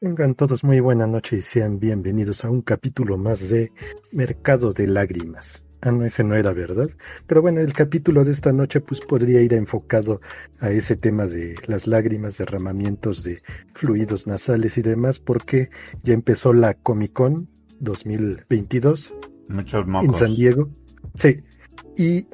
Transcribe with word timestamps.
Vengan 0.00 0.36
todos 0.36 0.62
muy 0.62 0.78
buena 0.78 1.08
noche 1.08 1.38
y 1.38 1.42
sean 1.42 1.80
bienvenidos 1.80 2.44
a 2.44 2.50
un 2.50 2.62
capítulo 2.62 3.18
más 3.18 3.48
de 3.48 3.72
Mercado 4.12 4.72
de 4.72 4.86
Lágrimas. 4.86 5.64
Ah, 5.80 5.90
no, 5.90 6.04
ese 6.04 6.22
no 6.22 6.36
era 6.36 6.52
verdad. 6.52 6.88
Pero 7.26 7.42
bueno, 7.42 7.60
el 7.60 7.72
capítulo 7.72 8.24
de 8.24 8.30
esta 8.30 8.52
noche 8.52 8.80
pues 8.80 9.00
podría 9.00 9.42
ir 9.42 9.54
enfocado 9.54 10.20
a 10.60 10.70
ese 10.70 10.94
tema 10.94 11.26
de 11.26 11.56
las 11.66 11.88
lágrimas, 11.88 12.38
derramamientos 12.38 13.24
de 13.24 13.42
fluidos 13.74 14.28
nasales 14.28 14.78
y 14.78 14.82
demás, 14.82 15.18
porque 15.18 15.70
ya 16.04 16.14
empezó 16.14 16.52
la 16.52 16.74
Comic 16.74 17.12
Con 17.12 17.48
2022 17.80 19.14
Muchos 19.48 19.84
mocos. 19.88 20.08
en 20.08 20.14
San 20.14 20.36
Diego. 20.36 20.70
Sí, 21.16 21.42
y 21.96 22.28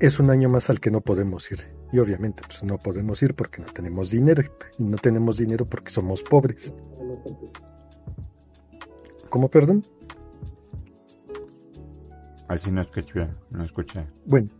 es 0.00 0.18
un 0.18 0.30
año 0.30 0.48
más 0.48 0.70
al 0.70 0.80
que 0.80 0.90
no 0.90 1.02
podemos 1.02 1.52
ir. 1.52 1.60
Y 1.92 1.98
obviamente 1.98 2.42
pues 2.46 2.62
no 2.62 2.78
podemos 2.78 3.22
ir 3.22 3.34
porque 3.34 3.60
no 3.62 3.68
tenemos 3.68 4.10
dinero. 4.10 4.42
Y 4.78 4.84
no 4.84 4.96
tenemos 4.96 5.36
dinero 5.36 5.66
porque 5.66 5.90
somos 5.90 6.22
pobres. 6.22 6.72
¿Cómo, 9.28 9.48
perdón? 9.48 9.84
Así 12.48 12.70
no 12.70 12.80
escuché, 12.80 13.28
no 13.50 13.64
escuché. 13.64 14.06
Bueno, 14.26 14.50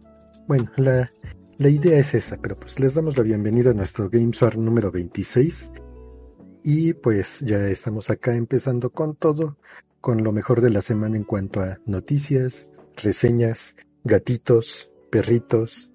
bueno, 0.46 0.70
la, 0.76 1.10
la 1.58 1.68
idea 1.68 1.98
es 1.98 2.14
esa, 2.14 2.36
pero 2.40 2.58
pues 2.58 2.78
les 2.78 2.94
damos 2.94 3.16
la 3.16 3.24
bienvenida 3.24 3.70
a 3.70 3.74
nuestro 3.74 4.08
GameSwar 4.08 4.56
número 4.56 4.90
26. 4.90 5.72
Y 6.62 6.92
pues 6.94 7.40
ya 7.40 7.66
estamos 7.68 8.10
acá 8.10 8.36
empezando 8.36 8.90
con 8.90 9.16
todo, 9.16 9.56
con 10.00 10.22
lo 10.22 10.32
mejor 10.32 10.60
de 10.60 10.70
la 10.70 10.82
semana 10.82 11.16
en 11.16 11.24
cuanto 11.24 11.60
a 11.60 11.78
noticias, 11.86 12.68
reseñas, 12.96 13.76
gatitos, 14.04 14.90
perritos 15.10 15.90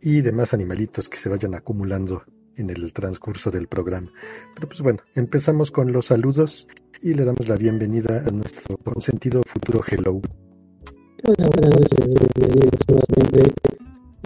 y 0.00 0.20
demás 0.20 0.54
animalitos 0.54 1.08
que 1.08 1.16
se 1.16 1.28
vayan 1.28 1.54
acumulando 1.54 2.22
en 2.56 2.70
el 2.70 2.92
transcurso 2.92 3.50
del 3.50 3.68
programa. 3.68 4.10
Pero 4.54 4.68
pues 4.68 4.80
bueno, 4.80 5.00
empezamos 5.14 5.70
con 5.70 5.92
los 5.92 6.06
saludos 6.06 6.66
y 7.02 7.14
le 7.14 7.24
damos 7.24 7.48
la 7.48 7.56
bienvenida 7.56 8.24
a 8.26 8.30
nuestro 8.30 8.76
consentido 8.78 9.42
futuro 9.46 9.82
Hello. 9.86 10.20
Hola, 11.24 11.48
buenas 11.54 11.80
noches, 11.80 12.06
bienvenidos 12.36 12.80
nuevamente. 12.88 13.54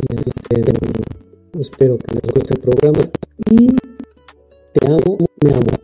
Este, 0.09 1.61
espero 1.61 1.99
que 1.99 2.15
les 2.15 2.23
guste 2.23 2.55
el 2.55 2.61
programa. 2.61 3.11
Y 3.51 3.67
te 4.75 4.87
amo, 4.87 5.19
me 5.43 5.51
amo. 5.51 5.83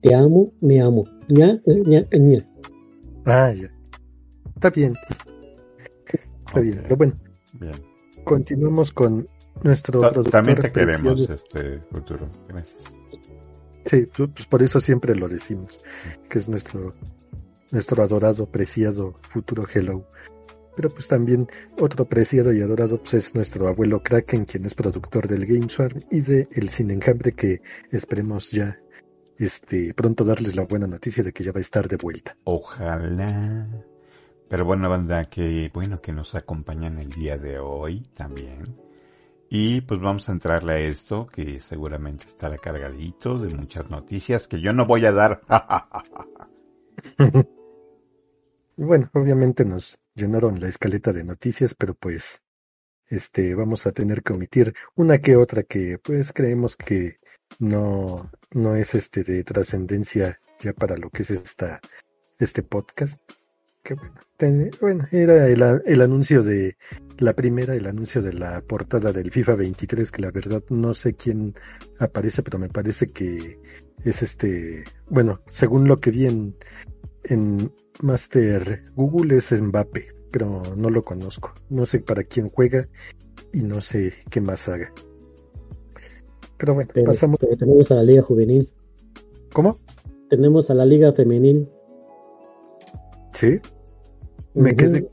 Te 0.00 0.14
amo, 0.14 0.52
me 0.60 0.80
amo. 0.80 1.04
ña, 1.28 1.60
ña, 1.66 2.06
ña. 2.10 2.48
Ah, 3.24 3.52
ya. 3.52 3.70
Está 4.56 4.70
bien. 4.70 4.94
Está 6.52 6.60
bien. 6.60 6.80
Pero 6.82 6.96
bueno, 6.96 7.14
Bien. 7.54 7.72
continuamos 8.24 8.92
con 8.92 9.28
nuestro 9.62 10.00
Ta- 10.00 10.22
También 10.24 10.58
te 10.58 10.72
queremos, 10.72 11.28
este 11.28 11.80
futuro. 11.90 12.28
Gracias. 12.48 12.82
Sí, 13.86 13.96
pu- 14.06 14.32
pues 14.32 14.46
por 14.46 14.62
eso 14.62 14.78
siempre 14.80 15.14
lo 15.16 15.28
decimos, 15.28 15.80
que 16.28 16.38
es 16.38 16.48
nuestro, 16.48 16.94
nuestro 17.70 18.02
adorado, 18.02 18.46
preciado 18.46 19.18
futuro 19.30 19.66
Hello. 19.72 20.06
Pero 20.76 20.88
pues 20.88 21.06
también 21.06 21.46
otro 21.78 22.06
preciado 22.06 22.52
y 22.52 22.62
adorado 22.62 22.98
pues 22.98 23.12
es 23.14 23.34
nuestro 23.34 23.68
abuelo 23.68 24.02
Kraken, 24.02 24.44
quien 24.46 24.64
es 24.64 24.74
productor 24.74 25.28
del 25.28 25.44
GameSwarm 25.46 26.00
y 26.10 26.20
de 26.22 26.46
El 26.52 26.70
Sin 26.70 26.90
Enjambre, 26.90 27.32
que 27.32 27.60
esperemos 27.90 28.50
ya 28.50 28.78
este 29.36 29.92
pronto 29.94 30.24
darles 30.24 30.54
la 30.56 30.64
buena 30.64 30.86
noticia 30.86 31.22
de 31.24 31.32
que 31.32 31.44
ya 31.44 31.52
va 31.52 31.58
a 31.58 31.60
estar 31.62 31.88
de 31.88 31.96
vuelta. 31.96 32.36
Ojalá. 32.44 33.68
Pero 34.52 34.66
bueno, 34.66 34.90
banda, 34.90 35.24
que 35.24 35.70
bueno 35.72 36.02
que 36.02 36.12
nos 36.12 36.34
acompañan 36.34 36.98
el 36.98 37.08
día 37.08 37.38
de 37.38 37.58
hoy 37.58 38.02
también. 38.12 38.76
Y 39.48 39.80
pues 39.80 39.98
vamos 39.98 40.28
a 40.28 40.32
entrarle 40.32 40.72
a 40.74 40.78
esto, 40.78 41.26
que 41.26 41.58
seguramente 41.58 42.26
estará 42.28 42.58
cargadito 42.58 43.38
de 43.38 43.48
muchas 43.48 43.88
noticias 43.88 44.48
que 44.48 44.60
yo 44.60 44.74
no 44.74 44.84
voy 44.84 45.06
a 45.06 45.12
dar. 45.12 45.40
Bueno, 48.76 49.10
obviamente 49.14 49.64
nos 49.64 49.98
llenaron 50.14 50.60
la 50.60 50.68
escaleta 50.68 51.12
de 51.12 51.24
noticias, 51.24 51.74
pero 51.74 51.94
pues 51.94 52.42
este 53.06 53.54
vamos 53.54 53.86
a 53.86 53.92
tener 53.92 54.22
que 54.22 54.32
omitir 54.32 54.74
una 54.96 55.18
que 55.18 55.36
otra 55.36 55.62
que 55.62 55.98
pues 56.02 56.32
creemos 56.32 56.76
que 56.76 57.18
no 57.58 58.30
no 58.50 58.74
es 58.74 58.94
este 58.94 59.24
de 59.24 59.44
trascendencia 59.44 60.40
ya 60.60 60.72
para 60.72 60.96
lo 60.96 61.10
que 61.10 61.22
es 61.22 61.30
esta 61.30 61.80
este 62.38 62.62
podcast. 62.62 63.20
Que 63.82 63.94
bueno, 63.94 64.14
ten- 64.36 64.70
bueno, 64.80 65.06
era 65.10 65.48
el, 65.48 65.60
el 65.84 66.00
anuncio 66.02 66.42
de 66.44 66.76
la 67.18 67.32
primera, 67.34 67.74
el 67.74 67.86
anuncio 67.86 68.22
de 68.22 68.32
la 68.32 68.60
portada 68.62 69.12
del 69.12 69.30
FIFA 69.32 69.56
23, 69.56 70.10
que 70.12 70.22
la 70.22 70.30
verdad 70.30 70.62
no 70.68 70.94
sé 70.94 71.14
quién 71.14 71.54
aparece, 71.98 72.42
pero 72.42 72.58
me 72.58 72.68
parece 72.68 73.10
que 73.10 73.58
es 74.04 74.22
este, 74.22 74.84
bueno, 75.08 75.40
según 75.48 75.88
lo 75.88 75.98
que 76.00 76.10
vi 76.12 76.26
en, 76.26 76.54
en 77.24 77.72
Master 78.00 78.84
Google 78.94 79.36
es 79.38 79.50
Mbappe, 79.60 80.08
pero 80.30 80.62
no 80.76 80.88
lo 80.88 81.04
conozco. 81.04 81.52
No 81.68 81.84
sé 81.84 81.98
para 82.00 82.22
quién 82.22 82.50
juega 82.50 82.88
y 83.52 83.62
no 83.62 83.80
sé 83.80 84.12
qué 84.30 84.40
más 84.40 84.68
haga. 84.68 84.92
Pero 86.56 86.74
bueno, 86.74 86.90
Pero, 86.94 87.06
pasamos. 87.06 87.38
pero 87.40 87.56
tenemos 87.56 87.90
a 87.90 87.94
la 87.96 88.02
Liga 88.04 88.22
Juvenil. 88.22 88.70
¿Cómo? 89.52 89.76
Tenemos 90.30 90.70
a 90.70 90.74
la 90.74 90.84
Liga 90.86 91.12
Femenil. 91.12 91.68
Sí. 93.32 93.60
Me 94.54 94.76
quedé, 94.76 95.08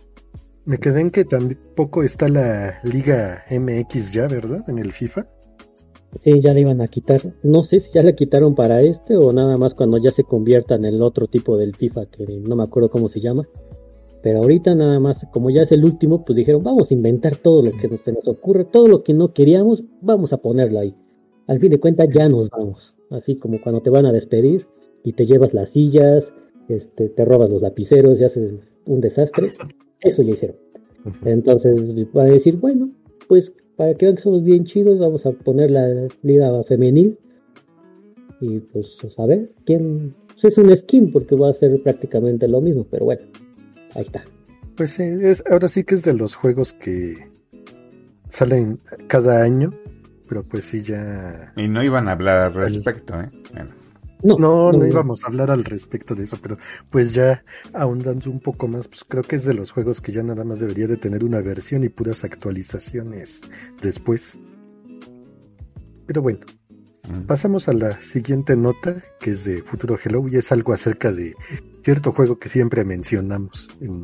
me 0.66 0.78
quedé 0.78 1.02
en 1.02 1.12
que 1.12 1.26
tampoco 1.26 2.04
está 2.04 2.28
la 2.28 2.80
Liga 2.84 3.44
MX 3.50 4.14
ya, 4.14 4.28
¿verdad? 4.28 4.64
En 4.68 4.80
el 4.80 4.92
FIFA. 4.92 5.28
Sí, 6.24 6.42
ya 6.42 6.54
la 6.54 6.60
iban 6.60 6.82
a 6.82 6.88
quitar. 6.88 7.22
No 7.44 7.64
sé 7.64 7.80
si 7.80 7.92
ya 7.94 8.04
la 8.04 8.14
quitaron 8.14 8.56
para 8.56 8.82
este 8.82 9.16
o 9.16 9.32
nada 9.32 9.58
más 9.58 9.74
cuando 9.76 9.98
ya 9.98 10.12
se 10.12 10.24
convierta 10.24 10.76
en 10.76 10.86
el 10.86 11.02
otro 11.02 11.28
tipo 11.28 11.58
del 11.58 11.76
FIFA 11.76 12.08
que 12.08 12.26
no 12.26 12.56
me 12.56 12.64
acuerdo 12.64 12.90
cómo 12.90 13.10
se 13.10 13.22
llama. 13.22 13.48
Pero 14.22 14.40
ahorita 14.40 14.76
nada 14.76 15.00
más, 15.00 15.26
como 15.32 15.50
ya 15.50 15.62
es 15.62 15.72
el 15.72 15.86
último, 15.86 16.26
pues 16.26 16.36
dijeron, 16.36 16.62
vamos 16.62 16.92
a 16.92 16.94
inventar 16.94 17.38
todo 17.38 17.64
lo 17.64 17.72
que 17.72 17.88
nos, 17.88 18.02
se 18.02 18.12
nos 18.12 18.28
ocurre, 18.28 18.66
todo 18.66 18.88
lo 18.88 19.04
que 19.04 19.14
no 19.14 19.34
queríamos, 19.34 19.84
vamos 20.02 20.34
a 20.34 20.38
ponerlo 20.38 20.80
ahí. 20.80 20.94
Al 21.48 21.60
fin 21.60 21.70
de 21.70 21.80
cuentas 21.80 22.10
ya 22.14 22.28
nos 22.28 22.50
vamos. 22.50 22.96
Así 23.12 23.38
como 23.38 23.62
cuando 23.62 23.82
te 23.82 23.90
van 23.90 24.06
a 24.06 24.12
despedir 24.12 24.68
y 25.04 25.14
te 25.14 25.26
llevas 25.26 25.54
las 25.54 25.70
sillas, 25.70 26.26
este, 26.68 27.10
te 27.10 27.26
robas 27.26 27.50
los 27.50 27.62
lapiceros 27.62 28.20
y 28.20 28.26
haces 28.26 28.54
un 28.90 29.02
desastre. 29.02 29.54
Eso 30.02 30.22
ya 30.24 30.32
hicieron. 30.32 30.58
Entonces 31.24 31.74
va 32.16 32.24
a 32.24 32.28
decir, 32.28 32.58
bueno, 32.58 32.92
pues 33.28 33.52
para 33.78 33.94
que 33.94 34.06
vean 34.06 34.18
que 34.18 34.24
somos 34.24 34.44
bien 34.44 34.66
chidos, 34.66 35.00
vamos 35.00 35.26
a 35.26 35.32
poner 35.32 35.72
la 35.72 36.08
liga 36.24 36.64
femenil. 36.66 37.18
Y 38.42 38.60
pues 38.60 38.88
a 39.18 39.26
ver, 39.26 39.52
quién. 39.66 40.16
pues, 40.42 40.54
es 40.54 40.58
un 40.58 40.76
skin 40.76 41.12
porque 41.12 41.36
va 41.36 41.50
a 41.50 41.54
ser 41.54 41.82
prácticamente 41.84 42.48
lo 42.48 42.62
mismo, 42.62 42.86
pero 42.90 43.06
bueno, 43.06 43.22
ahí 43.96 44.04
está. 44.04 44.24
Pues 44.76 44.92
sí, 44.92 45.04
es, 45.04 45.44
ahora 45.50 45.68
sí 45.68 45.84
que 45.84 45.96
es 45.96 46.04
de 46.04 46.14
los 46.14 46.36
juegos 46.36 46.74
que 46.74 47.16
salen 48.30 48.80
cada 49.08 49.44
año, 49.44 49.74
pero 50.28 50.44
pues 50.44 50.66
sí 50.66 50.84
ya... 50.84 51.54
y 51.58 51.68
no 51.68 51.84
iban 51.84 52.08
a 52.08 52.14
hablar 52.14 52.38
al 52.48 52.54
respecto, 52.54 53.20
¿eh? 53.20 53.30
Bueno, 53.54 53.72
No, 54.22 54.38
No, 54.38 54.72
no 54.72 54.86
íbamos 54.86 55.24
a 55.24 55.28
hablar 55.28 55.50
al 55.50 55.64
respecto 55.64 56.14
de 56.14 56.26
eso, 56.26 56.38
pero 56.42 56.58
pues 56.90 57.14
ya 57.14 57.44
ahondando 57.74 58.30
un 58.30 58.40
poco 58.42 58.68
más, 58.68 58.88
pues 58.88 59.04
creo 59.06 59.24
que 59.24 59.38
es 59.38 59.46
de 59.46 59.54
los 59.54 59.72
juegos 59.72 60.02
que 60.02 60.12
ya 60.12 60.24
nada 60.24 60.44
más 60.44 60.60
debería 60.60 60.88
de 60.88 60.98
tener 60.98 61.24
una 61.24 61.42
versión 61.42 61.84
y 61.84 61.90
puras 61.90 62.24
actualizaciones 62.26 63.42
después. 63.82 64.38
Pero 66.06 66.22
bueno, 66.22 66.40
mm, 67.08 67.22
pasamos 67.28 67.68
a 67.70 67.74
la 67.74 67.94
siguiente 68.02 68.56
nota, 68.58 69.02
que 69.20 69.32
es 69.32 69.46
de 69.46 69.62
Futuro 69.62 69.98
Hello, 70.04 70.28
y 70.28 70.36
es 70.38 70.52
algo 70.52 70.74
acerca 70.74 71.12
de 71.12 71.36
cierto 71.84 72.12
juego 72.12 72.38
que 72.40 72.50
siempre 72.50 72.84
mencionamos. 72.84 73.70
En, 73.80 74.04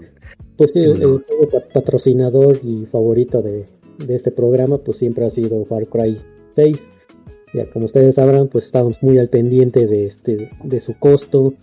Pues 0.58 0.72
sí, 0.74 0.80
el, 0.80 0.98
juego 1.04 1.22
pat- 1.52 1.74
patrocinador 1.74 2.58
y 2.64 2.86
favorito 2.86 3.42
de, 3.42 3.66
de 3.98 4.16
este 4.16 4.32
programa, 4.32 4.78
pues 4.78 4.98
siempre 4.98 5.26
ha 5.26 5.32
sido 5.32 5.66
Far 5.66 5.88
Cry 5.88 6.22
6. 6.56 6.78
Ya 7.56 7.70
como 7.72 7.86
ustedes 7.86 8.16
sabrán, 8.16 8.48
pues 8.50 8.66
estamos 8.66 9.02
muy 9.02 9.18
al 9.18 9.30
pendiente 9.30 9.88
de 9.88 10.08
este, 10.08 10.52
de 10.64 10.82
su 10.82 10.98
costo, 11.00 11.54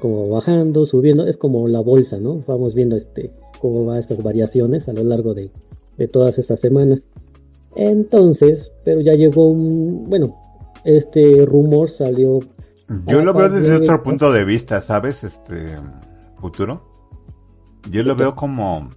como 0.00 0.28
bajando, 0.28 0.86
subiendo, 0.86 1.26
es 1.26 1.36
como 1.36 1.68
la 1.68 1.80
bolsa, 1.80 2.18
¿no? 2.18 2.42
Vamos 2.46 2.74
viendo 2.74 2.96
este 2.96 3.30
cómo 3.60 3.84
va 3.84 3.98
estas 4.00 4.22
variaciones 4.22 4.88
a 4.88 4.92
lo 4.92 5.04
largo 5.04 5.34
de, 5.34 5.50
de 5.98 6.08
todas 6.08 6.36
estas 6.38 6.58
semanas. 6.60 7.00
Entonces, 7.76 8.70
pero 8.84 9.00
ya 9.00 9.12
llegó 9.14 9.48
un, 9.48 10.08
bueno, 10.08 10.34
este 10.84 11.44
rumor 11.46 11.90
salió 11.90 12.40
Yo 13.06 13.22
lo 13.22 13.32
veo 13.32 13.48
desde 13.48 13.76
otro 13.76 14.02
punto 14.02 14.32
de 14.32 14.44
vista, 14.44 14.80
¿sabes? 14.80 15.22
Este 15.22 15.76
futuro. 16.40 16.82
Yo 17.90 18.02
lo 18.02 18.16
veo 18.16 18.34
como 18.34 18.90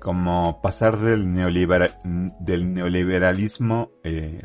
como 0.00 0.60
pasar 0.62 0.96
del 0.98 1.26
neolibera- 1.26 1.98
del 2.40 2.72
neoliberalismo 2.72 3.90
eh, 4.04 4.42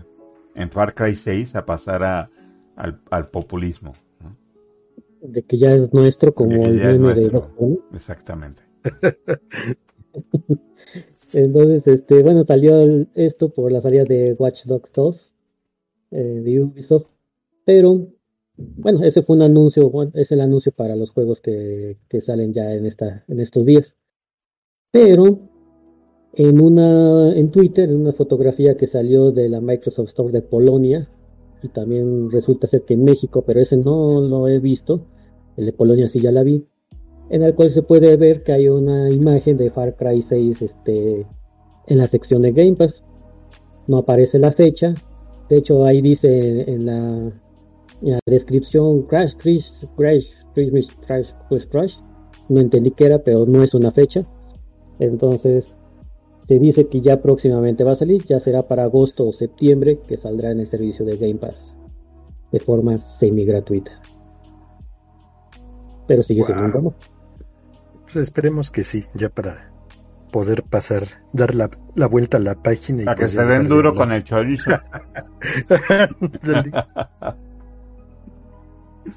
en 0.55 0.69
Far 0.69 0.93
Cry 0.93 1.15
6 1.15 1.55
a 1.55 1.65
pasar 1.65 2.03
a, 2.03 2.29
al, 2.75 2.99
al 3.11 3.29
populismo. 3.29 3.95
¿no? 4.21 4.35
de 5.21 5.43
que 5.43 5.57
ya 5.57 5.73
es 5.73 5.93
nuestro 5.93 6.33
como 6.33 6.65
el 6.65 6.79
es 6.79 6.99
de. 6.99 7.05
Exactamente. 7.93 8.61
Entonces, 11.33 11.81
este, 11.87 12.21
bueno, 12.21 12.45
salió 12.45 12.79
el- 12.81 13.07
esto 13.15 13.49
por 13.49 13.71
la 13.71 13.81
salida 13.81 14.03
de 14.03 14.33
Watch 14.37 14.65
Dogs 14.65 14.89
2. 14.93 15.29
eh, 16.11 16.41
de 16.43 16.61
Ubisoft, 16.61 17.07
pero 17.65 18.07
bueno, 18.55 19.03
ese 19.03 19.23
fue 19.23 19.35
un 19.35 19.41
anuncio, 19.41 19.91
es 20.13 20.31
el 20.31 20.41
anuncio 20.41 20.71
para 20.71 20.95
los 20.95 21.09
juegos 21.09 21.41
que, 21.41 21.97
que 22.07 22.21
salen 22.21 22.53
ya 22.53 22.71
en, 22.75 22.85
esta, 22.85 23.23
en 23.27 23.39
estos 23.39 23.65
días. 23.65 23.95
Pero 24.91 25.39
en 26.33 26.61
una 26.61 27.33
en 27.35 27.51
Twitter, 27.51 27.89
en 27.89 28.01
una 28.01 28.13
fotografía 28.13 28.75
que 28.75 28.87
salió 28.87 29.31
de 29.31 29.49
la 29.49 29.61
Microsoft 29.61 30.09
Store 30.09 30.31
de 30.31 30.41
Polonia, 30.41 31.07
y 31.61 31.69
también 31.69 32.31
resulta 32.31 32.67
ser 32.67 32.83
que 32.83 32.95
en 32.95 33.03
México, 33.03 33.43
pero 33.45 33.61
ese 33.61 33.77
no 33.77 34.19
lo 34.21 34.47
he 34.47 34.59
visto, 34.59 35.05
el 35.57 35.65
de 35.67 35.73
Polonia 35.73 36.09
sí 36.09 36.19
ya 36.19 36.31
la 36.31 36.43
vi, 36.43 36.65
en 37.29 37.43
el 37.43 37.55
cual 37.55 37.71
se 37.71 37.83
puede 37.83 38.17
ver 38.17 38.43
que 38.43 38.51
hay 38.51 38.67
una 38.67 39.09
imagen 39.09 39.57
de 39.57 39.71
Far 39.71 39.95
Cry 39.95 40.23
6 40.27 40.61
este, 40.61 41.25
en 41.87 41.97
la 41.97 42.07
sección 42.07 42.41
de 42.41 42.51
Game 42.51 42.75
Pass. 42.75 43.03
No 43.87 43.97
aparece 43.97 44.39
la 44.39 44.51
fecha, 44.51 44.93
de 45.49 45.57
hecho 45.57 45.85
ahí 45.85 46.01
dice 46.01 46.69
en 46.71 46.85
la 46.85 47.31
en 48.01 48.19
descripción 48.25 49.03
Crash, 49.03 49.33
Crash, 49.37 49.65
Crash, 49.95 50.27
Crash, 50.53 50.87
Crash, 51.05 51.67
Crash. 51.69 51.95
No 52.49 52.59
entendí 52.59 52.91
qué 52.91 53.05
era, 53.05 53.19
pero 53.19 53.45
no 53.45 53.63
es 53.63 53.73
una 53.73 53.91
fecha. 53.91 54.25
Entonces, 54.99 55.65
se 56.47 56.59
dice 56.59 56.87
que 56.87 57.01
ya 57.01 57.21
próximamente 57.21 57.83
va 57.83 57.93
a 57.93 57.95
salir, 57.95 58.23
ya 58.25 58.39
será 58.39 58.63
para 58.63 58.83
agosto 58.83 59.25
o 59.27 59.33
septiembre 59.33 59.99
que 60.07 60.17
saldrá 60.17 60.51
en 60.51 60.59
el 60.59 60.69
servicio 60.69 61.05
de 61.05 61.17
Game 61.17 61.35
Pass 61.35 61.55
de 62.51 62.59
forma 62.59 62.97
semi 63.19 63.45
gratuita. 63.45 63.91
Pero 66.07 66.21
sigue 66.23 66.43
siendo 66.45 66.79
un 66.79 66.93
Pues 68.03 68.15
esperemos 68.17 68.69
que 68.69 68.83
sí, 68.83 69.05
ya 69.13 69.29
para 69.29 69.71
poder 70.31 70.63
pasar, 70.63 71.07
dar 71.31 71.55
la, 71.55 71.69
la 71.95 72.07
vuelta 72.07 72.37
a 72.37 72.39
la 72.39 72.55
página. 72.55 73.03
Y 73.03 73.05
para 73.05 73.17
que 73.17 73.27
se 73.27 73.43
den 73.43 73.67
duro 73.67 73.95
con 73.95 74.11
el 74.11 74.23
chorizo. 74.23 74.71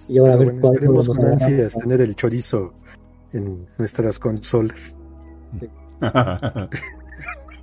Y 0.08 0.18
ahora 0.18 0.34
a 0.34 0.36
ver 0.36 0.60
cuál 0.60 0.74
esperemos 0.74 1.06
con 1.06 1.24
ansias 1.24 1.74
tener 1.74 2.00
el 2.00 2.16
chorizo 2.16 2.74
en 3.32 3.68
nuestras 3.78 4.18
consolas. 4.18 4.96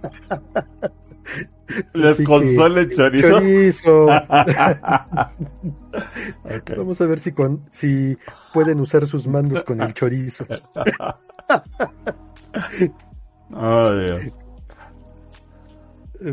Las 1.93 2.19
consolas 2.21 2.89
chorizo. 2.89 3.29
chorizo. 3.29 4.05
Vamos 6.77 7.01
a 7.01 7.05
ver 7.05 7.19
si 7.19 7.31
con 7.31 7.67
si 7.71 8.17
pueden 8.53 8.79
usar 8.79 9.07
sus 9.07 9.27
mandos 9.27 9.63
con 9.63 9.81
el 9.81 9.93
chorizo. 9.93 10.45
oh, 13.53 13.91
Dios. 13.91 14.21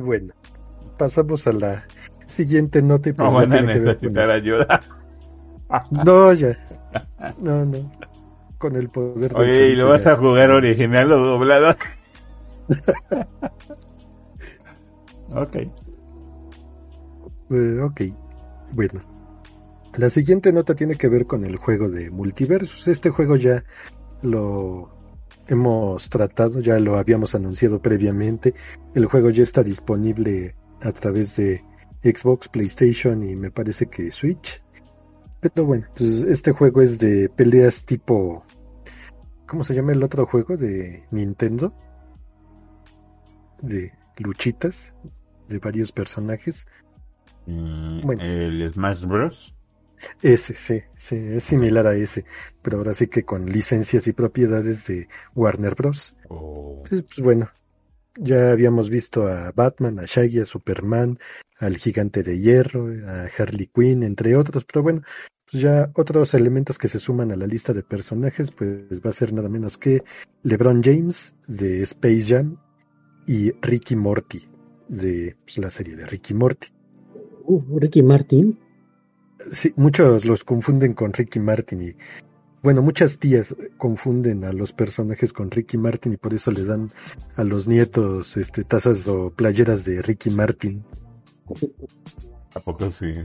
Bueno, 0.01 0.35
pasamos 0.99 1.47
a 1.47 1.53
la 1.53 1.85
siguiente 2.27 2.83
nota 2.83 3.09
y 3.09 3.13
pues 3.13 3.31
no 3.31 3.39
van 3.39 3.53
a 3.53 3.63
necesitar 3.63 4.31
ayuda. 4.31 4.81
No, 6.05 6.33
ya. 6.33 6.59
No, 7.39 7.65
no. 7.65 7.93
Con 8.59 8.75
el 8.77 8.91
poder 8.91 9.33
de 9.33 9.41
Oye, 9.41 9.69
¿y 9.71 9.77
lo 9.77 9.89
vas 9.89 10.07
a 10.07 10.17
jugar 10.17 10.51
original 10.51 11.11
o 11.13 11.19
doblado? 11.19 11.77
Ok. 15.31 15.57
Eh, 17.51 17.81
ok. 17.83 18.01
Bueno. 18.73 19.01
La 19.97 20.09
siguiente 20.09 20.53
nota 20.53 20.75
tiene 20.75 20.95
que 20.95 21.09
ver 21.09 21.27
con 21.27 21.45
el 21.45 21.57
juego 21.57 21.89
de 21.89 22.11
Multiversus. 22.11 22.87
Este 22.87 23.11
juego 23.11 23.37
ya 23.37 23.65
lo 24.23 24.89
hemos 25.49 26.09
tratado, 26.09 26.61
ya 26.61 26.79
lo 26.79 26.97
habíamos 26.97 27.35
anunciado 27.35 27.83
previamente. 27.83 28.55
El 28.95 29.07
juego 29.07 29.31
ya 29.31 29.43
está 29.43 29.65
disponible 29.65 30.55
a 30.81 30.93
través 30.93 31.37
de 31.37 31.65
Xbox, 32.03 32.49
PlayStation 32.49 33.23
y 33.23 33.35
me 33.35 33.51
parece 33.51 33.87
que 33.87 34.11
Switch. 34.11 34.63
Pero 35.41 35.65
bueno, 35.65 35.87
pues 35.97 36.21
este 36.23 36.53
juego 36.53 36.83
es 36.83 36.99
de 36.99 37.29
peleas 37.29 37.85
tipo. 37.85 38.45
¿Cómo 39.47 39.65
se 39.65 39.75
llama 39.75 39.93
el 39.93 40.03
otro 40.03 40.27
juego 40.27 40.57
de 40.57 41.05
Nintendo? 41.11 41.75
De 43.63 43.93
luchitas 44.19 44.93
de 45.49 45.59
varios 45.59 45.93
personajes. 45.93 46.67
Mm, 47.47 48.01
bueno, 48.03 48.23
¿El 48.23 48.73
Smash 48.73 49.05
Bros? 49.05 49.55
Ese, 50.23 50.55
sí, 50.55 50.83
sí, 50.99 51.17
es 51.17 51.45
similar 51.45 51.87
a 51.87 51.95
ese, 51.95 52.25
pero 52.63 52.79
ahora 52.79 52.95
sí 52.95 53.09
que 53.09 53.25
con 53.25 53.47
licencias 53.47 54.07
y 54.07 54.13
propiedades 54.13 54.87
de 54.87 55.09
Warner 55.35 55.75
Bros. 55.75 56.15
Oh. 56.29 56.83
Pues, 56.89 57.03
pues, 57.03 57.21
bueno, 57.21 57.51
ya 58.17 58.51
habíamos 58.53 58.89
visto 58.89 59.27
a 59.27 59.53
Batman, 59.53 59.99
a 59.99 60.05
Shaggy, 60.07 60.41
a 60.41 60.45
Superman, 60.45 61.19
al 61.59 61.77
Gigante 61.77 62.23
de 62.23 62.39
Hierro, 62.39 62.89
a 63.07 63.29
Harley 63.37 63.67
Quinn, 63.67 64.03
entre 64.03 64.37
otros, 64.37 64.65
pero 64.65 64.83
bueno, 64.83 65.03
pues 65.51 65.63
ya 65.63 65.91
otros 65.95 66.33
elementos 66.35 66.79
que 66.79 66.89
se 66.89 66.99
suman 66.99 67.33
a 67.33 67.37
la 67.37 67.47
lista 67.47 67.73
de 67.73 67.83
personajes, 67.83 68.53
pues 68.53 69.01
va 69.05 69.11
a 69.11 69.15
ser 69.15 69.33
nada 69.33 69.49
menos 69.49 69.77
que 69.77 70.03
LeBron 70.45 70.83
James 70.83 71.35
de 71.47 71.83
Space 71.83 72.23
Jam 72.23 72.57
y 73.27 73.53
Ricky 73.61 73.97
Morty 73.97 74.49
de 74.89 75.37
pues, 75.45 75.59
la 75.59 75.71
serie 75.71 75.97
de 75.97 76.07
Ricky 76.07 76.35
Morty. 76.35 76.69
Uh, 77.45 77.79
Ricky 77.79 78.03
Martin. 78.03 78.59
Sí, 79.53 79.73
muchos 79.77 80.25
los 80.25 80.45
confunden 80.45 80.95
con 80.95 81.13
Ricky 81.13 81.41
Martin 81.41 81.83
y 81.83 81.97
bueno, 82.63 82.83
muchas 82.83 83.19
tías 83.19 83.57
confunden 83.79 84.45
a 84.45 84.53
los 84.53 84.73
personajes 84.73 85.33
con 85.33 85.51
Ricky 85.51 85.79
Martin 85.79 86.13
y 86.13 86.19
por 86.19 86.35
eso 86.35 86.51
le 86.51 86.65
dan 86.65 86.91
a 87.37 87.45
los 87.45 87.67
nietos 87.67 88.37
este 88.37 88.65
tazas 88.65 89.09
o 89.09 89.31
playeras 89.31 89.87
de 89.87 90.03
Ricky 90.03 90.29
Martin. 90.31 90.85
¿A 92.55 92.61
poco 92.61 92.91
sí? 92.91 93.13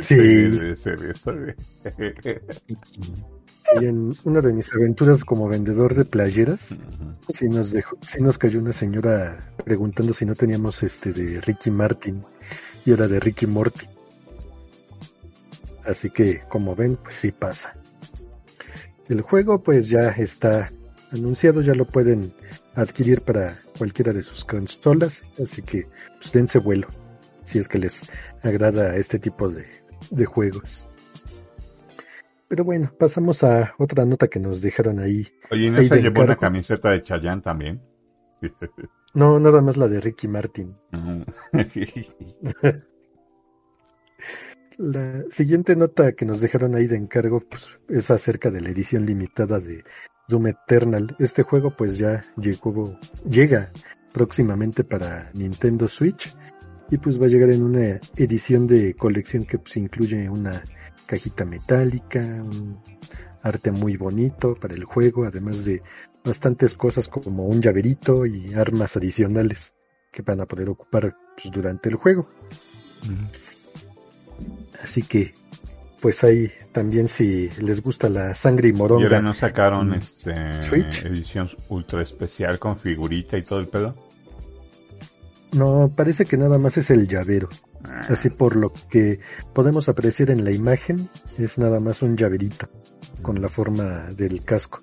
Sí. 0.00 0.14
Y 3.80 3.84
en 3.84 4.12
una 4.24 4.40
de 4.40 4.52
mis 4.52 4.72
aventuras 4.74 5.24
como 5.24 5.48
vendedor 5.48 5.94
de 5.94 6.04
playeras, 6.04 6.74
sí 7.34 7.48
nos 7.48 7.72
dejó, 7.72 7.98
sí 8.06 8.22
nos 8.22 8.38
cayó 8.38 8.60
una 8.60 8.72
señora 8.72 9.38
preguntando 9.64 10.12
si 10.12 10.24
no 10.24 10.34
teníamos 10.34 10.82
este 10.82 11.12
de 11.12 11.40
Ricky 11.40 11.70
Martin 11.70 12.24
y 12.84 12.92
era 12.92 13.08
de 13.08 13.20
Ricky 13.20 13.46
Morty. 13.46 13.86
Así 15.84 16.10
que, 16.10 16.42
como 16.48 16.74
ven, 16.74 16.96
pues 16.96 17.16
sí 17.16 17.32
pasa. 17.32 17.76
El 19.08 19.20
juego 19.20 19.62
pues 19.62 19.88
ya 19.88 20.08
está 20.10 20.70
anunciado, 21.12 21.60
ya 21.60 21.74
lo 21.74 21.86
pueden 21.86 22.32
adquirir 22.74 23.22
para 23.22 23.58
cualquiera 23.78 24.12
de 24.12 24.22
sus 24.22 24.44
consolas, 24.44 25.22
así 25.40 25.62
que 25.62 25.86
pues 26.18 26.32
dense 26.32 26.58
vuelo 26.58 26.88
si 27.44 27.60
es 27.60 27.68
que 27.68 27.78
les 27.78 28.02
agrada 28.42 28.96
este 28.96 29.18
tipo 29.18 29.48
de, 29.48 29.64
de 30.10 30.24
juegos. 30.26 30.88
Pero 32.48 32.64
bueno, 32.64 32.92
pasamos 32.98 33.42
a 33.42 33.74
otra 33.78 34.04
nota 34.04 34.28
que 34.28 34.38
nos 34.38 34.60
dejaron 34.60 35.00
ahí. 35.00 35.26
Oye, 35.50 35.70
¿no 35.70 35.82
se 35.82 36.00
llevó 36.00 36.22
una 36.22 36.36
camiseta 36.36 36.90
de 36.90 37.02
Chayanne 37.02 37.42
también? 37.42 37.82
no, 39.14 39.40
nada 39.40 39.60
más 39.62 39.76
la 39.76 39.88
de 39.88 40.00
Ricky 40.00 40.28
Martin. 40.28 40.76
la 44.78 45.24
siguiente 45.30 45.74
nota 45.74 46.12
que 46.12 46.24
nos 46.24 46.40
dejaron 46.40 46.76
ahí 46.76 46.86
de 46.86 46.96
encargo 46.96 47.40
pues, 47.40 47.68
es 47.88 48.10
acerca 48.10 48.50
de 48.50 48.60
la 48.60 48.70
edición 48.70 49.06
limitada 49.06 49.58
de 49.58 49.82
Doom 50.28 50.46
Eternal. 50.48 51.16
Este 51.18 51.42
juego 51.42 51.74
pues 51.76 51.98
ya 51.98 52.22
llegó, 52.36 52.96
llega 53.28 53.72
próximamente 54.12 54.84
para 54.84 55.30
Nintendo 55.34 55.88
Switch 55.88 56.32
y 56.90 56.98
pues 56.98 57.20
va 57.20 57.26
a 57.26 57.28
llegar 57.28 57.50
en 57.50 57.64
una 57.64 58.00
edición 58.16 58.68
de 58.68 58.94
colección 58.94 59.44
que 59.44 59.58
pues 59.58 59.76
incluye 59.76 60.30
una 60.30 60.62
cajita 61.06 61.44
metálica, 61.44 62.20
un 62.20 62.80
arte 63.42 63.70
muy 63.70 63.96
bonito 63.96 64.54
para 64.54 64.74
el 64.74 64.84
juego, 64.84 65.24
además 65.24 65.64
de 65.64 65.82
bastantes 66.24 66.74
cosas 66.74 67.08
como 67.08 67.46
un 67.46 67.62
llaverito 67.62 68.26
y 68.26 68.52
armas 68.54 68.96
adicionales 68.96 69.74
que 70.10 70.22
van 70.22 70.40
a 70.40 70.46
poder 70.46 70.68
ocupar 70.68 71.16
pues, 71.40 71.52
durante 71.52 71.88
el 71.88 71.96
juego. 71.96 72.28
Así 74.82 75.02
que, 75.02 75.34
pues 76.00 76.24
ahí 76.24 76.50
también 76.72 77.08
si 77.08 77.48
les 77.60 77.82
gusta 77.82 78.08
la 78.08 78.34
sangre 78.34 78.68
y 78.68 78.72
moronga. 78.72 79.02
¿Y 79.02 79.04
ahora 79.04 79.22
no 79.22 79.34
sacaron 79.34 79.94
este 79.94 80.32
edición 81.04 81.48
ultra 81.68 82.02
especial 82.02 82.58
con 82.58 82.78
figurita 82.78 83.38
y 83.38 83.42
todo 83.42 83.60
el 83.60 83.68
pedo? 83.68 83.94
No, 85.52 85.90
parece 85.94 86.24
que 86.24 86.36
nada 86.36 86.58
más 86.58 86.76
es 86.76 86.90
el 86.90 87.08
llavero. 87.08 87.48
Ah. 87.88 88.06
Así 88.10 88.30
por 88.30 88.56
lo 88.56 88.72
que 88.90 89.20
podemos 89.54 89.88
apreciar 89.88 90.30
en 90.30 90.44
la 90.44 90.52
imagen, 90.52 91.08
es 91.38 91.58
nada 91.58 91.80
más 91.80 92.02
un 92.02 92.16
llaverito 92.16 92.68
con 93.22 93.40
la 93.40 93.48
forma 93.48 94.08
del 94.14 94.44
casco. 94.44 94.82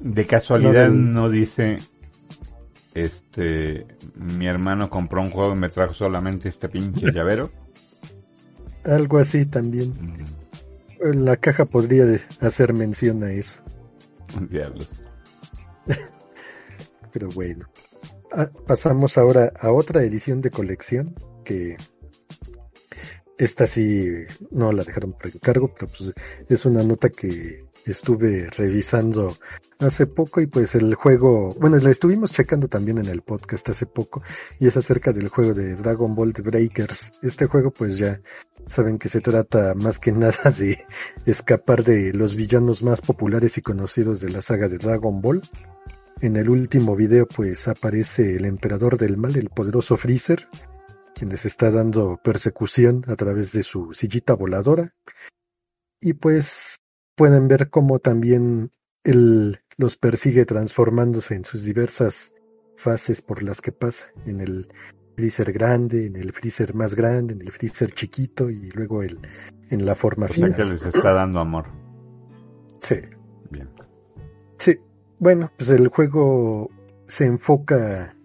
De 0.00 0.26
casualidad 0.26 0.90
no, 0.90 1.28
dice, 1.28 1.78
este, 2.94 3.86
mi 4.14 4.46
hermano 4.46 4.90
compró 4.90 5.22
un 5.22 5.30
juego 5.30 5.54
y 5.54 5.58
me 5.58 5.68
trajo 5.68 5.94
solamente 5.94 6.48
este 6.48 6.68
pinche 6.68 7.06
llavero. 7.12 7.50
Algo 8.84 9.18
así 9.18 9.46
también. 9.46 9.92
En 11.00 11.24
la 11.24 11.36
caja 11.36 11.64
podría 11.64 12.04
hacer 12.40 12.72
mención 12.72 13.22
a 13.24 13.32
eso. 13.32 13.58
Diablos. 14.50 14.88
Pero 17.12 17.28
bueno. 17.30 17.66
Ah, 18.32 18.50
pasamos 18.66 19.16
ahora 19.16 19.52
a 19.58 19.70
otra 19.70 20.02
edición 20.02 20.40
de 20.40 20.50
colección 20.50 21.14
que 21.44 21.76
esta 23.38 23.66
sí 23.66 24.08
no 24.50 24.72
la 24.72 24.84
dejaron 24.84 25.12
por 25.12 25.26
encargo, 25.26 25.72
pero 25.74 25.90
pues 25.90 26.12
es 26.48 26.64
una 26.64 26.82
nota 26.82 27.08
que 27.08 27.64
estuve 27.86 28.48
revisando 28.50 29.36
hace 29.78 30.06
poco 30.06 30.40
y 30.40 30.46
pues 30.46 30.74
el 30.74 30.94
juego, 30.94 31.54
bueno, 31.60 31.76
la 31.76 31.90
estuvimos 31.90 32.32
checando 32.32 32.68
también 32.68 32.98
en 32.98 33.06
el 33.06 33.22
podcast 33.22 33.68
hace 33.68 33.86
poco 33.86 34.22
y 34.58 34.66
es 34.66 34.76
acerca 34.76 35.12
del 35.12 35.28
juego 35.28 35.52
de 35.52 35.76
Dragon 35.76 36.14
Ball 36.14 36.32
The 36.32 36.42
Breakers. 36.42 37.12
Este 37.22 37.46
juego 37.46 37.70
pues 37.70 37.98
ya 37.98 38.20
saben 38.66 38.98
que 38.98 39.08
se 39.08 39.20
trata 39.20 39.74
más 39.74 39.98
que 39.98 40.12
nada 40.12 40.50
de 40.58 40.84
escapar 41.26 41.84
de 41.84 42.12
los 42.14 42.34
villanos 42.34 42.82
más 42.82 43.00
populares 43.00 43.58
y 43.58 43.62
conocidos 43.62 44.20
de 44.20 44.30
la 44.30 44.40
saga 44.40 44.68
de 44.68 44.78
Dragon 44.78 45.20
Ball. 45.20 45.42
En 46.20 46.36
el 46.36 46.48
último 46.48 46.96
video 46.96 47.26
pues 47.26 47.68
aparece 47.68 48.36
el 48.36 48.44
emperador 48.44 48.96
del 48.96 49.16
mal, 49.16 49.36
el 49.36 49.50
poderoso 49.50 49.96
Freezer, 49.96 50.48
quien 51.14 51.30
les 51.30 51.44
está 51.44 51.70
dando 51.70 52.18
persecución 52.22 53.04
a 53.06 53.16
través 53.16 53.52
de 53.52 53.62
su 53.62 53.92
sillita 53.92 54.34
voladora. 54.34 54.94
Y 56.00 56.14
pues 56.14 56.80
pueden 57.14 57.48
ver 57.48 57.70
cómo 57.70 57.98
también 57.98 58.70
él 59.04 59.60
los 59.76 59.96
persigue 59.96 60.44
transformándose 60.44 61.34
en 61.34 61.44
sus 61.44 61.64
diversas 61.64 62.32
fases 62.76 63.22
por 63.22 63.42
las 63.42 63.60
que 63.60 63.72
pasa, 63.72 64.08
en 64.26 64.40
el 64.40 64.68
freezer 65.16 65.52
grande, 65.52 66.06
en 66.06 66.16
el 66.16 66.32
freezer 66.32 66.74
más 66.74 66.94
grande, 66.94 67.34
en 67.34 67.42
el 67.42 67.52
freezer 67.52 67.92
chiquito 67.92 68.50
y 68.50 68.70
luego 68.70 69.02
el, 69.02 69.18
en 69.70 69.86
la 69.86 69.94
forma 69.94 70.28
final. 70.28 70.54
que 70.54 70.64
les 70.64 70.84
está 70.84 71.12
dando 71.12 71.40
amor. 71.40 71.66
Sí. 72.80 72.96
Bien. 73.50 73.70
Sí. 74.58 74.78
Bueno, 75.20 75.50
pues 75.56 75.70
el 75.70 75.88
juego 75.88 76.70
se 77.06 77.26
enfoca 77.26 78.16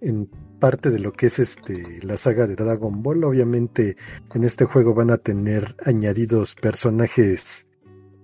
en 0.00 0.30
parte 0.60 0.90
de 0.90 1.00
lo 1.00 1.12
que 1.12 1.26
es 1.26 1.38
este 1.38 2.00
la 2.02 2.16
saga 2.16 2.46
de 2.46 2.54
Dragon 2.54 3.02
Ball. 3.02 3.24
Obviamente 3.24 3.96
en 4.34 4.44
este 4.44 4.66
juego 4.66 4.94
van 4.94 5.10
a 5.10 5.18
tener 5.18 5.74
añadidos 5.84 6.54
personajes 6.54 7.66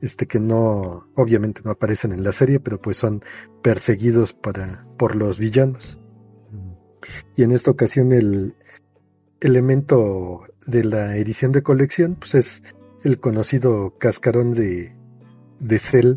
este 0.00 0.26
que 0.26 0.38
no 0.38 1.09
obviamente 1.14 1.62
no 1.64 1.73
aparecen 1.73 2.12
en 2.12 2.23
la 2.23 2.33
serie, 2.33 2.61
pero 2.61 2.81
pues 2.81 2.99
son 2.99 3.25
perseguidos 3.62 4.33
para 4.35 4.87
por 4.99 5.16
los 5.16 5.38
villanos. 5.38 5.99
Y 7.35 7.43
en 7.43 7.52
esta 7.52 7.71
ocasión 7.71 8.12
el 8.12 8.55
elemento 9.40 10.43
de 10.66 10.85
la 10.85 11.16
edición 11.16 11.52
de 11.52 11.62
colección 11.62 12.16
pues 12.16 12.35
es 12.35 12.62
el 13.02 13.19
conocido 13.19 13.97
cascarón 13.99 14.52
de 14.52 14.95
de 15.59 15.78
Cell. 15.78 16.16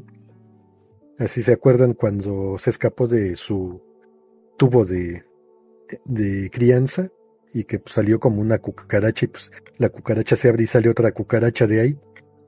Así 1.17 1.41
se 1.41 1.53
acuerdan 1.53 1.93
cuando 1.93 2.57
se 2.59 2.69
escapó 2.69 3.07
de 3.07 3.35
su 3.35 3.81
tubo 4.57 4.85
de 4.85 5.23
de 6.05 6.49
crianza 6.51 7.09
y 7.53 7.63
que 7.63 7.79
pues, 7.79 7.95
salió 7.95 8.19
como 8.19 8.41
una 8.41 8.59
cucaracha 8.59 9.25
y 9.25 9.29
pues 9.29 9.51
la 9.77 9.89
cucaracha 9.89 10.35
se 10.35 10.49
abre 10.49 10.63
y 10.63 10.67
sale 10.67 10.89
otra 10.89 11.11
cucaracha 11.11 11.67
de 11.67 11.81
ahí. 11.81 11.97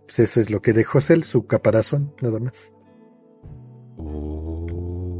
Pues 0.05 0.19
eso 0.19 0.39
es 0.39 0.49
lo 0.49 0.61
que 0.61 0.73
dejó 0.73 1.01
Cell, 1.01 1.23
su 1.23 1.47
caparazón, 1.47 2.13
nada 2.21 2.39
más. 2.39 2.73
Oh. 3.97 5.19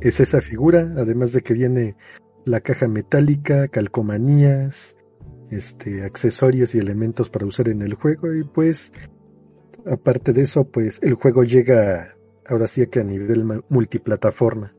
Es, 0.00 0.20
esa 0.20 0.40
figura, 0.40 0.92
además 0.96 1.32
de 1.32 1.42
que 1.42 1.54
viene 1.54 1.96
la 2.44 2.60
caja 2.60 2.86
metálica, 2.86 3.68
calcomanías, 3.68 4.96
este, 5.50 6.04
accesorios 6.04 6.74
y 6.74 6.78
elementos 6.78 7.30
para 7.30 7.46
usar 7.46 7.68
en 7.68 7.82
el 7.82 7.94
juego 7.94 8.34
y 8.34 8.44
pues 8.44 8.92
aparte 9.86 10.34
de 10.34 10.42
eso 10.42 10.64
pues 10.64 10.98
el 11.02 11.14
juego 11.14 11.42
llega 11.44 12.14
ahora 12.46 12.66
sí 12.66 12.86
que 12.88 13.00
a 13.00 13.04
nivel 13.04 13.62
multiplataforma 13.70 14.74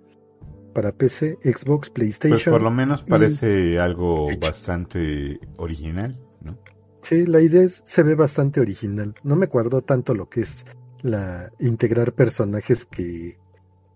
para 0.79 0.93
PC, 0.93 1.39
Xbox, 1.43 1.89
PlayStation. 1.89 2.37
Pues 2.37 2.45
por 2.45 2.61
lo 2.61 2.71
menos 2.71 3.03
parece 3.03 3.79
algo 3.79 4.29
bastante 4.39 5.37
original, 5.57 6.17
¿no? 6.39 6.57
Sí, 7.01 7.25
la 7.25 7.41
idea 7.41 7.67
se 7.67 8.01
ve 8.01 8.15
bastante 8.15 8.61
original. 8.61 9.13
No 9.23 9.35
me 9.35 9.47
cuadró 9.47 9.81
tanto 9.81 10.13
lo 10.13 10.29
que 10.29 10.39
es 10.39 10.63
la 11.01 11.51
integrar 11.59 12.13
personajes 12.13 12.85
que, 12.85 13.37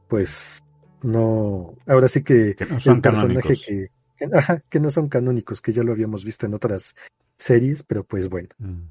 pues, 0.09 0.61
no. 1.03 1.73
Ahora 1.87 2.09
sí 2.09 2.21
que, 2.21 2.53
que 2.53 2.65
no 2.65 2.81
son 2.81 3.01
personaje 3.01 3.55
que, 3.55 3.89
ajá, 4.33 4.61
que 4.69 4.81
no 4.81 4.91
son 4.91 5.07
canónicos, 5.07 5.61
que 5.61 5.71
ya 5.71 5.83
lo 5.83 5.93
habíamos 5.93 6.25
visto 6.25 6.45
en 6.45 6.53
otras 6.53 6.95
series, 7.37 7.83
pero 7.83 8.03
pues 8.03 8.27
bueno. 8.27 8.49
Mm. 8.57 8.89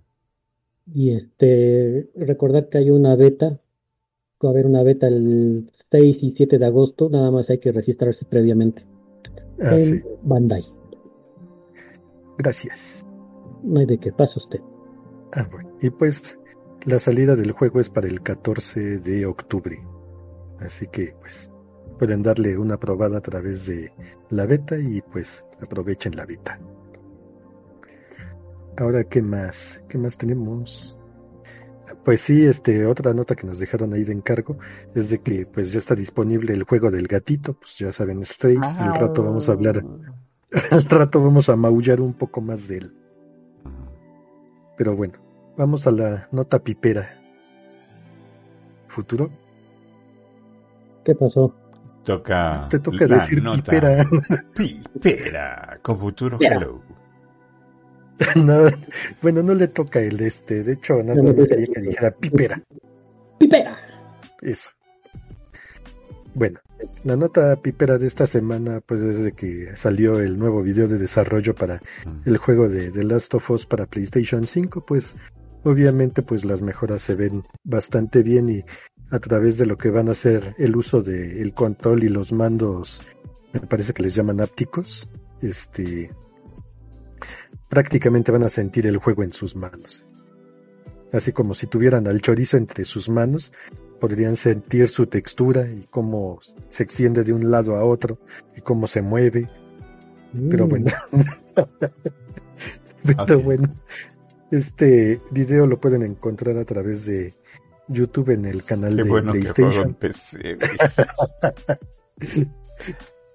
Y 0.94 1.14
este, 1.14 2.08
recordad 2.14 2.70
que 2.70 2.78
hay 2.78 2.88
una 2.88 3.16
beta, 3.16 3.60
va 4.42 4.48
a 4.48 4.52
haber 4.52 4.64
una 4.64 4.82
beta 4.82 5.08
el 5.08 5.70
6 5.92 6.16
y 6.22 6.34
7 6.36 6.58
de 6.58 6.66
agosto, 6.66 7.08
nada 7.08 7.30
más 7.30 7.48
hay 7.50 7.58
que 7.58 7.70
registrarse 7.70 8.24
previamente. 8.24 8.84
Ah, 9.60 9.76
en 9.76 10.02
Bandai. 10.22 10.64
Gracias. 12.38 13.06
No 13.62 13.78
hay 13.78 13.86
de 13.86 13.98
qué, 13.98 14.10
pasa 14.12 14.32
usted. 14.36 14.60
Ah, 15.32 15.46
bueno. 15.50 15.70
Y 15.80 15.90
pues 15.90 16.38
la 16.84 16.98
salida 16.98 17.36
del 17.36 17.52
juego 17.52 17.78
es 17.78 17.90
para 17.90 18.08
el 18.08 18.22
14 18.22 18.98
de 18.98 19.26
octubre. 19.26 19.78
Así 20.58 20.88
que 20.88 21.14
pues 21.20 21.50
pueden 21.98 22.22
darle 22.22 22.58
una 22.58 22.78
probada 22.78 23.18
a 23.18 23.20
través 23.20 23.66
de 23.66 23.92
la 24.30 24.46
beta 24.46 24.78
y 24.78 25.00
pues 25.02 25.44
aprovechen 25.60 26.16
la 26.16 26.26
beta. 26.26 26.58
Ahora, 28.78 29.04
¿qué 29.04 29.22
más? 29.22 29.82
¿Qué 29.88 29.98
más 29.98 30.16
tenemos? 30.16 30.96
Pues 32.04 32.20
sí, 32.20 32.44
este, 32.44 32.86
otra 32.86 33.14
nota 33.14 33.34
que 33.34 33.46
nos 33.46 33.58
dejaron 33.58 33.92
ahí 33.92 34.04
de 34.04 34.12
encargo 34.12 34.58
es 34.94 35.10
de 35.10 35.20
que 35.20 35.46
pues 35.46 35.72
ya 35.72 35.78
está 35.78 35.94
disponible 35.94 36.52
el 36.52 36.64
juego 36.64 36.90
del 36.90 37.06
gatito, 37.06 37.54
pues 37.54 37.78
ya 37.78 37.92
saben, 37.92 38.22
estoy, 38.22 38.56
al 38.56 38.94
rato 38.98 39.22
vamos 39.22 39.48
a 39.48 39.52
hablar, 39.52 39.84
al 40.70 40.84
rato 40.84 41.22
vamos 41.22 41.48
a 41.48 41.56
maullar 41.56 42.00
un 42.00 42.14
poco 42.14 42.40
más 42.40 42.68
de 42.68 42.78
él. 42.78 42.94
Pero 44.76 44.96
bueno, 44.96 45.14
vamos 45.56 45.86
a 45.86 45.90
la 45.92 46.28
nota 46.32 46.62
pipera. 46.62 47.08
¿Futuro? 48.88 49.30
¿Qué 51.04 51.14
pasó? 51.14 51.54
Toca. 52.04 52.66
Te 52.68 52.78
toca 52.78 53.06
decir 53.06 53.42
pipera. 53.42 54.04
Pipera, 54.54 55.78
con 55.82 55.98
futuro 55.98 56.38
hello. 56.40 56.82
no, 58.36 58.66
bueno, 59.20 59.42
no 59.42 59.54
le 59.54 59.68
toca 59.68 60.00
el 60.00 60.20
este. 60.20 60.62
De 60.62 60.74
hecho, 60.74 61.02
nada 61.02 61.22
más 61.22 61.48
quería 61.48 61.66
que 61.66 61.80
dijera 61.80 62.10
pipera. 62.10 62.62
Pipera. 63.38 63.78
Eso. 64.40 64.70
Bueno, 66.34 66.60
la 67.04 67.16
nota 67.16 67.56
pipera 67.56 67.98
de 67.98 68.06
esta 68.06 68.26
semana, 68.26 68.80
pues 68.80 69.02
desde 69.02 69.32
que 69.32 69.76
salió 69.76 70.20
el 70.20 70.38
nuevo 70.38 70.62
video 70.62 70.88
de 70.88 70.98
desarrollo 70.98 71.54
para 71.54 71.80
el 72.24 72.36
juego 72.38 72.68
de 72.68 72.90
The 72.90 73.04
Last 73.04 73.34
of 73.34 73.50
Us 73.50 73.66
para 73.66 73.86
PlayStation 73.86 74.46
5, 74.46 74.84
pues 74.86 75.14
obviamente 75.64 76.22
pues 76.22 76.44
las 76.44 76.62
mejoras 76.62 77.02
se 77.02 77.14
ven 77.14 77.44
bastante 77.64 78.22
bien 78.22 78.48
y 78.48 78.64
a 79.10 79.18
través 79.18 79.58
de 79.58 79.66
lo 79.66 79.76
que 79.76 79.90
van 79.90 80.08
a 80.08 80.14
ser 80.14 80.54
el 80.58 80.74
uso 80.74 81.02
del 81.02 81.52
control 81.52 82.04
y 82.04 82.08
los 82.08 82.32
mandos, 82.32 83.02
me 83.52 83.60
parece 83.60 83.92
que 83.92 84.02
les 84.02 84.14
llaman 84.14 84.40
ápticos, 84.40 85.08
este, 85.42 86.10
prácticamente 87.72 88.30
van 88.30 88.42
a 88.42 88.50
sentir 88.50 88.86
el 88.86 88.98
juego 88.98 89.22
en 89.22 89.32
sus 89.32 89.56
manos. 89.56 90.04
Así 91.10 91.32
como 91.32 91.54
si 91.54 91.66
tuvieran 91.66 92.06
al 92.06 92.20
chorizo 92.20 92.58
entre 92.58 92.84
sus 92.84 93.08
manos, 93.08 93.50
podrían 93.98 94.36
sentir 94.36 94.90
su 94.90 95.06
textura 95.06 95.66
y 95.66 95.86
cómo 95.88 96.38
se 96.68 96.82
extiende 96.82 97.24
de 97.24 97.32
un 97.32 97.50
lado 97.50 97.76
a 97.76 97.84
otro 97.86 98.18
y 98.54 98.60
cómo 98.60 98.86
se 98.86 99.00
mueve. 99.00 99.48
Pero 100.50 100.66
bueno. 100.66 100.90
Pero 103.26 103.40
bueno. 103.40 103.74
Este 104.50 105.22
video 105.30 105.66
lo 105.66 105.80
pueden 105.80 106.02
encontrar 106.02 106.58
a 106.58 106.66
través 106.66 107.06
de 107.06 107.32
YouTube 107.88 108.34
en 108.34 108.44
el 108.44 108.64
canal 108.64 108.96
de 108.96 109.04
PlayStation. 109.06 109.96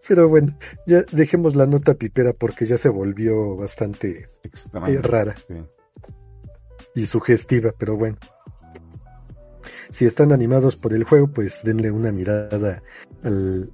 Pero 0.08 0.30
bueno, 0.30 0.58
ya 0.86 1.04
dejemos 1.12 1.56
la 1.56 1.66
nota 1.66 1.96
pipera 1.96 2.34
porque 2.34 2.66
ya 2.66 2.78
se 2.78 2.90
volvió 2.90 3.56
bastante 3.58 4.30
eh, 4.44 5.02
rara 5.02 5.36
y 6.96 7.06
sugestiva, 7.06 7.74
pero 7.78 7.98
bueno. 7.98 8.18
Si 9.90 10.06
están 10.06 10.32
animados 10.32 10.76
por 10.76 10.94
el 10.94 11.04
juego, 11.04 11.28
pues 11.28 11.62
denle 11.64 11.92
una 11.92 12.12
mirada 12.12 12.84
al, 13.24 13.72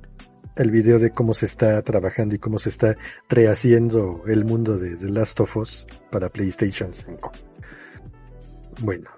al 0.55 0.71
video 0.71 0.99
de 0.99 1.11
cómo 1.11 1.33
se 1.33 1.45
está 1.45 1.81
trabajando 1.81 2.35
y 2.35 2.39
cómo 2.39 2.59
se 2.59 2.69
está 2.69 2.95
rehaciendo 3.29 4.23
el 4.27 4.45
mundo 4.45 4.77
de 4.77 4.95
The 4.95 5.09
Last 5.09 5.39
of 5.39 5.57
Us 5.57 5.87
para 6.11 6.29
PlayStation 6.29 6.93
5. 6.93 7.31
Bueno, 8.81 9.09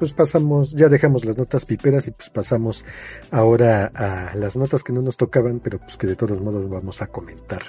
pues 0.00 0.14
pasamos, 0.14 0.72
ya 0.72 0.88
dejamos 0.88 1.26
las 1.26 1.36
notas 1.36 1.66
piperas 1.66 2.08
y 2.08 2.10
pues 2.10 2.30
pasamos 2.30 2.86
ahora 3.30 3.92
a 3.94 4.34
las 4.34 4.56
notas 4.56 4.82
que 4.82 4.94
no 4.94 5.02
nos 5.02 5.18
tocaban, 5.18 5.60
pero 5.60 5.78
pues 5.78 5.98
que 5.98 6.06
de 6.06 6.16
todos 6.16 6.40
modos 6.40 6.68
vamos 6.70 7.02
a 7.02 7.08
comentar. 7.08 7.62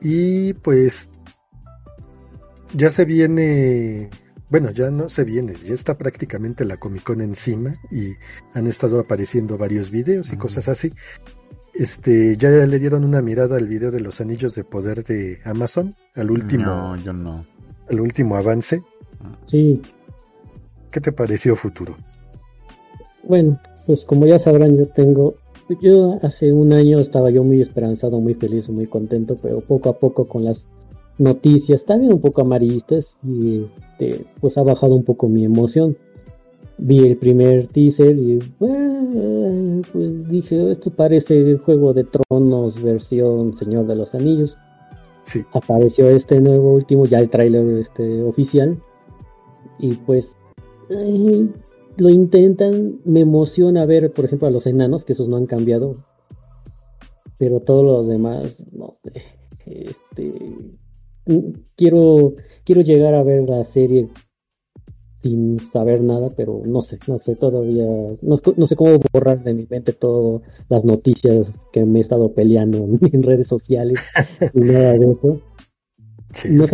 Y 0.00 0.52
pues 0.54 1.08
ya 2.74 2.90
se 2.90 3.04
viene, 3.04 4.10
bueno, 4.48 4.72
ya 4.72 4.90
no 4.90 5.08
se 5.08 5.22
viene, 5.22 5.54
ya 5.64 5.74
está 5.74 5.96
prácticamente 5.96 6.64
la 6.64 6.78
Comic 6.78 7.04
Con 7.04 7.20
encima 7.20 7.76
y 7.92 8.14
han 8.52 8.66
estado 8.66 8.98
apareciendo 8.98 9.56
varios 9.56 9.92
videos 9.92 10.32
y 10.32 10.36
cosas 10.36 10.68
así. 10.68 10.92
Este, 11.72 12.36
ya 12.36 12.50
le 12.50 12.78
dieron 12.80 13.04
una 13.04 13.22
mirada 13.22 13.56
al 13.56 13.68
video 13.68 13.92
de 13.92 14.00
los 14.00 14.20
anillos 14.20 14.56
de 14.56 14.64
poder 14.64 15.04
de 15.04 15.38
Amazon, 15.44 15.94
al 16.16 16.32
último. 16.32 16.64
No, 16.64 16.96
yo 16.96 17.12
no. 17.12 17.46
el 17.88 18.00
último 18.00 18.36
avance. 18.36 18.82
Sí. 19.50 19.80
¿Qué 20.90 21.00
te 21.00 21.12
pareció 21.12 21.56
futuro? 21.56 21.96
Bueno, 23.24 23.60
pues 23.86 24.04
como 24.04 24.26
ya 24.26 24.38
sabrán, 24.38 24.76
yo 24.76 24.86
tengo, 24.88 25.34
yo 25.80 26.18
hace 26.22 26.52
un 26.52 26.72
año 26.72 26.98
estaba 26.98 27.30
yo 27.30 27.44
muy 27.44 27.60
esperanzado, 27.60 28.20
muy 28.20 28.34
feliz, 28.34 28.68
muy 28.68 28.86
contento, 28.86 29.36
pero 29.40 29.60
poco 29.60 29.88
a 29.88 29.98
poco 29.98 30.26
con 30.26 30.44
las 30.44 30.62
noticias, 31.18 31.84
también 31.84 32.14
un 32.14 32.20
poco 32.20 32.40
amarillistas, 32.40 33.06
y 33.22 33.66
este, 34.00 34.24
pues 34.40 34.56
ha 34.56 34.62
bajado 34.62 34.94
un 34.94 35.04
poco 35.04 35.28
mi 35.28 35.44
emoción. 35.44 35.96
Vi 36.78 37.06
el 37.06 37.18
primer 37.18 37.68
teaser 37.68 38.16
y 38.16 38.38
bueno, 38.58 39.82
pues 39.92 40.28
dije, 40.30 40.72
esto 40.72 40.90
parece 40.90 41.58
Juego 41.58 41.92
de 41.92 42.04
Tronos 42.04 42.82
versión 42.82 43.58
Señor 43.58 43.86
de 43.86 43.96
los 43.96 44.14
Anillos. 44.14 44.56
Sí. 45.24 45.44
Apareció 45.52 46.08
este 46.08 46.40
nuevo 46.40 46.72
último, 46.72 47.04
ya 47.04 47.18
el 47.18 47.28
tráiler 47.28 47.80
este, 47.80 48.22
oficial. 48.22 48.78
Y 49.78 49.94
pues 49.94 50.34
lo 51.96 52.08
intentan, 52.08 53.00
me 53.04 53.20
emociona 53.20 53.86
ver, 53.86 54.12
por 54.12 54.24
ejemplo, 54.24 54.48
a 54.48 54.50
los 54.50 54.66
enanos, 54.66 55.04
que 55.04 55.12
esos 55.12 55.28
no 55.28 55.36
han 55.36 55.46
cambiado. 55.46 55.96
Pero 57.38 57.60
todo 57.60 57.82
lo 57.82 58.04
demás, 58.04 58.54
no 58.72 58.96
sé. 59.02 59.22
Este, 59.66 60.32
quiero, 61.76 62.34
quiero 62.64 62.80
llegar 62.82 63.14
a 63.14 63.22
ver 63.22 63.48
la 63.48 63.64
serie 63.72 64.08
sin 65.22 65.58
saber 65.72 66.00
nada, 66.02 66.30
pero 66.34 66.62
no 66.64 66.82
sé, 66.82 66.98
no 67.06 67.18
sé 67.18 67.36
todavía, 67.36 67.84
no, 68.22 68.40
no, 68.56 68.66
sé 68.66 68.74
cómo 68.74 68.98
borrar 69.12 69.42
de 69.44 69.52
mi 69.52 69.66
mente 69.68 69.92
todas 69.92 70.42
las 70.68 70.82
noticias 70.84 71.46
que 71.72 71.84
me 71.84 71.98
he 71.98 72.02
estado 72.02 72.32
peleando 72.32 72.78
en, 73.12 73.22
redes 73.22 73.46
sociales 73.46 73.98
y 74.54 74.60
nada 74.60 74.94
de 74.94 75.12
eso. 75.12 75.40
No 76.48 76.66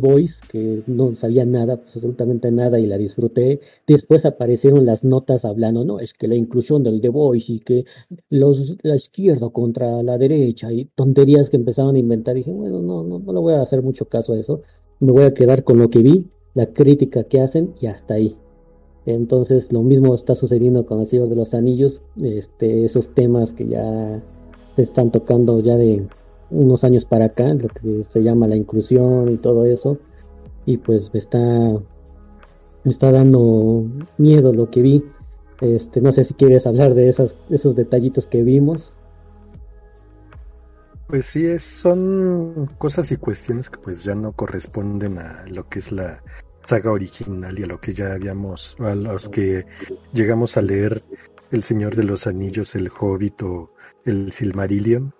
Voice, 0.00 0.34
que 0.50 0.82
no 0.86 1.14
sabía 1.16 1.44
nada, 1.44 1.76
pues, 1.76 1.96
absolutamente 1.96 2.50
nada, 2.50 2.78
y 2.78 2.86
la 2.86 2.98
disfruté. 2.98 3.60
Después 3.86 4.24
aparecieron 4.24 4.84
las 4.86 5.04
notas 5.04 5.44
hablando, 5.44 5.84
no, 5.84 6.00
es 6.00 6.12
que 6.12 6.28
la 6.28 6.34
inclusión 6.34 6.82
del 6.82 7.00
The 7.00 7.08
Voice 7.08 7.52
y 7.52 7.60
que 7.60 7.84
los, 8.28 8.76
la 8.82 8.96
izquierda 8.96 9.48
contra 9.50 10.02
la 10.02 10.18
derecha 10.18 10.72
y 10.72 10.86
tonterías 10.94 11.50
que 11.50 11.56
empezaron 11.56 11.96
a 11.96 11.98
inventar. 11.98 12.36
Y 12.36 12.40
dije, 12.40 12.52
bueno, 12.52 12.80
no, 12.80 13.02
no, 13.02 13.18
no 13.18 13.32
le 13.32 13.38
voy 13.38 13.54
a 13.54 13.62
hacer 13.62 13.82
mucho 13.82 14.04
caso 14.06 14.34
a 14.34 14.38
eso. 14.38 14.62
Me 15.00 15.12
voy 15.12 15.24
a 15.24 15.34
quedar 15.34 15.64
con 15.64 15.78
lo 15.78 15.88
que 15.88 16.00
vi, 16.00 16.26
la 16.54 16.66
crítica 16.66 17.24
que 17.24 17.40
hacen 17.40 17.74
y 17.80 17.86
hasta 17.86 18.14
ahí. 18.14 18.36
Entonces 19.06 19.72
lo 19.72 19.82
mismo 19.82 20.14
está 20.14 20.34
sucediendo 20.34 20.84
con 20.84 21.00
el 21.00 21.06
Señor 21.06 21.30
de 21.30 21.36
los 21.36 21.54
Anillos, 21.54 22.02
este, 22.22 22.84
esos 22.84 23.08
temas 23.14 23.52
que 23.52 23.66
ya 23.66 24.20
se 24.76 24.82
están 24.82 25.10
tocando 25.10 25.60
ya 25.60 25.76
de 25.76 26.06
unos 26.50 26.84
años 26.84 27.04
para 27.04 27.26
acá, 27.26 27.54
lo 27.54 27.68
que 27.68 28.06
se 28.12 28.22
llama 28.22 28.48
la 28.48 28.56
inclusión 28.56 29.28
y 29.30 29.36
todo 29.36 29.66
eso, 29.66 29.98
y 30.66 30.76
pues 30.78 31.12
me 31.12 31.20
está, 31.20 31.38
está 32.84 33.12
dando 33.12 33.84
miedo 34.16 34.52
lo 34.52 34.70
que 34.70 34.82
vi. 34.82 35.04
Este, 35.60 36.00
no 36.00 36.12
sé 36.12 36.24
si 36.24 36.34
quieres 36.34 36.66
hablar 36.66 36.94
de 36.94 37.08
esas, 37.08 37.32
esos 37.50 37.74
detallitos 37.74 38.26
que 38.26 38.42
vimos. 38.42 38.92
Pues 41.08 41.26
sí, 41.26 41.46
es, 41.46 41.62
son 41.62 42.70
cosas 42.76 43.10
y 43.12 43.16
cuestiones 43.16 43.70
que 43.70 43.78
pues 43.78 44.04
ya 44.04 44.14
no 44.14 44.32
corresponden 44.32 45.18
a 45.18 45.46
lo 45.48 45.66
que 45.68 45.78
es 45.78 45.90
la 45.90 46.22
saga 46.66 46.92
original 46.92 47.58
y 47.58 47.62
a 47.62 47.66
lo 47.66 47.80
que 47.80 47.94
ya 47.94 48.12
habíamos, 48.12 48.76
a 48.78 48.94
los 48.94 49.30
que 49.30 49.64
llegamos 50.12 50.58
a 50.58 50.62
leer 50.62 51.02
El 51.50 51.62
Señor 51.62 51.96
de 51.96 52.04
los 52.04 52.26
Anillos, 52.26 52.74
El 52.74 52.90
Hobbit 52.90 53.42
o 53.42 53.70
El 54.04 54.32
Silmarillion, 54.32 55.14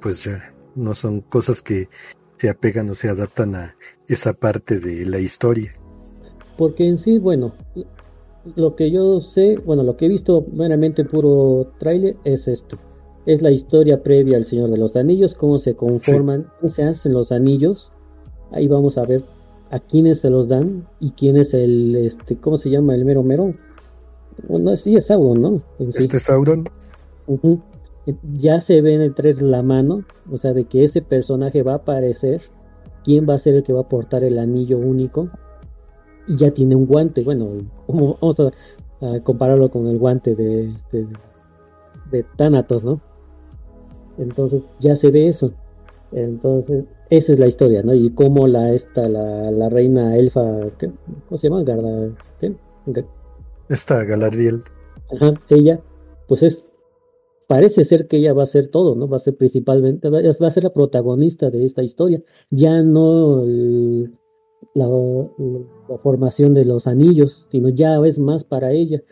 pues 0.00 0.24
ya 0.24 0.54
no 0.74 0.94
son 0.94 1.20
cosas 1.20 1.62
que 1.62 1.88
se 2.38 2.48
apegan 2.48 2.90
o 2.90 2.94
se 2.94 3.08
adaptan 3.08 3.54
a 3.54 3.76
esa 4.08 4.32
parte 4.34 4.78
de 4.78 5.06
la 5.06 5.18
historia. 5.18 5.72
Porque 6.56 6.86
en 6.86 6.98
sí, 6.98 7.18
bueno, 7.18 7.52
lo 8.54 8.76
que 8.76 8.90
yo 8.90 9.20
sé, 9.20 9.56
bueno, 9.64 9.82
lo 9.82 9.96
que 9.96 10.06
he 10.06 10.08
visto 10.08 10.46
meramente 10.52 11.04
puro 11.04 11.72
trailer 11.78 12.16
es 12.24 12.46
esto. 12.46 12.76
Es 13.26 13.42
la 13.42 13.50
historia 13.50 14.02
previa 14.02 14.36
al 14.36 14.46
Señor 14.46 14.70
de 14.70 14.78
los 14.78 14.94
Anillos, 14.94 15.34
cómo 15.34 15.58
se 15.58 15.74
conforman, 15.74 16.46
cómo 16.60 16.72
se 16.72 16.84
hacen 16.84 17.12
los 17.12 17.32
anillos. 17.32 17.90
Ahí 18.52 18.68
vamos 18.68 18.98
a 18.98 19.02
ver 19.02 19.24
a 19.70 19.80
quiénes 19.80 20.20
se 20.20 20.30
los 20.30 20.48
dan 20.48 20.86
y 21.00 21.10
quién 21.10 21.36
es 21.36 21.52
el, 21.52 21.96
este, 21.96 22.36
¿cómo 22.36 22.56
se 22.56 22.70
llama? 22.70 22.94
El 22.94 23.04
mero 23.04 23.24
mero. 23.24 23.52
Bueno, 24.48 24.76
sí 24.76 24.94
es 24.94 25.06
Sauron, 25.06 25.42
¿no? 25.42 25.62
Este 25.78 26.18
es 26.18 26.22
Sauron. 26.22 26.68
Ya 28.38 28.60
se 28.62 28.80
ve 28.82 28.94
en 28.94 29.00
el 29.00 29.14
trailer 29.14 29.42
la 29.42 29.62
mano, 29.62 30.04
o 30.30 30.38
sea, 30.38 30.52
de 30.52 30.64
que 30.64 30.84
ese 30.84 31.02
personaje 31.02 31.62
va 31.62 31.72
a 31.72 31.76
aparecer, 31.76 32.42
quién 33.04 33.28
va 33.28 33.34
a 33.34 33.38
ser 33.40 33.56
el 33.56 33.64
que 33.64 33.72
va 33.72 33.80
a 33.80 33.88
portar 33.88 34.22
el 34.22 34.38
anillo 34.38 34.78
único, 34.78 35.28
y 36.28 36.36
ya 36.36 36.52
tiene 36.52 36.76
un 36.76 36.86
guante, 36.86 37.22
bueno, 37.22 37.48
vamos 37.88 38.36
a, 38.40 38.52
compararlo 39.24 39.70
con 39.70 39.88
el 39.88 39.98
guante 39.98 40.34
de, 40.34 40.72
de, 40.92 41.06
de 42.10 42.24
Thanatos, 42.36 42.82
¿no? 42.82 43.00
Entonces 44.18 44.62
ya 44.80 44.96
se 44.96 45.10
ve 45.10 45.28
eso. 45.28 45.52
Entonces, 46.12 46.84
esa 47.10 47.32
es 47.32 47.38
la 47.38 47.46
historia, 47.46 47.82
¿no? 47.82 47.94
Y 47.94 48.10
cómo 48.10 48.46
la 48.46 48.72
esta 48.72 49.08
la, 49.08 49.50
la 49.50 49.68
reina 49.68 50.16
elfa, 50.16 50.42
¿qué? 50.78 50.90
¿cómo 51.28 51.38
se 51.38 51.48
llama? 51.48 51.62
Garda, 51.62 52.10
¿qué? 52.40 52.54
Esta 53.68 54.04
Galadriel. 54.04 54.62
Ajá, 55.12 55.34
ella, 55.50 55.80
pues 56.28 56.42
es 56.42 56.64
parece 57.46 57.84
ser 57.84 58.08
que 58.08 58.18
ella 58.18 58.32
va 58.32 58.44
a 58.44 58.46
ser 58.46 58.68
todo, 58.68 58.94
¿no? 58.94 59.08
Va 59.08 59.18
a 59.18 59.20
ser 59.20 59.36
principalmente, 59.36 60.08
va 60.08 60.18
a 60.18 60.50
ser 60.50 60.64
la 60.64 60.72
protagonista 60.72 61.50
de 61.50 61.66
esta 61.66 61.82
historia. 61.82 62.22
Ya 62.50 62.82
no 62.82 63.44
la, 64.74 64.88
formación 66.02 66.54
de 66.54 66.64
los 66.64 66.86
anillos, 66.86 67.46
sino 67.50 67.68
ya 67.68 67.96
es 68.06 68.18
más 68.18 68.44
para 68.44 68.72
ella. 68.72 69.02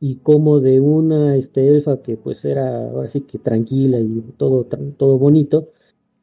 Y 0.00 0.16
como 0.16 0.60
de 0.60 0.80
una 0.80 1.36
este, 1.36 1.68
elfa 1.68 2.02
que 2.02 2.16
pues 2.16 2.44
era 2.44 2.90
así 3.02 3.22
que 3.22 3.38
tranquila 3.38 4.00
y 4.00 4.22
todo, 4.36 4.66
todo 4.96 5.18
bonito, 5.18 5.70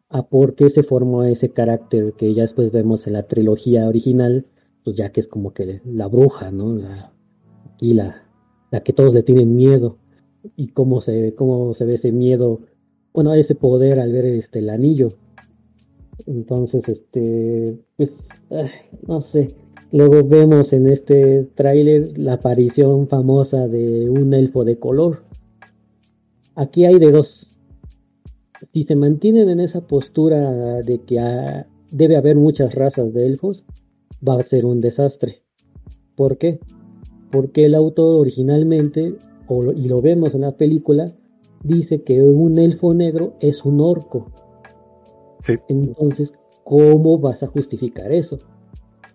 a 0.10 0.28
por 0.28 0.56
qué 0.56 0.70
se 0.70 0.84
formó 0.84 1.24
ese 1.24 1.50
carácter 1.52 2.14
que 2.14 2.34
ya 2.34 2.44
después 2.44 2.72
vemos 2.72 3.08
en 3.08 3.14
la 3.14 3.24
trilogía 3.24 3.88
original, 3.88 4.46
pues 4.84 4.98
ya 4.98 5.12
que 5.12 5.22
es 5.22 5.28
como 5.28 5.54
que 5.54 5.82
la 5.86 6.08
bruja, 6.08 6.52
¿no? 6.52 6.76
La, 6.76 7.14
y 7.80 7.94
la, 7.94 8.24
la 8.72 8.82
que 8.84 8.94
todos 8.94 9.14
le 9.14 9.24
tienen 9.24 9.56
miedo. 9.56 9.98
Y 10.56 10.70
cómo 10.70 11.02
se, 11.02 11.36
cómo 11.36 11.74
se 11.74 11.86
ve 11.86 11.96
ese 11.96 12.12
miedo, 12.12 12.62
bueno, 13.14 13.34
ese 13.34 13.56
poder 13.56 14.00
al 14.00 14.12
ver 14.12 14.26
este 14.26 14.60
el 14.60 14.70
anillo. 14.70 15.10
Entonces, 16.26 16.88
este, 16.88 17.78
pues, 17.98 18.12
no 19.08 19.22
sé. 19.22 19.56
Luego 19.92 20.24
vemos 20.24 20.72
en 20.72 20.88
este 20.88 21.44
tráiler 21.56 22.18
la 22.18 22.34
aparición 22.34 23.08
famosa 23.08 23.68
de 23.68 24.10
un 24.10 24.34
elfo 24.34 24.64
de 24.64 24.78
color. 24.78 25.24
Aquí 26.56 26.86
hay 26.86 26.98
de 26.98 27.12
dos, 27.12 27.52
si 28.74 28.84
se 28.84 28.96
mantienen 28.96 29.50
en 29.50 29.60
esa 29.60 29.82
postura 29.82 30.82
de 30.82 31.00
que 31.00 31.20
debe 31.92 32.16
haber 32.16 32.36
muchas 32.36 32.74
razas 32.74 33.14
de 33.14 33.26
elfos, 33.26 33.64
va 34.26 34.40
a 34.40 34.44
ser 34.44 34.66
un 34.66 34.82
desastre. 34.82 35.42
¿Por 36.16 36.38
qué? 36.38 36.60
Porque 37.32 37.66
el 37.66 37.76
autor 37.76 38.20
originalmente, 38.20 39.16
y 39.76 39.88
lo 39.88 40.02
vemos 40.02 40.34
en 40.34 40.42
la 40.42 40.54
película, 40.54 41.12
dice 41.64 42.04
que 42.04 42.22
un 42.22 42.58
elfo 42.58 42.94
negro 42.94 43.34
es 43.40 43.64
un 43.66 43.82
orco. 43.82 44.28
Entonces, 45.68 46.32
¿cómo 46.64 47.18
vas 47.18 47.42
a 47.44 47.48
justificar 47.48 48.12
eso? 48.12 48.38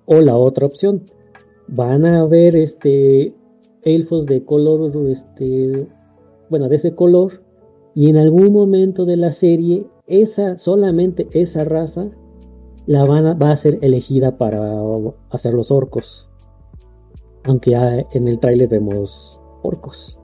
O 0.05 0.20
la 0.20 0.37
otra 0.37 0.66
opción, 0.66 1.03
van 1.68 2.05
a 2.05 2.20
haber 2.20 2.57
este 2.57 3.35
elfos 3.83 4.27
de 4.27 4.44
color, 4.44 4.92
este, 5.09 5.87
bueno, 6.51 6.68
de 6.68 6.77
ese 6.77 6.94
color, 6.94 7.42
y 7.94 8.11
en 8.11 8.16
algún 8.16 8.53
momento 8.53 9.05
de 9.05 9.16
la 9.16 9.33
serie, 9.33 9.87
esa, 10.07 10.59
solamente 10.59 11.29
esa 11.33 11.64
raza 11.64 12.11
la 12.87 13.05
van 13.05 13.27
a, 13.27 13.35
va 13.35 13.53
a 13.53 13.57
ser 13.57 13.79
elegida 13.83 14.37
para 14.37 14.83
hacer 15.31 15.55
los 15.55 15.70
orcos. 15.70 16.29
Aunque 17.44 17.70
ya 17.70 18.05
en 18.12 18.29
el 18.29 18.40
trailer 18.40 18.68
vemos 18.68 19.38
orcos. 19.62 20.15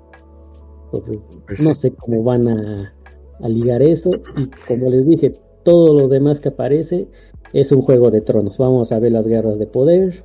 Pues 1.00 1.60
no 1.62 1.74
sé 1.76 1.92
cómo 1.92 2.22
van 2.22 2.48
a, 2.48 2.94
a 3.40 3.48
ligar 3.48 3.82
eso. 3.82 4.10
Y 4.36 4.46
como 4.66 4.90
les 4.90 5.06
dije, 5.06 5.34
todo 5.64 5.98
lo 5.98 6.08
demás 6.08 6.40
que 6.40 6.50
aparece 6.50 7.08
es 7.52 7.72
un 7.72 7.82
juego 7.82 8.10
de 8.10 8.20
tronos. 8.20 8.56
Vamos 8.58 8.92
a 8.92 8.98
ver 8.98 9.12
las 9.12 9.26
guerras 9.26 9.58
de 9.58 9.66
poder. 9.66 10.24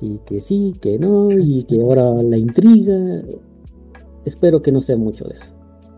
Y 0.00 0.18
que 0.26 0.40
sí, 0.42 0.74
que 0.80 0.98
no. 0.98 1.28
Y 1.30 1.64
que 1.64 1.80
ahora 1.80 2.22
la 2.22 2.36
intriga. 2.36 3.22
Espero 4.24 4.62
que 4.62 4.72
no 4.72 4.82
sea 4.82 4.96
mucho 4.96 5.24
de 5.24 5.34
eso. 5.34 5.44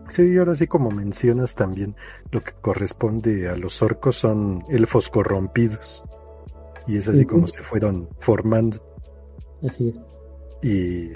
Sí, 0.09 0.33
y 0.33 0.37
ahora 0.37 0.55
sí 0.55 0.67
como 0.67 0.91
mencionas 0.91 1.55
también, 1.55 1.95
lo 2.31 2.41
que 2.41 2.51
corresponde 2.61 3.47
a 3.49 3.55
los 3.55 3.81
orcos 3.81 4.17
son 4.17 4.61
elfos 4.69 5.09
corrompidos. 5.09 6.03
Y 6.87 6.97
es 6.97 7.07
así 7.07 7.25
como 7.25 7.47
se 7.47 7.63
fueron 7.63 8.09
formando. 8.19 8.77
Así 9.63 9.89
es. 9.89 9.95
Y 10.61 11.11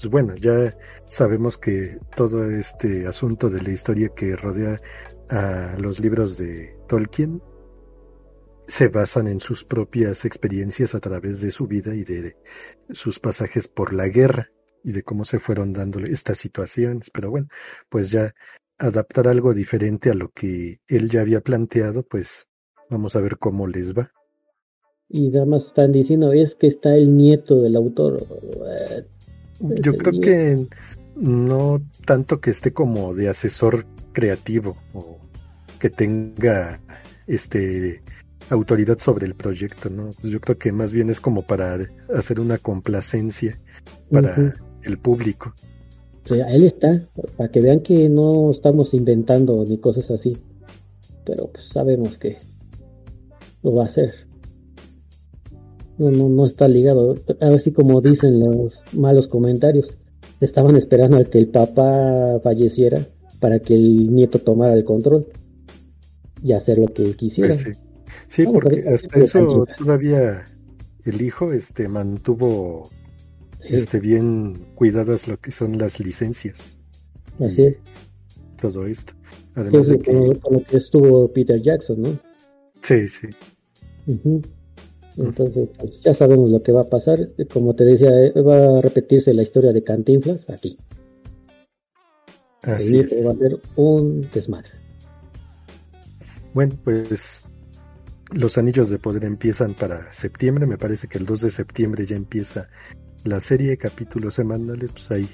pues 0.00 0.12
bueno, 0.12 0.36
ya 0.36 0.76
sabemos 1.08 1.58
que 1.58 1.98
todo 2.14 2.48
este 2.48 3.08
asunto 3.08 3.48
de 3.48 3.60
la 3.62 3.70
historia 3.70 4.10
que 4.14 4.36
rodea 4.36 4.80
a 5.28 5.76
los 5.76 5.98
libros 5.98 6.38
de 6.38 6.76
Tolkien 6.86 7.42
se 8.68 8.86
basan 8.86 9.26
en 9.26 9.40
sus 9.40 9.64
propias 9.64 10.24
experiencias 10.24 10.94
a 10.94 11.00
través 11.00 11.40
de 11.40 11.50
su 11.50 11.66
vida 11.66 11.96
y 11.96 12.04
de 12.04 12.36
sus 12.90 13.18
pasajes 13.18 13.66
por 13.66 13.92
la 13.92 14.06
guerra 14.06 14.50
y 14.84 14.92
de 14.92 15.02
cómo 15.02 15.24
se 15.24 15.40
fueron 15.40 15.72
dándole 15.72 16.12
estas 16.12 16.38
situaciones. 16.38 17.10
Pero 17.10 17.30
bueno, 17.30 17.48
pues 17.88 18.12
ya 18.12 18.34
adaptar 18.78 19.26
algo 19.26 19.52
diferente 19.52 20.10
a 20.10 20.14
lo 20.14 20.28
que 20.28 20.78
él 20.86 21.10
ya 21.10 21.22
había 21.22 21.40
planteado, 21.40 22.04
pues 22.04 22.46
vamos 22.88 23.16
a 23.16 23.20
ver 23.20 23.38
cómo 23.38 23.66
les 23.66 23.98
va. 23.98 24.12
Y 25.08 25.34
además 25.36 25.66
están 25.66 25.90
diciendo, 25.90 26.32
es 26.32 26.54
que 26.54 26.68
está 26.68 26.94
el 26.94 27.16
nieto 27.16 27.62
del 27.62 27.74
autor. 27.74 28.24
Yo 29.60 29.96
creo 29.96 30.20
que 30.20 30.66
no 31.16 31.82
tanto 32.04 32.40
que 32.40 32.50
esté 32.50 32.72
como 32.72 33.14
de 33.14 33.28
asesor 33.28 33.86
creativo 34.12 34.76
o 34.92 35.18
que 35.78 35.90
tenga 35.90 36.80
este 37.26 38.02
autoridad 38.50 38.98
sobre 38.98 39.26
el 39.26 39.34
proyecto, 39.34 39.90
¿no? 39.90 40.10
Pues 40.20 40.32
yo 40.32 40.40
creo 40.40 40.58
que 40.58 40.72
más 40.72 40.92
bien 40.92 41.10
es 41.10 41.20
como 41.20 41.42
para 41.42 41.78
hacer 42.14 42.40
una 42.40 42.58
complacencia 42.58 43.58
para 44.10 44.54
el 44.82 44.98
público. 44.98 45.54
ahí 46.30 46.66
está, 46.66 47.06
para 47.36 47.50
que 47.50 47.60
vean 47.60 47.80
que 47.80 48.08
no 48.08 48.52
estamos 48.52 48.94
inventando 48.94 49.64
ni 49.66 49.78
cosas 49.78 50.10
así. 50.10 50.36
Pero 51.26 51.48
pues 51.48 51.64
sabemos 51.72 52.16
que 52.16 52.38
lo 53.62 53.74
va 53.74 53.84
a 53.84 53.86
hacer. 53.88 54.27
No, 55.98 56.10
no, 56.10 56.28
no 56.28 56.46
está 56.46 56.68
ligado. 56.68 57.16
Así 57.40 57.72
como 57.72 58.00
dicen 58.00 58.40
los 58.40 58.74
malos 58.92 59.26
comentarios. 59.26 59.88
Estaban 60.40 60.76
esperando 60.76 61.16
a 61.16 61.24
que 61.24 61.38
el 61.38 61.48
papá 61.48 62.38
falleciera 62.42 63.06
para 63.40 63.58
que 63.60 63.74
el 63.74 64.14
nieto 64.14 64.38
tomara 64.38 64.74
el 64.74 64.84
control 64.84 65.26
y 66.42 66.52
hacer 66.52 66.78
lo 66.78 66.86
que 66.86 67.14
quisiera. 67.14 67.54
Pues 67.54 67.78
sí, 68.28 68.44
porque 68.44 68.84
hasta 68.88 69.18
eso 69.18 69.66
todavía 69.76 70.46
el 71.04 71.22
hijo 71.22 71.52
este 71.52 71.88
mantuvo 71.88 72.90
este 73.64 74.00
bien 74.00 74.66
cuidadas 74.74 75.26
lo 75.26 75.36
que 75.38 75.50
son 75.50 75.78
las 75.78 76.00
licencias. 76.00 76.76
Así 77.40 77.62
es. 77.62 77.76
Todo 78.60 78.86
esto. 78.86 79.12
Además 79.54 79.88
de 79.88 79.98
que... 79.98 80.12
Con 80.40 80.54
lo 80.54 80.62
que 80.62 80.76
estuvo 80.76 81.28
Peter 81.32 81.60
Jackson, 81.60 82.02
¿no? 82.02 82.18
Sí, 82.82 83.08
sí. 83.08 83.28
Entonces, 85.18 85.68
pues, 85.76 86.00
ya 86.04 86.14
sabemos 86.14 86.50
lo 86.50 86.62
que 86.62 86.72
va 86.72 86.82
a 86.82 86.88
pasar. 86.88 87.18
Como 87.52 87.74
te 87.74 87.84
decía, 87.84 88.08
eh, 88.08 88.40
va 88.40 88.78
a 88.78 88.80
repetirse 88.80 89.34
la 89.34 89.42
historia 89.42 89.72
de 89.72 89.82
Cantinflas 89.82 90.48
aquí. 90.48 90.78
Así 92.62 92.98
es. 93.00 93.26
Va 93.26 93.32
a 93.32 93.36
ser 93.36 93.60
un 93.76 94.28
desmadre. 94.32 94.70
Bueno, 96.54 96.74
pues 96.84 97.42
los 98.32 98.58
anillos 98.58 98.90
de 98.90 98.98
poder 98.98 99.24
empiezan 99.24 99.74
para 99.74 100.12
septiembre. 100.12 100.66
Me 100.66 100.78
parece 100.78 101.08
que 101.08 101.18
el 101.18 101.26
2 101.26 101.40
de 101.40 101.50
septiembre 101.50 102.06
ya 102.06 102.16
empieza 102.16 102.68
la 103.24 103.40
serie, 103.40 103.76
capítulos 103.76 104.34
semanales. 104.34 104.90
Pues 104.92 105.10
ahí 105.10 105.28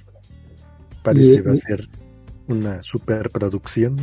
parece 1.03 1.43
va 1.43 1.53
a 1.53 1.57
ser 1.57 1.89
una 2.49 2.83
superproducción. 2.83 3.97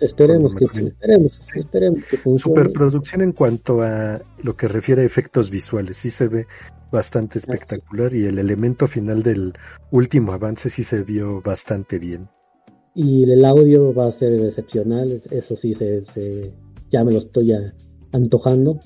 Esperemos 0.00 0.54
que, 0.54 0.64
esperemos, 0.64 1.40
esperemos 1.54 2.04
que 2.04 2.38
Superproducción 2.38 3.22
en 3.22 3.32
cuanto 3.32 3.82
a 3.82 4.20
lo 4.42 4.56
que 4.56 4.68
refiere 4.68 5.02
a 5.02 5.04
efectos 5.04 5.50
visuales, 5.50 5.96
sí 5.96 6.10
se 6.10 6.28
ve 6.28 6.46
bastante 6.90 7.38
espectacular 7.38 8.12
y 8.14 8.24
el 8.26 8.38
elemento 8.38 8.86
final 8.88 9.22
del 9.22 9.52
último 9.90 10.32
avance 10.32 10.68
sí 10.68 10.84
se 10.84 11.02
vio 11.02 11.40
bastante 11.42 11.98
bien. 11.98 12.28
Y 12.94 13.24
el 13.24 13.44
audio 13.44 13.92
va 13.92 14.08
a 14.08 14.12
ser 14.12 14.32
excepcional, 14.32 15.22
eso 15.30 15.56
sí 15.56 15.74
se, 15.74 16.52
ya 16.90 17.04
me 17.04 17.12
lo 17.12 17.18
estoy 17.18 17.52
antojando. 18.12 18.78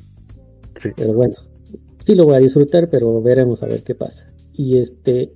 Pero 0.97 1.12
bueno, 1.12 1.35
sí 2.07 2.14
lo 2.14 2.25
voy 2.25 2.37
a 2.37 2.40
disfrutar, 2.40 2.88
pero 2.88 3.21
veremos 3.21 3.62
a 3.62 3.66
ver 3.66 3.83
qué 3.83 3.94
pasa. 3.94 4.33
Y 4.53 4.79
este, 4.79 5.35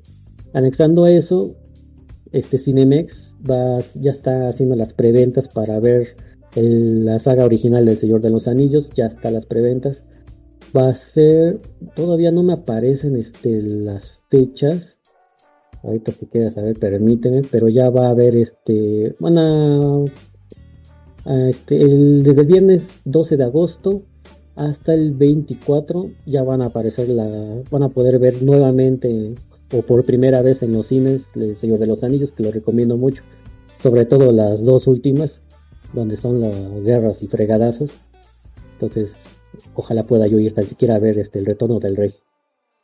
anexando 0.54 1.04
a 1.04 1.10
eso, 1.10 1.54
este 2.30 2.58
Cinemex 2.58 3.31
va, 3.48 3.78
ya 3.94 4.10
está 4.10 4.48
haciendo 4.48 4.76
las 4.76 4.92
preventas 4.92 5.48
para 5.48 5.80
ver 5.80 6.16
la 6.54 7.18
saga 7.18 7.44
original 7.44 7.86
del 7.86 7.98
Señor 7.98 8.20
de 8.20 8.30
los 8.30 8.46
Anillos, 8.46 8.88
ya 8.94 9.06
está 9.06 9.30
las 9.30 9.46
preventas. 9.46 10.02
Va 10.76 10.90
a 10.90 10.94
ser, 10.94 11.60
todavía 11.94 12.30
no 12.30 12.42
me 12.42 12.54
aparecen 12.54 13.16
este, 13.16 13.62
las 13.62 14.04
fechas. 14.30 14.82
Ahorita 15.82 16.12
si 16.12 16.26
quieres 16.26 16.54
saber, 16.54 16.78
permíteme, 16.78 17.42
pero 17.50 17.68
ya 17.68 17.90
va 17.90 18.06
a 18.06 18.10
haber 18.10 18.36
este, 18.36 19.16
van 19.18 19.38
a, 19.38 20.04
este, 21.48 21.80
el, 21.82 22.22
desde 22.22 22.40
el 22.42 22.46
viernes 22.46 22.82
12 23.04 23.36
de 23.36 23.44
agosto 23.44 24.02
hasta 24.54 24.92
el 24.92 25.12
24 25.12 26.10
ya 26.26 26.42
van 26.42 26.60
a 26.62 26.66
aparecer 26.66 27.08
la, 27.08 27.62
van 27.70 27.82
a 27.82 27.88
poder 27.88 28.18
ver 28.18 28.42
nuevamente 28.42 29.34
o 29.72 29.82
por 29.82 30.04
primera 30.04 30.42
vez 30.42 30.62
en 30.62 30.74
los 30.74 30.88
cines 30.88 31.22
El 31.34 31.56
Señor 31.56 31.78
de 31.78 31.86
los 31.86 32.02
Anillos, 32.04 32.32
que 32.32 32.42
lo 32.42 32.52
recomiendo 32.52 32.96
mucho. 32.96 33.22
Sobre 33.82 34.04
todo 34.04 34.30
las 34.32 34.62
dos 34.62 34.86
últimas, 34.86 35.30
donde 35.92 36.16
son 36.16 36.40
las 36.40 36.82
guerras 36.82 37.16
y 37.20 37.28
fregadazos. 37.28 37.90
Entonces, 38.74 39.10
ojalá 39.74 40.04
pueda 40.04 40.26
yo 40.26 40.38
ir 40.38 40.54
tan 40.54 40.64
siquiera 40.64 40.96
a 40.96 41.00
ver 41.00 41.18
este 41.18 41.38
el 41.38 41.46
retorno 41.46 41.80
del 41.80 41.96
rey. 41.96 42.14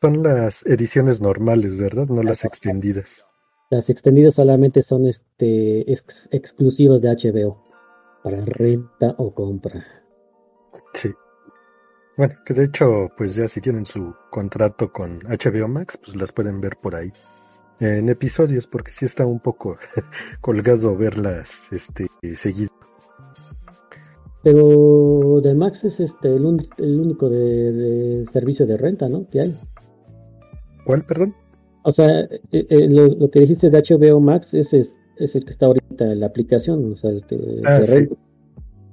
Son 0.01 0.23
las 0.23 0.65
ediciones 0.67 1.21
normales, 1.21 1.77
¿verdad? 1.77 2.07
No 2.09 2.23
las 2.23 2.45
extendidas. 2.45 3.27
Las 3.71 3.91
extendidas 3.91 4.35
solamente 4.35 4.83
son 4.83 5.07
este 5.07 5.93
exclusivas 6.31 7.03
de 7.03 7.11
HBO 7.11 7.63
para 8.23 8.45
renta 8.45 9.15
o 9.19 9.35
compra. 9.35 9.85
Sí. 10.95 11.11
Bueno, 12.17 12.35
que 12.45 12.55
de 12.55 12.65
hecho, 12.65 13.09
pues 13.17 13.35
ya 13.35 13.47
si 13.47 13.61
tienen 13.61 13.85
su 13.85 14.15
contrato 14.31 14.93
con 14.93 15.19
HBO 15.21 15.69
Max, 15.69 15.99
pues 16.03 16.17
las 16.17 16.33
pueden 16.33 16.61
ver 16.61 16.77
por 16.81 16.95
ahí. 16.95 17.13
En 17.81 18.09
episodios, 18.09 18.67
porque 18.67 18.91
sí 18.91 19.05
está 19.05 19.25
un 19.25 19.41
poco 19.41 19.77
colgado 20.41 20.97
verlas 20.97 21.73
este 21.73 22.09
seguido. 22.35 22.71
Pero 24.43 25.41
de 25.43 25.55
Max 25.55 25.85
es 25.85 25.99
este 26.01 26.29
el, 26.29 26.45
único 26.45 27.29
de, 27.29 28.25
servicio 28.33 28.67
de 28.67 28.77
renta, 28.77 29.09
¿no? 29.09 29.29
Que 29.31 29.41
hay. 29.41 29.59
¿Cuál, 30.85 31.05
perdón? 31.05 31.35
O 31.83 31.93
sea, 31.93 32.21
eh, 32.21 32.39
eh, 32.51 32.89
lo, 32.89 33.31
que 33.31 33.41
dijiste 33.41 33.71
de 33.71 33.83
HBO 33.83 34.21
Max 34.21 34.49
es, 34.53 34.73
es, 34.73 35.35
el 35.35 35.45
que 35.45 35.53
está 35.53 35.67
ahorita 35.67 36.13
en 36.13 36.21
la 36.21 36.27
aplicación, 36.27 36.93
o 36.93 36.97
sea, 36.97 37.11
el 37.11 37.25
que 37.27 37.63
ah, 37.65 37.81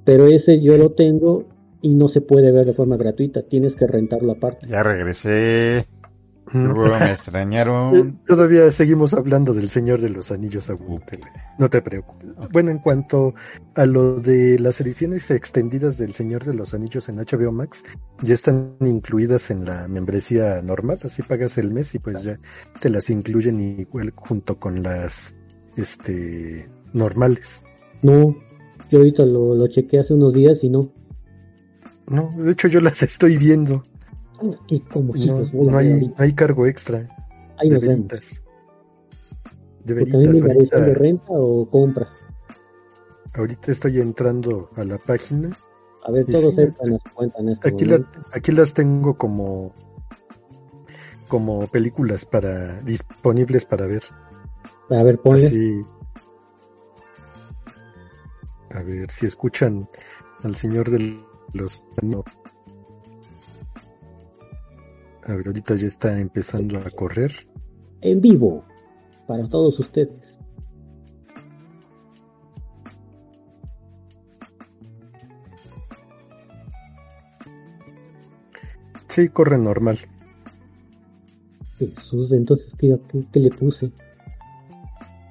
Pero 0.04 0.26
ese 0.26 0.60
yo 0.60 0.76
lo 0.76 0.92
tengo 0.92 1.44
y 1.80 1.94
no 1.94 2.08
se 2.08 2.20
puede 2.20 2.50
ver 2.52 2.66
de 2.66 2.72
forma 2.72 2.96
gratuita, 2.96 3.42
tienes 3.42 3.74
que 3.74 3.86
rentarlo 3.86 4.32
aparte. 4.32 4.66
Ya 4.66 4.82
regresé. 4.82 5.86
Me 6.52 7.10
extrañaron. 7.12 8.20
Todavía 8.26 8.70
seguimos 8.70 9.14
hablando 9.14 9.52
del 9.52 9.68
Señor 9.68 10.00
de 10.00 10.10
los 10.10 10.30
Anillos 10.30 10.70
No 11.58 11.68
te 11.68 11.82
preocupes. 11.82 12.28
Bueno, 12.52 12.70
en 12.70 12.78
cuanto 12.78 13.34
a 13.74 13.86
lo 13.86 14.20
de 14.20 14.58
las 14.58 14.80
ediciones 14.80 15.30
extendidas 15.30 15.98
del 15.98 16.14
Señor 16.14 16.44
de 16.44 16.54
los 16.54 16.74
Anillos 16.74 17.08
en 17.08 17.16
HBO 17.16 17.52
Max, 17.52 17.84
ya 18.22 18.34
están 18.34 18.76
incluidas 18.80 19.50
en 19.50 19.64
la 19.64 19.88
membresía 19.88 20.62
normal, 20.62 21.00
así 21.02 21.22
pagas 21.22 21.58
el 21.58 21.70
mes 21.70 21.94
y 21.94 21.98
pues 21.98 22.22
ya 22.22 22.38
te 22.80 22.90
las 22.90 23.10
incluyen 23.10 23.60
igual 23.80 24.12
junto 24.14 24.58
con 24.58 24.82
las 24.82 25.34
este 25.76 26.68
normales. 26.92 27.64
No, 28.02 28.36
yo 28.90 28.98
ahorita 28.98 29.24
lo, 29.24 29.54
lo 29.54 29.66
chequeé 29.66 30.00
hace 30.00 30.14
unos 30.14 30.32
días 30.32 30.58
y 30.62 30.68
no. 30.68 30.92
No, 32.08 32.30
de 32.36 32.52
hecho 32.52 32.68
yo 32.68 32.80
las 32.80 33.02
estoy 33.02 33.36
viendo. 33.36 33.82
No, 34.42 35.76
hay, 35.76 36.12
hay, 36.16 36.32
cargo 36.34 36.66
extra. 36.66 37.08
Hay 37.58 37.70
de 37.70 37.78
ventas. 37.78 38.42
De 39.84 39.94
de 39.94 40.94
renta 40.94 41.32
o 41.32 41.68
compra? 41.70 42.08
Ahorita 43.34 43.72
estoy 43.72 44.00
entrando 44.00 44.70
a 44.76 44.84
la 44.84 44.98
página. 44.98 45.56
A 46.04 46.10
ver, 46.10 46.24
todos 46.26 46.56
entran 46.56 46.94
a 46.94 46.98
cuentan 47.14 47.48
este 47.48 47.68
aquí, 47.68 47.86
aquí 48.32 48.52
las 48.52 48.72
tengo 48.72 49.16
como 49.16 49.72
como 51.28 51.66
películas 51.66 52.24
para 52.24 52.80
disponibles 52.82 53.64
para 53.64 53.86
ver. 53.86 54.04
A 54.90 55.02
ver, 55.02 55.18
ponle. 55.18 55.84
a 58.70 58.82
ver 58.82 59.10
si 59.10 59.26
escuchan 59.26 59.88
al 60.42 60.54
señor 60.54 60.90
del 60.90 61.24
los 61.52 61.84
A 65.26 65.34
ver, 65.34 65.48
ahorita 65.48 65.74
ya 65.74 65.86
está 65.86 66.18
empezando 66.20 66.78
a 66.78 66.88
correr. 66.90 67.32
En 68.00 68.20
vivo, 68.20 68.64
para 69.26 69.48
todos 69.48 69.78
ustedes. 69.80 70.10
Sí, 79.08 79.28
corre 79.30 79.58
normal. 79.58 79.98
Jesús, 81.78 82.30
entonces, 82.32 82.70
¿qué, 82.78 82.96
qué, 83.32 83.40
le 83.40 83.50
puse? 83.50 83.90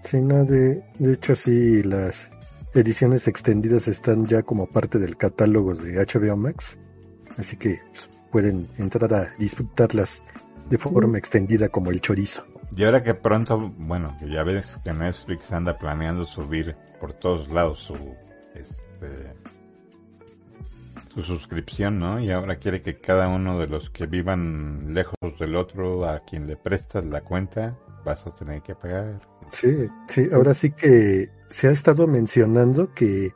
Sí, 0.03 0.21
no, 0.21 0.43
de, 0.43 0.83
de 0.99 1.13
hecho 1.13 1.35
sí, 1.35 1.83
las 1.83 2.29
ediciones 2.73 3.27
extendidas 3.27 3.87
están 3.87 4.25
ya 4.25 4.43
como 4.43 4.67
parte 4.67 4.99
del 4.99 5.15
catálogo 5.15 5.73
de 5.73 6.03
HBO 6.03 6.35
Max. 6.35 6.77
Así 7.37 7.57
que 7.57 7.79
pues, 7.91 8.09
pueden 8.35 8.67
entrar 8.77 9.13
a 9.13 9.33
disfrutarlas 9.37 10.21
de 10.69 10.77
forma 10.77 11.17
extendida 11.17 11.69
como 11.69 11.89
el 11.89 12.01
chorizo. 12.01 12.43
Y 12.75 12.83
ahora 12.83 13.01
que 13.01 13.13
pronto, 13.13 13.73
bueno, 13.77 14.17
ya 14.29 14.43
ves 14.43 14.77
que 14.83 14.91
Netflix 14.91 15.53
anda 15.53 15.77
planeando 15.77 16.25
subir 16.25 16.75
por 16.99 17.13
todos 17.13 17.47
lados 17.47 17.79
su, 17.79 17.93
este, 18.53 19.33
su 21.13 21.21
suscripción, 21.21 21.97
¿no? 21.97 22.19
Y 22.19 22.29
ahora 22.29 22.57
quiere 22.57 22.81
que 22.81 22.99
cada 22.99 23.29
uno 23.29 23.57
de 23.57 23.67
los 23.67 23.89
que 23.89 24.05
vivan 24.05 24.93
lejos 24.93 25.15
del 25.39 25.55
otro, 25.55 26.05
a 26.05 26.19
quien 26.19 26.45
le 26.45 26.57
prestas 26.57 27.05
la 27.05 27.21
cuenta, 27.21 27.77
vas 28.03 28.27
a 28.27 28.33
tener 28.33 28.61
que 28.61 28.75
pagar. 28.75 29.17
Sí, 29.51 29.87
sí, 30.09 30.27
ahora 30.33 30.53
sí 30.53 30.71
que 30.71 31.29
se 31.49 31.69
ha 31.69 31.71
estado 31.71 32.05
mencionando 32.05 32.93
que 32.93 33.31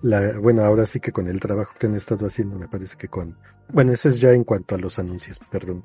la, 0.00 0.38
bueno, 0.38 0.62
ahora 0.62 0.86
sí 0.86 1.00
que 1.00 1.12
con 1.12 1.28
el 1.28 1.38
trabajo 1.38 1.74
que 1.78 1.86
han 1.86 1.96
estado 1.96 2.26
haciendo, 2.26 2.58
me 2.58 2.66
parece 2.66 2.96
que 2.96 3.08
con, 3.08 3.36
bueno, 3.70 3.92
eso 3.92 4.08
es 4.08 4.18
ya 4.18 4.32
en 4.32 4.44
cuanto 4.44 4.74
a 4.74 4.78
los 4.78 4.98
anuncios, 4.98 5.38
perdón. 5.50 5.82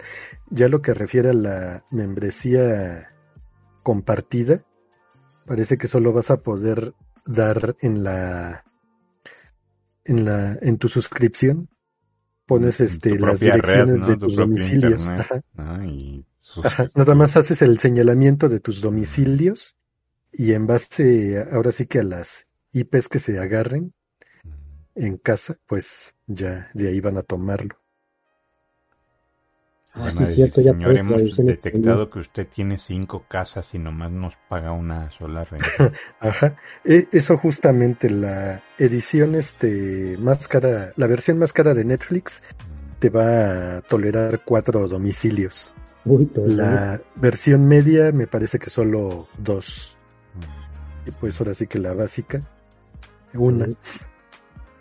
Ya 0.49 0.69
lo 0.69 0.81
que 0.81 0.93
refiere 0.93 1.29
a 1.29 1.33
la 1.33 1.83
membresía 1.91 3.11
compartida, 3.83 4.63
parece 5.45 5.77
que 5.77 5.87
solo 5.87 6.13
vas 6.13 6.31
a 6.31 6.37
poder 6.37 6.93
dar 7.25 7.75
en 7.81 8.03
la, 8.03 8.63
en 10.05 10.25
la, 10.25 10.57
en 10.61 10.77
tu 10.77 10.87
suscripción, 10.87 11.69
pones 12.45 12.79
este, 12.79 13.19
las 13.19 13.39
direcciones 13.39 14.05
de 14.07 14.17
tus 14.17 14.35
domicilios. 14.35 15.09
Nada 15.57 17.15
más 17.15 17.35
haces 17.35 17.61
el 17.61 17.79
señalamiento 17.79 18.49
de 18.49 18.59
tus 18.59 18.81
domicilios 18.81 19.75
y 20.31 20.53
en 20.53 20.67
base, 20.67 21.45
ahora 21.51 21.71
sí 21.71 21.85
que 21.85 21.99
a 21.99 22.03
las 22.03 22.47
IPs 22.71 23.07
que 23.09 23.19
se 23.19 23.39
agarren, 23.39 23.93
en 24.95 25.17
casa, 25.17 25.57
pues 25.67 26.13
ya 26.27 26.69
de 26.73 26.89
ahí 26.89 26.99
van 26.99 27.17
a 27.17 27.23
tomarlo. 27.23 27.77
Ah, 29.95 30.11
señor, 30.51 30.97
hemos 30.97 31.37
detectado 31.37 32.09
que 32.09 32.17
usted 32.17 32.47
tiene 32.47 32.79
cinco 32.79 33.25
casas 33.27 33.75
y 33.75 33.77
nomás 33.77 34.11
nos 34.11 34.33
paga 34.49 34.71
una 34.71 35.11
sola 35.11 35.43
renta. 35.51 35.91
Ajá, 36.19 36.57
e, 36.83 37.07
eso 37.11 37.37
justamente 37.37 38.09
la 38.09 38.63
edición 38.79 39.35
este 39.35 40.17
más 40.17 40.47
cara, 40.47 40.93
la 40.95 41.05
versión 41.05 41.37
más 41.37 41.53
cara 41.53 41.75
de 41.75 41.85
Netflix 41.85 42.41
mm. 42.41 42.99
te 42.99 43.09
va 43.11 43.77
a 43.77 43.81
tolerar 43.81 44.41
cuatro 44.43 44.87
domicilios. 44.87 45.71
la 46.05 46.99
versión 47.15 47.67
media 47.67 48.11
me 48.11 48.25
parece 48.25 48.57
que 48.57 48.71
solo 48.71 49.27
dos. 49.37 49.95
Mm. 50.33 51.09
Y 51.09 51.11
pues 51.11 51.39
ahora 51.39 51.53
sí 51.53 51.67
que 51.67 51.77
la 51.77 51.93
básica, 51.93 52.41
una. 53.35 53.67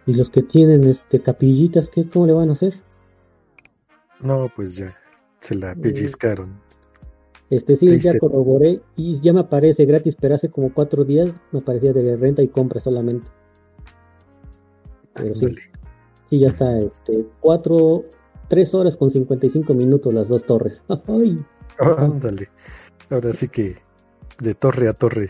¿Y 0.07 0.15
los 0.15 0.31
que 0.31 0.43
tienen 0.43 0.85
este 0.85 1.21
capillitas, 1.21 1.89
qué, 1.89 2.09
cómo 2.09 2.27
le 2.27 2.33
van 2.33 2.51
a 2.51 2.55
hacer? 2.55 2.75
No, 4.21 4.51
pues 4.55 4.75
ya, 4.77 4.97
se 5.41 5.55
la 5.55 5.75
pellizcaron. 5.75 6.61
Este 7.51 7.77
sí, 7.77 7.99
ya 8.01 8.19
corroboré 8.19 8.81
y 8.97 9.21
ya 9.21 9.33
me 9.33 9.41
aparece 9.41 9.85
gratis, 9.85 10.17
pero 10.19 10.37
hace 10.37 10.49
como 10.49 10.73
cuatro 10.73 11.05
días 11.05 11.31
me 11.51 11.59
aparecía 11.59 11.93
de 11.93 12.17
renta 12.17 12.43
y 12.43 12.49
compra 12.49 12.81
solamente. 12.81 13.29
Pero 15.15 15.35
sí, 15.35 15.55
sí, 16.31 16.39
ya 16.39 16.49
está, 16.49 16.79
este, 16.79 17.27
cuatro, 17.41 18.07
tres 18.49 18.73
horas 18.73 18.97
con 18.97 19.11
cincuenta 19.11 19.47
y 19.47 19.51
cinco 19.51 19.75
minutos 19.75 20.15
las 20.15 20.29
dos 20.29 20.45
torres. 20.47 20.81
¡Ay! 21.07 21.45
Ándale, 21.79 22.49
ahora 23.11 23.33
sí 23.35 23.49
que 23.49 23.77
de 24.39 24.55
torre 24.55 24.89
a 24.89 24.95
torre, 24.95 25.29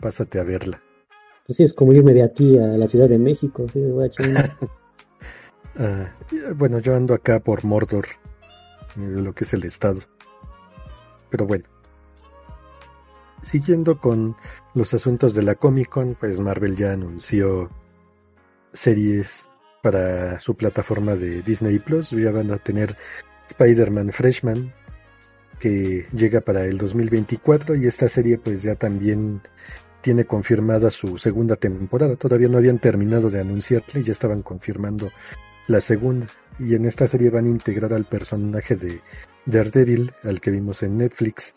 pásate 0.00 0.40
a 0.40 0.44
verla. 0.44 0.80
Pues 1.48 1.56
sí, 1.56 1.62
es 1.62 1.72
como 1.72 1.94
irme 1.94 2.12
de 2.12 2.22
aquí 2.22 2.58
a 2.58 2.66
la 2.76 2.86
Ciudad 2.88 3.08
de 3.08 3.18
México. 3.18 3.64
Ah, 5.80 6.12
bueno, 6.56 6.80
yo 6.80 6.96
ando 6.96 7.14
acá 7.14 7.38
por 7.38 7.64
Mordor, 7.64 8.06
lo 8.96 9.32
que 9.32 9.44
es 9.44 9.52
el 9.52 9.62
estado. 9.62 10.00
Pero 11.30 11.46
bueno. 11.46 11.66
Siguiendo 13.42 14.00
con 14.00 14.34
los 14.74 14.92
asuntos 14.92 15.36
de 15.36 15.44
la 15.44 15.54
Comic 15.54 15.88
Con, 15.88 16.16
pues 16.16 16.40
Marvel 16.40 16.74
ya 16.74 16.94
anunció 16.94 17.70
series 18.72 19.48
para 19.80 20.40
su 20.40 20.56
plataforma 20.56 21.14
de 21.14 21.42
Disney 21.42 21.78
Plus. 21.78 22.10
Ya 22.10 22.32
van 22.32 22.50
a 22.50 22.58
tener 22.58 22.96
Spider-Man 23.50 24.10
Freshman, 24.10 24.74
que 25.60 26.06
llega 26.12 26.40
para 26.40 26.64
el 26.64 26.76
2024, 26.76 27.76
y 27.76 27.86
esta 27.86 28.08
serie 28.08 28.36
pues 28.36 28.64
ya 28.64 28.74
también 28.74 29.42
tiene 30.00 30.24
confirmada 30.24 30.90
su 30.90 31.18
segunda 31.18 31.56
temporada. 31.56 32.16
Todavía 32.16 32.48
no 32.48 32.58
habían 32.58 32.78
terminado 32.78 33.30
de 33.30 33.40
anunciarle 33.40 34.00
y 34.00 34.04
ya 34.04 34.12
estaban 34.12 34.42
confirmando 34.42 35.10
la 35.66 35.80
segunda. 35.80 36.26
Y 36.58 36.74
en 36.74 36.86
esta 36.86 37.06
serie 37.06 37.30
van 37.30 37.46
a 37.46 37.50
integrar 37.50 37.92
al 37.92 38.04
personaje 38.04 38.76
de 38.76 39.00
Daredevil, 39.46 40.12
al 40.24 40.40
que 40.40 40.50
vimos 40.50 40.82
en 40.82 40.98
Netflix. 40.98 41.54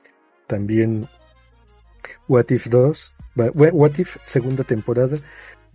También 0.48 1.08
What 2.28 2.50
If 2.50 2.68
2, 2.68 3.14
What 3.36 3.98
If 3.98 4.18
segunda 4.26 4.64
temporada 4.64 5.18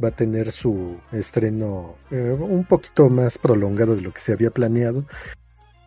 va 0.03 0.09
a 0.09 0.17
tener 0.17 0.53
su 0.53 0.99
estreno 1.13 1.97
eh, 2.11 2.37
un 2.39 2.65
poquito 2.65 3.09
más 3.09 3.39
prolongado 3.39 3.97
de 3.97 4.03
lo 4.03 4.13
que 4.13 4.21
se 4.21 4.33
había 4.33 4.51
planeado, 4.51 5.07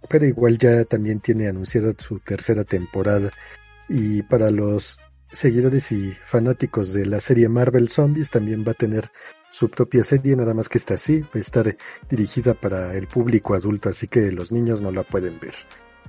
pero 0.10 0.26
igual 0.26 0.58
ya 0.58 0.84
también 0.86 1.20
tiene 1.20 1.48
anunciada 1.48 1.94
su 1.98 2.20
tercera 2.20 2.64
temporada. 2.64 3.32
Y 3.88 4.24
para 4.24 4.52
los 4.52 5.00
seguidores 5.32 5.92
y 5.92 6.14
fanáticos 6.26 6.94
de 6.94 7.06
la 7.06 7.20
serie 7.20 7.50
Marvel 7.50 7.90
Zombies 7.90 8.30
también 8.30 8.64
va 8.68 8.72
a 8.72 8.76
tener 8.76 9.12
su 9.52 9.70
propia 9.70 10.04
serie, 10.04 10.36
nada 10.36 10.54
más 10.54 10.70
que 10.70 10.78
está 10.78 10.96
así, 10.96 11.22
va 11.22 11.30
a 11.36 11.40
estar 11.40 11.78
dirigida 12.10 12.54
para 12.54 12.94
el 12.96 13.08
público 13.08 13.54
adulto, 13.54 13.90
así 13.90 14.08
que 14.08 14.32
los 14.32 14.52
niños 14.52 14.82
no 14.82 14.92
la 14.92 15.04
pueden 15.04 15.40
ver, 15.40 15.56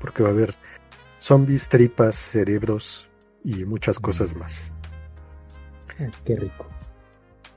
porque 0.01 0.23
va 0.23 0.31
a 0.31 0.33
haber 0.33 0.55
zombies, 1.21 1.69
tripas, 1.69 2.17
cerebros 2.17 3.09
y 3.45 3.65
muchas 3.65 3.99
cosas 3.99 4.37
más. 4.37 4.73
Ah, 5.99 6.11
qué 6.25 6.37
rico. 6.37 6.67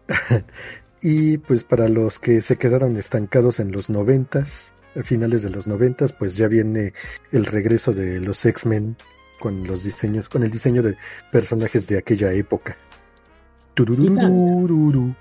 y 1.02 1.38
pues 1.38 1.64
para 1.64 1.90
los 1.90 2.20
que 2.20 2.42
se 2.42 2.58
quedaron 2.58 2.98
estancados 2.98 3.60
en 3.60 3.72
los 3.72 3.90
noventas, 3.90 4.74
a 4.96 5.04
finales 5.04 5.42
de 5.42 5.50
los 5.50 5.68
noventas, 5.68 6.14
pues 6.14 6.38
ya 6.38 6.48
viene 6.48 6.94
el 7.32 7.46
regreso 7.46 7.94
de 7.94 8.20
los 8.20 8.46
X-Men 8.46 8.96
con 9.44 9.68
los 9.68 9.84
diseños, 9.84 10.30
con 10.30 10.42
el 10.44 10.50
diseño 10.50 10.82
de 10.82 10.96
personajes 11.30 11.86
de 11.86 11.98
aquella 11.98 12.32
época. 12.32 12.78
Turururururu. 13.74 15.14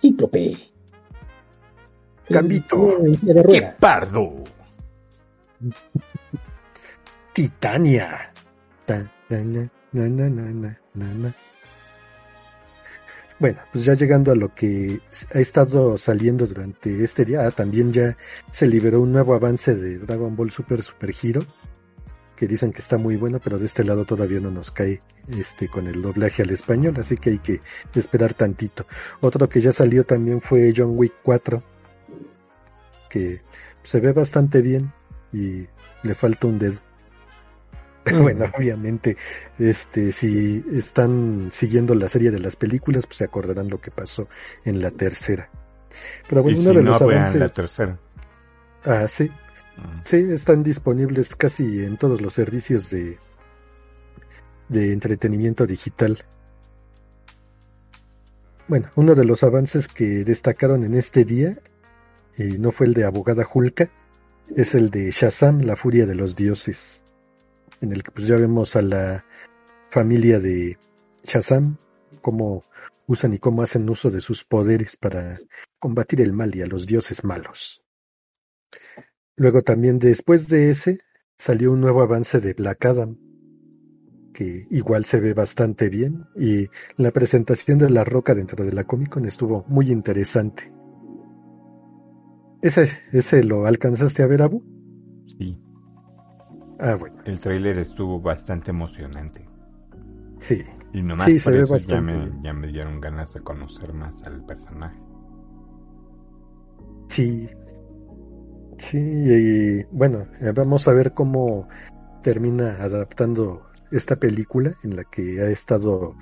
Cíclope. 0.00 0.72
Gambito. 2.28 2.98
¡Qué 3.48 3.72
pardo! 3.78 4.42
Titania. 7.32 8.32
Bueno, 13.38 13.60
pues 13.72 13.84
ya 13.84 13.94
llegando 13.94 14.32
a 14.32 14.34
lo 14.34 14.52
que 14.52 15.00
ha 15.32 15.38
estado 15.38 15.96
saliendo 15.98 16.48
durante 16.48 17.04
este 17.04 17.24
día, 17.24 17.46
ah, 17.46 17.52
también 17.52 17.92
ya 17.92 18.16
se 18.50 18.66
liberó 18.66 19.02
un 19.02 19.12
nuevo 19.12 19.34
avance 19.34 19.76
de 19.76 19.98
Dragon 19.98 20.34
Ball 20.34 20.50
Super 20.50 20.82
Super 20.82 21.14
Hero 21.22 21.46
que 22.36 22.46
dicen 22.46 22.72
que 22.72 22.80
está 22.80 22.98
muy 22.98 23.16
bueno, 23.16 23.40
pero 23.42 23.58
de 23.58 23.66
este 23.66 23.84
lado 23.84 24.04
todavía 24.04 24.40
no 24.40 24.50
nos 24.50 24.70
cae 24.70 25.02
este 25.28 25.68
con 25.68 25.86
el 25.86 26.02
doblaje 26.02 26.42
al 26.42 26.50
español, 26.50 26.94
así 26.98 27.16
que 27.16 27.30
hay 27.30 27.38
que 27.38 27.60
esperar 27.94 28.34
tantito. 28.34 28.86
Otro 29.20 29.48
que 29.48 29.60
ya 29.60 29.72
salió 29.72 30.04
también 30.04 30.40
fue 30.40 30.72
John 30.76 30.92
Wick 30.96 31.14
4, 31.22 31.62
que 33.08 33.42
se 33.82 34.00
ve 34.00 34.12
bastante 34.12 34.60
bien 34.60 34.92
y 35.32 35.66
le 36.02 36.14
falta 36.14 36.46
un 36.46 36.58
dedo. 36.58 36.80
bueno, 38.20 38.46
obviamente, 38.56 39.16
este, 39.58 40.12
si 40.12 40.62
están 40.72 41.48
siguiendo 41.52 41.94
la 41.94 42.08
serie 42.08 42.30
de 42.30 42.40
las 42.40 42.56
películas, 42.56 43.06
pues 43.06 43.18
se 43.18 43.24
acordarán 43.24 43.70
lo 43.70 43.80
que 43.80 43.90
pasó 43.90 44.28
en 44.64 44.82
la 44.82 44.90
tercera. 44.90 45.48
Pero 46.28 46.42
bueno, 46.42 46.60
uno 46.60 46.72
de 46.72 46.82
los 46.82 47.00
avances... 47.00 47.40
la 47.40 47.48
tercera. 47.48 47.98
Ah, 48.84 49.06
sí, 49.08 49.30
Sí, 50.04 50.16
están 50.16 50.62
disponibles 50.62 51.34
casi 51.34 51.84
en 51.84 51.96
todos 51.96 52.20
los 52.20 52.34
servicios 52.34 52.90
de, 52.90 53.18
de 54.68 54.92
entretenimiento 54.92 55.66
digital. 55.66 56.24
Bueno, 58.68 58.90
uno 58.96 59.14
de 59.14 59.24
los 59.24 59.42
avances 59.42 59.88
que 59.88 60.24
destacaron 60.24 60.84
en 60.84 60.94
este 60.94 61.24
día, 61.24 61.58
y 62.36 62.58
no 62.58 62.72
fue 62.72 62.86
el 62.86 62.94
de 62.94 63.04
Abogada 63.04 63.46
Hulka, 63.52 63.90
es 64.54 64.74
el 64.74 64.90
de 64.90 65.10
Shazam, 65.10 65.60
la 65.60 65.76
furia 65.76 66.06
de 66.06 66.14
los 66.14 66.36
dioses, 66.36 67.02
en 67.80 67.92
el 67.92 68.02
que 68.02 68.10
pues 68.10 68.26
ya 68.26 68.36
vemos 68.36 68.76
a 68.76 68.82
la 68.82 69.24
familia 69.90 70.40
de 70.40 70.78
Shazam, 71.24 71.76
cómo 72.20 72.64
usan 73.06 73.34
y 73.34 73.38
cómo 73.38 73.62
hacen 73.62 73.88
uso 73.88 74.10
de 74.10 74.20
sus 74.20 74.44
poderes 74.44 74.96
para 74.96 75.38
combatir 75.78 76.20
el 76.20 76.32
mal 76.32 76.54
y 76.54 76.62
a 76.62 76.66
los 76.66 76.86
dioses 76.86 77.24
malos. 77.24 77.82
Luego 79.36 79.62
también 79.62 79.98
después 79.98 80.48
de 80.48 80.70
ese 80.70 80.98
salió 81.36 81.72
un 81.72 81.80
nuevo 81.80 82.02
avance 82.02 82.40
de 82.40 82.54
Black 82.54 82.84
Adam, 82.86 83.16
que 84.32 84.66
igual 84.70 85.04
se 85.04 85.20
ve 85.20 85.34
bastante 85.34 85.88
bien 85.88 86.26
y 86.36 86.68
la 86.96 87.10
presentación 87.10 87.78
de 87.78 87.90
La 87.90 88.04
Roca 88.04 88.34
dentro 88.34 88.64
de 88.64 88.72
la 88.72 88.84
Comic 88.84 89.10
Con 89.10 89.24
estuvo 89.24 89.64
muy 89.68 89.90
interesante. 89.90 90.72
¿Ese, 92.62 92.90
ese 93.12 93.44
lo 93.44 93.66
alcanzaste 93.66 94.22
a 94.22 94.26
ver, 94.26 94.42
Abu? 94.42 94.62
Sí. 95.38 95.58
Ah, 96.80 96.96
bueno. 96.98 97.16
El 97.24 97.38
tráiler 97.38 97.78
estuvo 97.78 98.20
bastante 98.20 98.70
emocionante. 98.70 99.46
Sí. 100.40 100.62
Y 100.92 101.02
nomás 101.02 101.26
Sí, 101.26 101.38
por 101.40 101.52
se 101.52 101.58
ve 101.58 101.64
eso 101.64 101.76
ya 101.76 102.00
bastante 102.00 102.12
me, 102.12 102.42
ya 102.42 102.52
me 102.52 102.66
dieron 102.68 103.00
ganas 103.00 103.32
de 103.34 103.40
conocer 103.40 103.92
más 103.92 104.14
al 104.24 104.44
personaje. 104.44 104.98
Sí. 107.08 107.48
Sí, 108.78 108.98
y 108.98 109.82
bueno, 109.90 110.26
eh, 110.40 110.52
vamos 110.54 110.86
a 110.88 110.92
ver 110.92 111.12
cómo 111.12 111.68
termina 112.22 112.82
adaptando 112.82 113.62
esta 113.90 114.16
película 114.16 114.74
en 114.82 114.96
la 114.96 115.04
que 115.04 115.40
ha 115.40 115.48
estado 115.48 116.16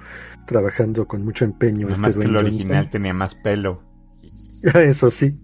trabajando 0.47 1.07
con 1.07 1.25
mucho 1.25 1.45
empeño 1.45 1.89
Nomás 1.89 2.11
este 2.11 2.21
que 2.21 2.29
el 2.29 2.37
original 2.37 2.77
Johnson. 2.77 2.91
tenía 2.91 3.15
más 3.15 3.35
pelo. 3.37 3.83
Eso 4.75 5.11
sí. 5.11 5.39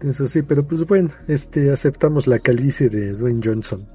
Eso 0.00 0.26
sí, 0.26 0.42
pero 0.42 0.66
pues 0.66 0.86
bueno, 0.86 1.10
este 1.28 1.70
aceptamos 1.70 2.26
la 2.26 2.38
calvicie 2.38 2.88
de 2.88 3.12
Dwayne 3.12 3.42
Johnson 3.44 3.86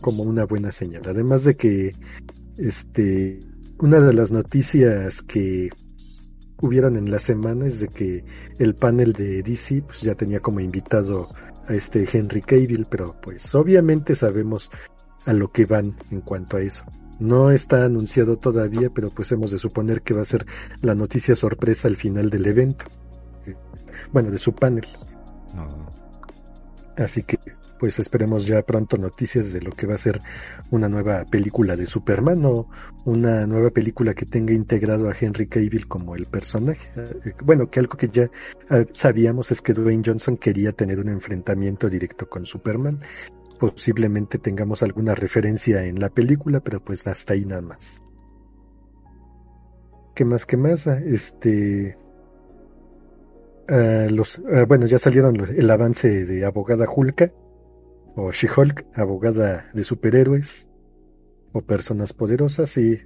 como 0.00 0.24
una 0.24 0.44
buena 0.44 0.72
señal. 0.72 1.02
Además 1.06 1.44
de 1.44 1.56
que 1.56 1.94
este 2.58 3.40
una 3.78 4.00
de 4.00 4.12
las 4.12 4.32
noticias 4.32 5.22
que 5.22 5.70
hubieron 6.60 6.96
en 6.96 7.10
la 7.10 7.18
semana 7.18 7.66
es 7.66 7.80
de 7.80 7.88
que 7.88 8.24
el 8.58 8.74
panel 8.74 9.12
de 9.12 9.42
DC 9.42 9.82
pues 9.82 10.00
ya 10.00 10.14
tenía 10.14 10.40
como 10.40 10.60
invitado 10.60 11.28
a 11.66 11.74
este 11.74 12.08
Henry 12.10 12.42
Cavill, 12.42 12.86
pero 12.88 13.16
pues 13.20 13.54
obviamente 13.54 14.14
sabemos 14.14 14.70
a 15.24 15.32
lo 15.32 15.50
que 15.50 15.66
van 15.66 15.96
en 16.10 16.20
cuanto 16.20 16.56
a 16.56 16.62
eso. 16.62 16.84
No 17.18 17.50
está 17.50 17.84
anunciado 17.84 18.38
todavía, 18.38 18.90
pero 18.90 19.10
pues 19.10 19.30
hemos 19.32 19.50
de 19.50 19.58
suponer 19.58 20.02
que 20.02 20.14
va 20.14 20.22
a 20.22 20.26
ser 20.26 20.46
la 20.82 20.94
noticia 20.94 21.36
sorpresa 21.36 21.88
al 21.88 21.96
final 21.96 22.28
del 22.28 22.46
evento. 22.46 22.86
Eh, 23.46 23.54
Bueno, 24.12 24.30
de 24.30 24.38
su 24.38 24.52
panel. 24.54 24.86
No, 25.54 25.66
no. 25.66 25.92
Así 26.96 27.22
que 27.22 27.38
pues 27.84 27.98
esperemos 27.98 28.46
ya 28.46 28.62
pronto 28.62 28.96
noticias 28.96 29.52
de 29.52 29.60
lo 29.60 29.72
que 29.72 29.86
va 29.86 29.92
a 29.92 29.98
ser 29.98 30.22
una 30.70 30.88
nueva 30.88 31.26
película 31.26 31.76
de 31.76 31.86
Superman 31.86 32.42
o 32.46 32.66
una 33.04 33.46
nueva 33.46 33.68
película 33.68 34.14
que 34.14 34.24
tenga 34.24 34.54
integrado 34.54 35.10
a 35.10 35.14
Henry 35.14 35.48
Cavill 35.48 35.86
como 35.86 36.16
el 36.16 36.24
personaje. 36.24 36.88
Eh, 36.96 37.34
Bueno, 37.44 37.68
que 37.68 37.80
algo 37.80 37.98
que 37.98 38.08
ya 38.08 38.30
eh, 38.70 38.86
sabíamos 38.94 39.52
es 39.52 39.60
que 39.60 39.74
Dwayne 39.74 40.02
Johnson 40.02 40.38
quería 40.38 40.72
tener 40.72 40.98
un 40.98 41.10
enfrentamiento 41.10 41.90
directo 41.90 42.26
con 42.26 42.46
Superman. 42.46 43.00
Posiblemente 43.60 44.38
tengamos 44.38 44.82
alguna 44.82 45.14
referencia 45.14 45.84
en 45.84 46.00
la 46.00 46.08
película, 46.08 46.60
pero 46.60 46.82
pues 46.82 47.06
hasta 47.06 47.34
ahí 47.34 47.44
nada 47.44 47.60
más. 47.60 48.00
¿Qué 50.14 50.24
más? 50.24 50.46
¿Qué 50.46 50.56
más? 50.56 50.86
Ah, 50.86 50.98
Este, 51.04 51.98
Ah, 53.68 54.06
los, 54.10 54.42
ah, 54.50 54.64
bueno, 54.66 54.86
ya 54.86 54.98
salieron 54.98 55.36
el 55.40 55.70
avance 55.70 56.24
de 56.24 56.44
abogada 56.44 56.86
Hulka 56.88 57.30
o 58.16 58.30
She-Hulk, 58.30 58.86
abogada 58.94 59.68
de 59.72 59.84
superhéroes 59.84 60.68
o 61.52 61.62
personas 61.62 62.12
poderosas 62.12 62.76
y 62.76 63.00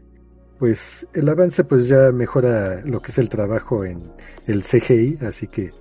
pues 0.58 1.06
el 1.14 1.28
avance 1.28 1.64
pues 1.64 1.86
ya 1.86 2.10
mejora 2.12 2.82
lo 2.84 3.00
que 3.00 3.12
es 3.12 3.18
el 3.18 3.28
trabajo 3.28 3.84
en 3.84 4.12
el 4.46 4.64
CGI, 4.64 5.18
así 5.22 5.46
que 5.46 5.72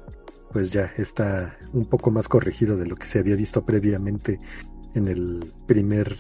pues 0.52 0.72
ya 0.72 0.86
está 0.98 1.58
un 1.74 1.90
poco 1.90 2.12
más 2.12 2.28
corregido 2.28 2.78
de 2.78 2.86
lo 2.86 2.96
que 2.96 3.08
se 3.08 3.20
había 3.20 3.36
visto 3.36 3.66
previamente 3.66 4.40
en 4.96 5.08
el 5.08 5.54
primer 5.68 6.16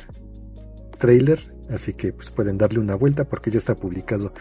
trailer, 0.97 1.39
así 1.69 1.93
que 1.93 2.13
pues 2.13 2.31
pueden 2.31 2.57
darle 2.57 2.79
una 2.79 2.95
vuelta 2.95 3.25
porque 3.25 3.51
ya 3.51 3.59
está 3.59 3.75
publicado 3.75 4.33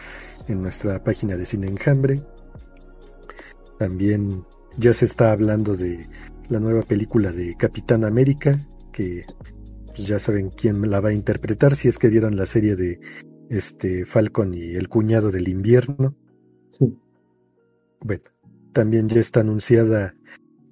en 0.47 0.61
nuestra 0.61 1.03
página 1.03 1.35
de 1.35 1.45
Cine 1.45 1.67
Enjambre. 1.67 2.23
También 3.79 4.45
ya 4.77 4.93
se 4.93 5.05
está 5.05 5.31
hablando 5.31 5.75
de 5.75 6.09
la 6.49 6.59
nueva 6.59 6.83
película 6.83 7.31
de 7.31 7.55
Capitán 7.55 8.03
América, 8.03 8.65
que 8.91 9.25
pues, 9.85 10.07
ya 10.07 10.19
saben 10.19 10.49
quién 10.49 10.89
la 10.89 11.01
va 11.01 11.09
a 11.09 11.13
interpretar, 11.13 11.75
si 11.75 11.87
es 11.87 11.97
que 11.97 12.09
vieron 12.09 12.35
la 12.35 12.45
serie 12.45 12.75
de 12.75 12.99
este 13.49 14.05
Falcon 14.05 14.53
y 14.53 14.75
el 14.75 14.89
cuñado 14.89 15.31
del 15.31 15.47
invierno. 15.47 16.15
Sí. 16.77 16.97
Bueno, 18.01 18.23
también 18.73 19.09
ya 19.09 19.19
está 19.19 19.41
anunciada 19.41 20.15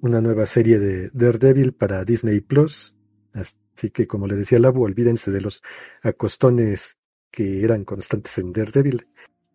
una 0.00 0.20
nueva 0.20 0.46
serie 0.46 0.78
de 0.78 1.10
Daredevil 1.12 1.72
para 1.72 2.04
Disney 2.04 2.40
Plus. 2.40 2.94
Así 3.32 3.90
que 3.90 4.06
como 4.06 4.26
le 4.26 4.36
decía 4.36 4.58
Labu, 4.58 4.82
olvídense 4.82 5.30
de 5.30 5.40
los 5.40 5.62
acostones 6.02 6.98
que 7.30 7.62
eran 7.62 7.84
constantes 7.84 8.38
en 8.38 8.52
Daredevil. 8.52 9.08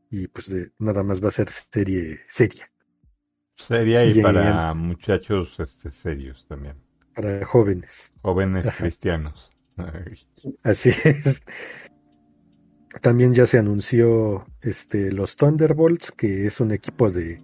Y 0.09 0.27
pues 0.27 0.49
de, 0.49 0.71
nada 0.79 1.03
más 1.03 1.23
va 1.23 1.29
a 1.29 1.31
ser 1.31 1.49
serie 1.49 2.19
seria. 2.27 2.70
Seria 3.67 4.03
y 4.05 4.19
Y- 4.19 4.21
para 4.21 4.73
muchachos 4.73 5.59
este, 5.59 5.91
serios 5.91 6.45
también. 6.47 6.75
para 7.15 7.45
jóvenes. 7.45 8.11
Jóvenes 8.21 8.67
Ajá. 8.67 8.77
cristianos. 8.77 9.51
Así 10.63 10.89
es. 11.03 11.41
También 13.01 13.33
ya 13.33 13.45
se 13.45 13.57
anunció 13.57 14.45
este 14.61 15.11
los 15.11 15.35
Thunderbolts, 15.37 16.11
que 16.11 16.45
es 16.45 16.59
un 16.59 16.71
equipo 16.71 17.09
de 17.09 17.41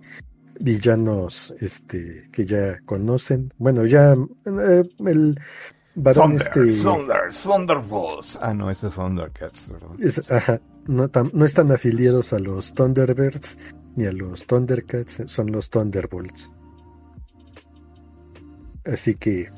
villanos 0.60 1.54
este 1.60 2.30
que 2.32 2.46
ya 2.46 2.80
conocen. 2.86 3.54
Bueno, 3.58 3.86
ya 3.86 4.14
eh, 4.14 4.84
el 5.06 5.40
varón 5.96 6.38
Thunder, 6.38 6.48
este 6.48 6.84
Thunder, 6.84 7.22
Thunderbolts. 7.44 8.38
Ah, 8.42 8.54
no, 8.54 8.70
ese 8.70 8.88
es 8.88 8.96
Thundercats, 8.96 9.70
¿verdad? 9.72 9.90
es- 10.00 10.30
ajá, 10.32 10.60
no, 10.86 11.10
tam- 11.10 11.32
no 11.34 11.46
están 11.46 11.72
afiliados 11.72 12.34
a 12.34 12.40
los 12.40 12.74
Thunderbirds 12.74 13.58
ni 13.98 14.06
a 14.06 14.12
los 14.14 14.46
Thundercats, 14.48 15.24
son 15.28 15.52
los 15.52 15.70
Thunderbolts. 15.70 16.54
Así 18.86 19.16
que 19.16 19.50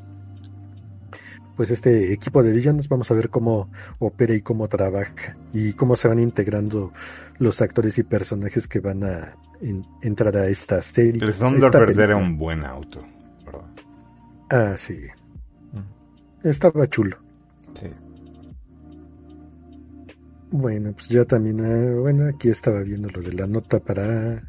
pues 1.56 1.70
este 1.72 2.14
equipo 2.14 2.42
de 2.42 2.54
villanos 2.54 2.88
vamos 2.88 3.12
a 3.12 3.14
ver 3.14 3.30
cómo 3.30 3.70
opera 4.00 4.34
y 4.34 4.42
cómo 4.42 4.70
trabaja 4.70 5.36
y 5.54 5.74
cómo 5.74 5.98
se 5.98 6.08
van 6.08 6.20
integrando 6.20 6.94
los 7.38 7.62
actores 7.62 7.98
y 7.98 8.04
personajes 8.04 8.66
que 8.68 8.80
van 8.80 9.04
a 9.04 9.36
en- 9.62 9.86
entrar 10.02 10.36
a 10.38 10.48
esta 10.48 10.82
serie. 10.82 11.22
El 11.22 11.34
Thunderbird 11.36 12.00
era 12.00 12.16
un 12.16 12.38
buen 12.38 12.64
auto, 12.64 13.06
¿verdad? 13.46 13.66
Ah, 14.50 14.76
sí. 14.78 15.00
Mm, 15.74 16.48
Estaba 16.48 16.88
chulo. 16.88 17.18
Sí. 17.74 17.88
Bueno, 20.52 20.94
pues 20.94 21.08
ya 21.10 21.26
también, 21.26 21.62
ah, 21.62 22.00
bueno, 22.00 22.28
aquí 22.28 22.50
estaba 22.50 22.82
viendo 22.82 23.10
lo 23.10 23.22
de 23.22 23.34
la 23.34 23.46
nota 23.46 23.80
para 23.80 24.42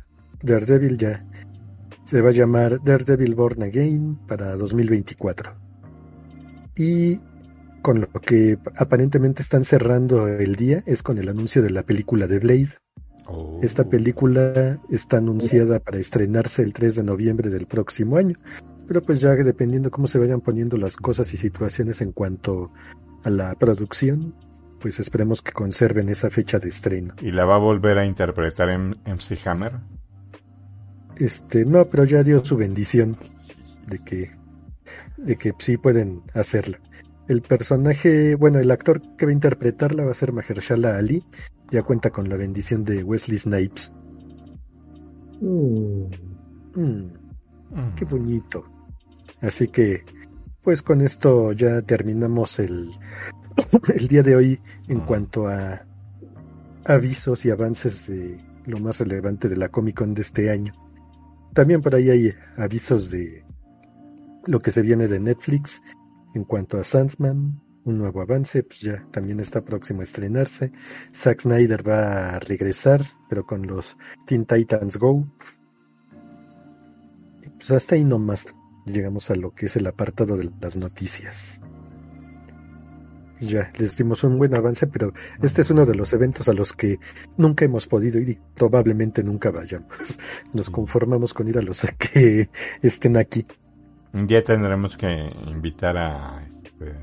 Daredevil 0.43 0.97
ya. 0.97 1.27
Se 2.07 2.23
va 2.23 2.31
a 2.31 2.33
llamar 2.33 2.83
Daredevil 2.83 3.35
Born 3.35 3.63
Again 3.63 4.19
para 4.27 4.57
2024. 4.57 5.53
Y 6.77 7.21
con 7.83 8.01
lo 8.01 8.09
que 8.21 8.59
aparentemente 8.77 9.43
están 9.43 9.65
cerrando 9.65 10.27
el 10.27 10.57
día 10.57 10.83
es 10.87 11.03
con 11.03 11.19
el 11.19 11.29
anuncio 11.29 11.63
de 11.63 11.71
la 11.71 11.83
película 11.83 12.27
de 12.27 12.39
Blade. 12.39 12.71
Oh. 13.27 13.61
Esta 13.63 13.85
película 13.85 14.81
está 14.91 15.19
anunciada 15.19 15.79
para 15.81 15.99
estrenarse 15.99 16.63
el 16.63 16.73
3 16.73 16.97
de 16.97 17.05
noviembre 17.05 17.51
del 17.51 17.67
próximo 17.67 18.17
año, 18.17 18.37
pero 18.89 19.03
pues 19.03 19.21
ya 19.21 19.35
dependiendo 19.35 19.91
cómo 19.91 20.07
se 20.07 20.19
vayan 20.19 20.41
poniendo 20.41 20.77
las 20.77 20.97
cosas 20.97 21.33
y 21.35 21.37
situaciones 21.37 22.01
en 22.01 22.13
cuanto 22.13 22.73
a 23.23 23.31
la 23.31 23.55
producción, 23.55 24.35
pues 24.81 24.99
esperemos 25.01 25.43
que 25.43 25.53
conserven 25.53 26.09
esa 26.09 26.31
fecha 26.31 26.59
de 26.59 26.69
estreno. 26.69 27.15
¿Y 27.21 27.33
la 27.33 27.45
va 27.45 27.57
a 27.57 27.59
volver 27.59 27.99
a 27.99 28.07
interpretar 28.07 28.71
en 28.71 28.97
MC 29.05 29.47
Hammer? 29.47 29.79
Este, 31.17 31.65
no, 31.65 31.85
pero 31.89 32.05
ya 32.05 32.23
dio 32.23 32.45
su 32.45 32.57
bendición 32.57 33.17
de 33.87 33.99
que 33.99 34.41
de 35.17 35.37
que 35.37 35.53
sí 35.59 35.77
pueden 35.77 36.23
hacerlo. 36.35 36.79
El 37.29 37.43
personaje, 37.43 38.35
bueno, 38.35 38.59
el 38.59 38.71
actor 38.71 39.03
que 39.17 39.27
va 39.27 39.31
a 39.31 39.35
interpretarla 39.35 40.05
va 40.05 40.13
a 40.13 40.15
ser 40.15 40.33
Mahershala 40.33 40.97
Ali, 40.97 41.23
ya 41.71 41.83
cuenta 41.83 42.11
con 42.11 42.29
la 42.29 42.37
bendición 42.37 42.85
de 42.85 43.05
Wesley 43.05 43.39
Snipes. 43.39 43.93
Mm, 45.41 46.07
Mm. 46.75 47.13
Mm. 47.71 47.95
Qué 47.97 48.05
bonito. 48.05 48.65
Así 49.41 49.69
que, 49.69 50.05
pues 50.63 50.83
con 50.83 51.01
esto 51.01 51.53
ya 51.53 51.83
terminamos 51.83 52.59
el, 52.59 52.91
el 53.95 54.09
día 54.09 54.23
de 54.23 54.37
hoy 54.37 54.61
en 54.89 55.01
cuanto 55.01 55.49
a 55.49 55.85
avisos 56.85 57.45
y 57.45 57.51
avances 57.51 58.07
de 58.07 58.39
lo 58.67 58.79
más 58.79 58.99
relevante 58.99 59.49
de 59.49 59.57
la 59.57 59.69
Comic 59.69 59.97
Con 59.97 60.15
de 60.15 60.23
este 60.23 60.51
año. 60.51 60.73
También 61.55 61.83
por 61.83 61.95
ahí 61.95 62.11
hay 62.11 62.33
avisos 62.57 63.11
de 63.11 63.45
lo 64.47 64.61
que 64.61 64.71
se 64.71 64.83
viene 64.83 65.09
de 65.09 65.21
Netflix 65.21 65.83
en 66.35 66.45
cuanto 66.45 66.79
a 66.79 66.85
Sandman, 66.85 67.61
un 67.85 67.99
nuevo 67.99 68.21
avance, 68.21 68.63
pues 68.63 68.81
ya 68.81 69.05
también 69.11 69.41
está 69.41 69.65
próximo 69.65 70.01
a 70.01 70.05
estrenarse. 70.05 70.73
Zack 71.15 71.41
Snyder 71.41 71.87
va 71.87 72.35
a 72.35 72.39
regresar, 72.39 73.05
pero 73.29 73.45
con 73.45 73.67
los 73.67 73.97
Teen 74.27 74.47
Titans 74.47 74.97
Go, 74.97 75.27
pues 77.59 77.71
hasta 77.71 77.97
ahí 77.97 78.05
nomás 78.05 78.55
llegamos 78.87 79.31
a 79.31 79.35
lo 79.35 79.55
que 79.55 79.67
es 79.67 79.77
el 79.77 79.87
apartado 79.87 80.37
de 80.37 80.51
las 80.61 80.77
noticias. 80.77 81.61
Ya, 83.41 83.71
les 83.79 83.97
dimos 83.97 84.23
un 84.23 84.37
buen 84.37 84.55
avance, 84.55 84.87
pero 84.87 85.15
este 85.43 85.63
es 85.63 85.71
uno 85.71 85.87
de 85.87 85.95
los 85.95 86.13
eventos 86.13 86.47
a 86.49 86.53
los 86.53 86.75
que 86.75 86.99
nunca 87.39 87.65
hemos 87.65 87.87
podido 87.87 88.19
ir 88.19 88.29
y 88.29 88.39
probablemente 88.55 89.25
nunca 89.25 89.51
vayamos. 89.51 89.89
Nos 90.53 90.69
conformamos 90.69 91.33
con 91.33 91.49
ir 91.49 91.57
a 91.57 91.63
los 91.63 91.81
que 91.99 92.51
estén 92.83 93.17
aquí. 93.17 93.47
Ya 94.13 94.43
tendremos 94.43 94.97
que 94.97 95.31
invitar 95.47 95.97
a 95.97 96.43
este, 96.55 96.95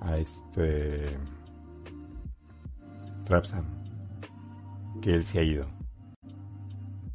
a 0.00 0.18
este 0.18 1.16
Trapsam, 3.24 3.64
que 5.00 5.14
él 5.14 5.24
se 5.24 5.38
ha 5.38 5.42
ido. 5.42 5.66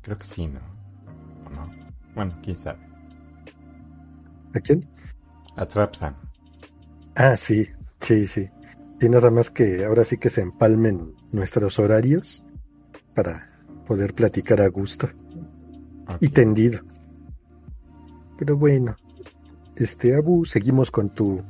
Creo 0.01 0.17
que 0.17 0.25
sí, 0.25 0.47
¿no? 0.47 0.59
¿O 1.45 1.49
no? 1.49 1.69
Bueno, 2.15 2.37
quién 2.43 2.57
sabe. 2.57 2.79
¿A 4.53 4.59
quién? 4.59 4.87
A 5.57 5.65
Trapsam. 5.65 6.30
Ah, 7.15 7.37
sí, 7.37 7.67
sí, 7.99 8.27
sí. 8.27 8.49
Y 8.99 9.09
nada 9.09 9.31
más 9.31 9.51
que 9.51 9.85
ahora 9.85 10.03
sí 10.03 10.17
que 10.17 10.29
se 10.29 10.41
empalmen 10.41 11.13
nuestros 11.31 11.79
horarios 11.79 12.43
para 13.15 13.47
poder 13.87 14.13
platicar 14.13 14.61
a 14.61 14.67
gusto 14.67 15.09
y 16.19 16.29
tendido. 16.29 16.81
Pero 18.37 18.57
bueno, 18.57 18.95
este 19.75 20.15
Abu, 20.15 20.45
seguimos 20.45 20.91
con 20.91 21.09
tu 21.09 21.41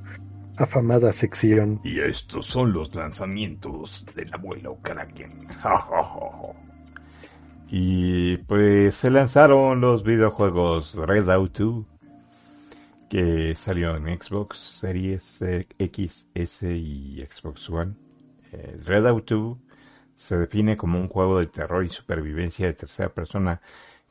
afamada 0.58 1.14
sección. 1.14 1.80
Y 1.84 2.00
estos 2.00 2.46
son 2.46 2.74
los 2.74 2.94
lanzamientos 2.96 4.06
del 4.16 4.34
abuelo 4.34 4.78
Kraken. 4.82 5.48
y 7.70 8.38
pues 8.38 8.96
se 8.96 9.10
lanzaron 9.10 9.82
los 9.82 10.04
videojuegos 10.04 10.96
Redout 10.96 11.58
2, 11.58 11.91
que 13.12 13.58
salió 13.58 13.98
en 13.98 14.06
Xbox 14.06 14.58
Series 14.80 15.42
eh, 15.42 15.68
X, 15.78 16.28
S 16.34 16.74
y 16.74 17.22
Xbox 17.30 17.70
One. 17.70 17.96
Eh, 18.54 18.80
Redout 18.86 19.30
2 19.30 19.60
se 20.16 20.38
define 20.38 20.78
como 20.78 20.98
un 20.98 21.10
juego 21.10 21.38
de 21.38 21.48
terror 21.48 21.84
y 21.84 21.90
supervivencia 21.90 22.68
de 22.68 22.74
tercera 22.74 23.14
persona 23.14 23.60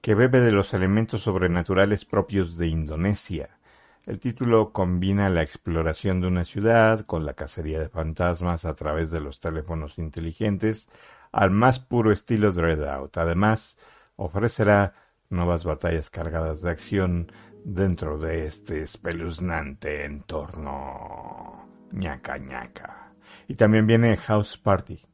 que 0.03 0.15
bebe 0.15 0.43
de 0.43 0.53
los 0.53 0.75
elementos 0.75 1.23
sobrenaturales 1.23 2.05
propios 2.05 2.59
de 2.59 2.67
Indonesia. 2.67 3.59
El 4.05 4.21
título 4.21 4.71
combina 4.71 5.31
la 5.31 5.41
exploración 5.41 6.21
de 6.21 6.27
una 6.27 6.45
ciudad 6.45 7.07
con 7.07 7.25
la 7.25 7.33
cacería 7.33 7.81
de 7.81 7.89
fantasmas 7.89 8.67
a 8.67 8.75
través 8.75 9.11
de 9.11 9.21
los 9.21 9.41
teléfonos 9.41 9.97
inteligentes 9.97 10.89
al 11.33 11.51
más 11.51 11.81
puro 11.81 12.13
estilo 12.13 12.53
de 12.53 12.61
Redout. 12.61 13.17
Además, 13.17 13.79
ofrecerá 14.17 14.93
nuevas 15.31 15.65
batallas 15.65 16.11
cargadas 16.11 16.61
de 16.61 16.71
acción 16.71 17.33
dentro 17.65 18.19
de 18.19 18.47
este 18.47 18.83
espeluznante 18.83 20.05
entorno. 20.05 21.69
ñaca 21.93 22.39
ñaca. 22.39 23.13
Y 23.49 23.55
también 23.55 23.87
viene 23.87 24.17
House 24.17 24.59
Party, 24.59 25.05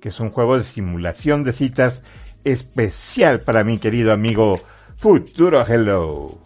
que 0.00 0.08
es 0.08 0.20
un 0.20 0.30
juego 0.30 0.56
de 0.56 0.64
simulación 0.64 1.44
de 1.44 1.52
citas 1.52 2.02
especial 2.44 3.40
para 3.42 3.64
mi 3.64 3.78
querido 3.78 4.12
amigo 4.12 4.60
Futuro 4.96 5.64
Hello. 5.66 6.40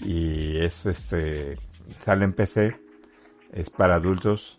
Y 0.00 0.58
es 0.58 0.84
este, 0.86 1.56
sale 2.04 2.24
en 2.24 2.32
PC, 2.32 2.76
es 3.52 3.70
para 3.70 3.96
adultos 3.96 4.58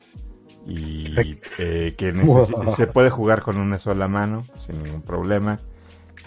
y 0.66 1.14
eh, 1.60 1.94
que 1.96 2.14
se 2.76 2.88
puede 2.88 3.10
jugar 3.10 3.42
con 3.42 3.58
una 3.58 3.78
sola 3.78 4.08
mano 4.08 4.48
sin 4.66 4.82
ningún 4.82 5.02
problema. 5.02 5.60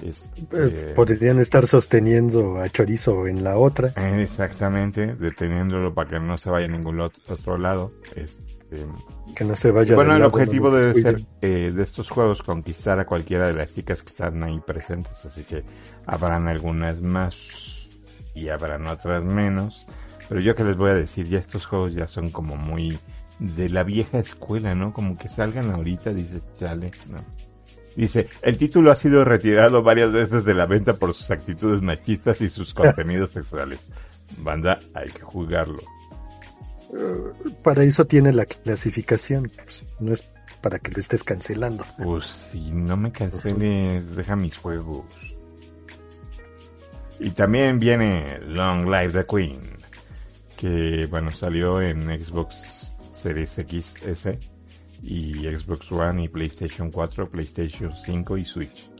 Este, 0.03 0.43
Eh, 0.53 0.93
Podrían 0.95 1.39
estar 1.41 1.67
sosteniendo 1.67 2.59
a 2.61 2.69
Chorizo 2.69 3.27
en 3.27 3.45
la 3.45 3.57
otra. 3.59 3.89
Exactamente, 4.21 5.15
deteniéndolo 5.15 5.95
para 5.95 6.11
que 6.11 6.21
no 6.21 6.39
se 6.39 6.51
vaya 6.51 6.67
a 6.67 6.71
ningún 6.71 7.01
otro 7.01 7.59
lado. 7.59 7.93
Este, 8.15 8.85
Que 9.35 9.45
no 9.45 9.57
se 9.57 9.71
vaya 9.71 9.95
bueno, 9.95 10.17
el 10.17 10.23
objetivo 10.23 10.71
debe 10.71 10.95
ser 10.95 11.23
eh, 11.43 11.73
de 11.75 11.83
estos 11.83 12.11
juegos 12.11 12.43
conquistar 12.43 12.99
a 13.01 13.07
cualquiera 13.07 13.47
de 13.47 13.55
las 13.55 13.73
chicas 13.75 14.03
que 14.03 14.11
están 14.11 14.43
ahí 14.43 14.61
presentes, 14.67 15.25
así 15.25 15.43
que 15.43 15.65
habrán 16.07 16.49
algunas 16.49 17.01
más 17.03 17.89
y 18.35 18.49
habrán 18.49 18.87
otras 18.87 19.25
menos. 19.25 19.87
Pero 20.29 20.41
yo 20.41 20.55
que 20.55 20.65
les 20.65 20.77
voy 20.77 20.91
a 20.91 20.95
decir, 20.95 21.27
ya 21.27 21.39
estos 21.39 21.65
juegos 21.67 21.95
ya 21.95 22.07
son 22.07 22.31
como 22.31 22.57
muy 22.57 22.99
de 23.39 23.71
la 23.71 23.85
vieja 23.85 24.19
escuela, 24.19 24.75
¿no? 24.75 24.93
Como 24.93 25.17
que 25.17 25.29
salgan 25.29 25.71
ahorita, 25.71 26.13
dice, 26.13 26.41
chale, 26.59 26.91
¿no? 27.09 27.25
Dice, 27.99 28.29
el 28.43 28.57
título 28.57 28.93
ha 28.93 28.95
sido 28.95 29.25
retirado 29.25 29.83
varias 29.83 30.13
veces 30.13 30.45
de 30.45 30.55
la 30.55 30.67
venta 30.67 30.95
por 30.95 31.13
sus 31.15 31.33
actitudes 31.33 31.83
machistas 31.83 32.41
y 32.43 32.49
sus 32.49 32.73
contenidos 32.75 33.33
sexuales. 33.33 33.81
Banda, 34.37 34.79
hay 34.95 35.09
que 35.11 35.23
jugarlo. 35.23 35.81
Para 37.65 37.83
eso 37.83 38.07
tiene 38.07 38.33
la 38.33 38.47
clasificación. 38.47 39.51
pues, 39.65 39.85
no 39.99 40.13
es 40.13 40.29
para 40.61 40.79
que 40.79 40.93
lo 40.93 41.01
estés 41.01 41.25
cancelando. 41.25 41.85
Pues 42.01 42.25
si 42.53 42.71
no 42.71 42.97
me 42.97 43.11
canceles, 43.11 44.15
deja 44.15 44.37
mis 44.37 44.57
juegos. 44.57 45.05
Y 47.19 47.31
también 47.31 47.81
viene 47.81 48.39
Long 48.47 48.85
Live 48.85 49.11
the 49.11 49.27
Queen, 49.27 49.73
que 50.57 51.09
bueno, 51.11 51.33
salió 51.33 51.83
en 51.83 52.05
Xbox 52.25 52.93
Series 53.17 53.51
XS 53.55 54.58
y 55.03 55.45
Xbox 55.45 55.91
One 55.93 56.25
y 56.25 56.29
PlayStation 56.29 56.91
4, 56.91 57.31
PlayStation 57.31 57.93
5 57.93 58.37
y 58.39 58.45
Switch. 58.45 58.91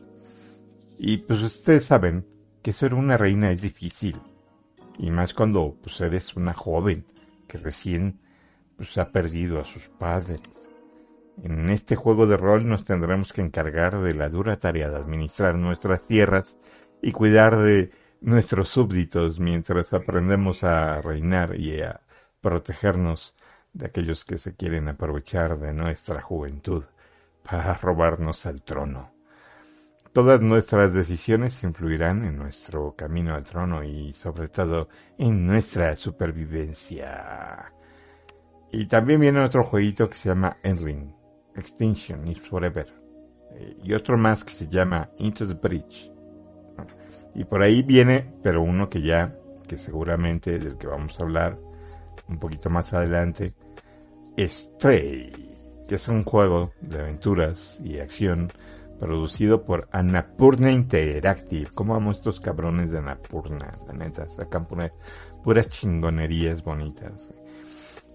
Y 0.97 1.17
pues 1.17 1.41
ustedes 1.41 1.85
saben 1.85 2.25
que 2.61 2.73
ser 2.73 2.93
una 2.93 3.17
reina 3.17 3.51
es 3.51 3.61
difícil. 3.61 4.19
Y 4.97 5.11
más 5.11 5.33
cuando 5.33 5.77
pues 5.81 5.99
eres 6.01 6.35
una 6.35 6.53
joven 6.53 7.05
que 7.47 7.57
recién 7.57 8.19
pues 8.75 8.97
ha 8.97 9.11
perdido 9.11 9.59
a 9.59 9.65
sus 9.65 9.89
padres. 9.89 10.41
En 11.41 11.69
este 11.69 11.95
juego 11.95 12.27
de 12.27 12.37
rol 12.37 12.67
nos 12.67 12.83
tendremos 12.83 13.31
que 13.31 13.41
encargar 13.41 13.97
de 13.99 14.13
la 14.13 14.29
dura 14.29 14.57
tarea 14.57 14.89
de 14.89 14.97
administrar 14.97 15.55
nuestras 15.55 16.05
tierras 16.05 16.57
y 17.01 17.13
cuidar 17.13 17.57
de 17.57 17.91
nuestros 18.21 18.69
súbditos 18.69 19.39
mientras 19.39 19.93
aprendemos 19.93 20.63
a 20.63 21.01
reinar 21.01 21.57
y 21.57 21.81
a 21.81 22.01
protegernos 22.41 23.35
de 23.73 23.85
aquellos 23.85 24.25
que 24.25 24.37
se 24.37 24.55
quieren 24.55 24.87
aprovechar 24.87 25.57
de 25.57 25.73
nuestra 25.73 26.21
juventud 26.21 26.83
para 27.43 27.73
robarnos 27.75 28.45
al 28.45 28.61
trono. 28.61 29.13
Todas 30.13 30.41
nuestras 30.41 30.93
decisiones 30.93 31.63
influirán 31.63 32.25
en 32.25 32.35
nuestro 32.35 32.95
camino 32.95 33.35
al 33.35 33.43
trono 33.43 33.83
y 33.83 34.13
sobre 34.13 34.47
todo 34.47 34.89
en 35.17 35.45
nuestra 35.45 35.95
supervivencia. 35.95 37.73
Y 38.71 38.87
también 38.87 39.21
viene 39.21 39.39
otro 39.39 39.63
jueguito 39.63 40.09
que 40.09 40.17
se 40.17 40.29
llama 40.29 40.57
Endling, 40.63 41.15
Extinction 41.55 42.27
is 42.27 42.39
Forever. 42.41 42.87
Eh, 43.51 43.77
y 43.83 43.93
otro 43.93 44.17
más 44.17 44.43
que 44.43 44.53
se 44.53 44.67
llama 44.67 45.09
Into 45.19 45.47
the 45.47 45.53
Bridge. 45.53 46.11
Y 47.35 47.45
por 47.45 47.61
ahí 47.61 47.83
viene, 47.83 48.33
pero 48.41 48.63
uno 48.63 48.89
que 48.89 49.01
ya, 49.01 49.37
que 49.67 49.77
seguramente 49.77 50.57
del 50.57 50.77
que 50.77 50.87
vamos 50.87 51.19
a 51.19 51.23
hablar 51.23 51.68
un 52.29 52.37
poquito 52.37 52.69
más 52.69 52.93
adelante, 52.93 53.53
Stray, 54.37 55.33
que 55.87 55.95
es 55.95 56.07
un 56.07 56.23
juego 56.23 56.71
de 56.81 56.99
aventuras 56.99 57.79
y 57.83 57.99
acción 57.99 58.51
producido 58.99 59.63
por 59.65 59.87
Annapurna 59.91 60.71
Interactive. 60.71 61.69
¿Cómo 61.73 61.95
amo 61.95 62.11
estos 62.11 62.39
cabrones 62.39 62.91
de 62.91 62.99
Annapurna? 62.99 63.71
La 63.87 63.93
neta, 63.93 64.27
sacan 64.27 64.65
pura- 64.67 64.93
puras 65.43 65.67
chingonerías 65.69 66.63
bonitas. 66.63 67.29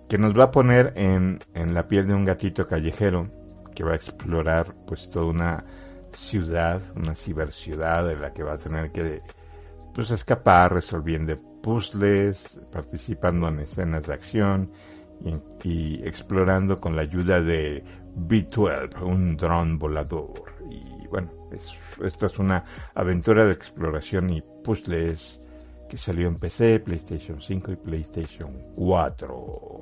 Que 0.09 0.19
nos 0.19 0.39
va 0.39 0.45
a 0.45 0.51
poner 0.51 0.93
en, 0.97 1.41
en 1.55 1.75
la 1.75 1.89
piel 1.89 2.07
de 2.07 2.15
un 2.15 2.25
gatito 2.25 2.67
callejero 2.67 3.31
que 3.75 3.83
va 3.83 3.93
a 3.93 3.97
explorar 3.97 4.75
pues 4.87 5.11
toda 5.11 5.27
una 5.27 5.65
ciudad, 6.13 6.81
una 6.95 7.15
ciberciudad 7.15 8.07
de 8.07 8.17
la 8.19 8.33
que 8.33 8.43
va 8.45 8.55
a 8.55 8.59
tener 8.59 8.93
que 8.93 9.21
pues 9.95 10.11
escapar 10.11 10.75
resolviendo 10.75 11.35
puzzles, 11.65 12.69
participando 12.71 13.49
en 13.49 13.61
escenas 13.61 14.07
de 14.07 14.13
acción 14.13 14.71
y, 15.65 16.07
explorando 16.07 16.79
con 16.79 16.95
la 16.95 17.03
ayuda 17.03 17.41
de 17.41 17.83
B-12, 18.15 19.03
un 19.03 19.37
dron 19.39 19.79
volador. 19.79 20.45
Y 20.71 21.07
bueno, 21.09 21.31
es- 21.51 21.73
es 22.05 22.39
una 22.39 22.63
aventura 22.95 23.47
de 23.47 23.53
exploración 23.55 24.29
y 24.31 24.43
puzzles 24.63 25.41
que 25.89 25.97
salió 25.97 26.29
en 26.29 26.37
PC, 26.37 26.81
PlayStation 26.81 27.41
5 27.41 27.73
y 27.73 27.77
PlayStation 27.77 28.61
4. 28.75 29.81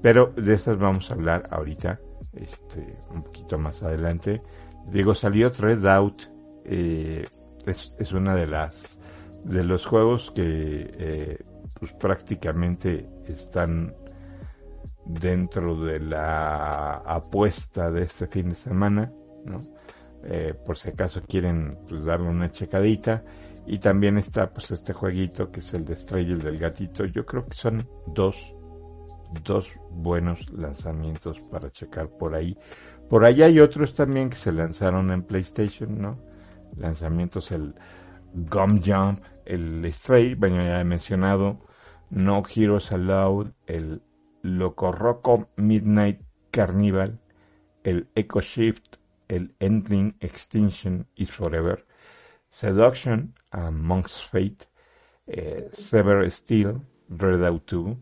Pero 0.00 0.32
de 0.36 0.54
estas 0.54 0.78
vamos 0.78 1.10
a 1.10 1.14
hablar 1.14 1.48
ahorita, 1.50 1.98
este, 2.34 2.96
un 3.10 3.24
poquito 3.24 3.58
más 3.58 3.82
adelante. 3.82 4.40
Digo, 4.92 5.14
salió 5.16 5.50
Redout, 5.50 6.22
eh, 6.64 7.26
es, 7.66 7.96
es 7.98 8.12
una 8.12 8.34
de 8.36 8.46
las 8.46 8.97
de 9.44 9.64
los 9.64 9.86
juegos 9.86 10.32
que 10.34 10.90
eh, 10.92 11.38
pues 11.78 11.92
prácticamente 11.94 13.08
están 13.26 13.94
dentro 15.06 15.74
de 15.80 16.00
la 16.00 16.96
apuesta 16.96 17.90
de 17.90 18.02
este 18.02 18.26
fin 18.26 18.50
de 18.50 18.54
semana, 18.54 19.12
¿no? 19.44 19.60
Eh, 20.24 20.54
por 20.66 20.76
si 20.76 20.90
acaso 20.90 21.22
quieren 21.26 21.78
pues, 21.88 22.04
darle 22.04 22.28
una 22.28 22.50
checadita. 22.50 23.24
Y 23.66 23.78
también 23.78 24.16
está 24.16 24.50
pues 24.50 24.70
este 24.70 24.94
jueguito 24.94 25.50
que 25.50 25.60
es 25.60 25.74
el 25.74 25.84
de 25.84 25.94
el 25.94 26.42
del 26.42 26.58
gatito. 26.58 27.04
Yo 27.04 27.26
creo 27.26 27.44
que 27.44 27.54
son 27.54 27.86
dos, 28.06 28.34
dos 29.44 29.70
buenos 29.90 30.50
lanzamientos 30.50 31.38
para 31.50 31.70
checar 31.70 32.08
por 32.08 32.34
ahí. 32.34 32.56
Por 33.10 33.24
ahí 33.24 33.42
hay 33.42 33.60
otros 33.60 33.92
también 33.94 34.30
que 34.30 34.36
se 34.36 34.52
lanzaron 34.52 35.10
en 35.10 35.22
PlayStation, 35.22 36.00
¿no? 36.00 36.18
Lanzamientos 36.76 37.50
el 37.52 37.74
Gum 38.34 38.80
Jump, 38.84 39.20
el 39.44 39.90
Stray, 39.92 40.34
bueno, 40.34 40.56
ya 40.56 40.80
he 40.80 40.84
mencionado, 40.84 41.58
No 42.10 42.42
Heroes 42.54 42.92
Allowed, 42.92 43.52
el 43.66 44.02
Loco 44.42 45.48
Midnight 45.56 46.22
Carnival, 46.50 47.18
el 47.82 48.08
Echo 48.14 48.40
Shift, 48.40 48.96
el 49.28 49.54
Ending 49.58 50.16
Extinction 50.20 51.06
is 51.16 51.30
Forever, 51.30 51.86
Seduction, 52.50 53.34
Monk's 53.72 54.22
Fate, 54.22 54.68
eh, 55.26 55.68
Sever 55.72 56.30
Steel, 56.30 56.80
Out 57.10 57.66
2, 57.66 57.96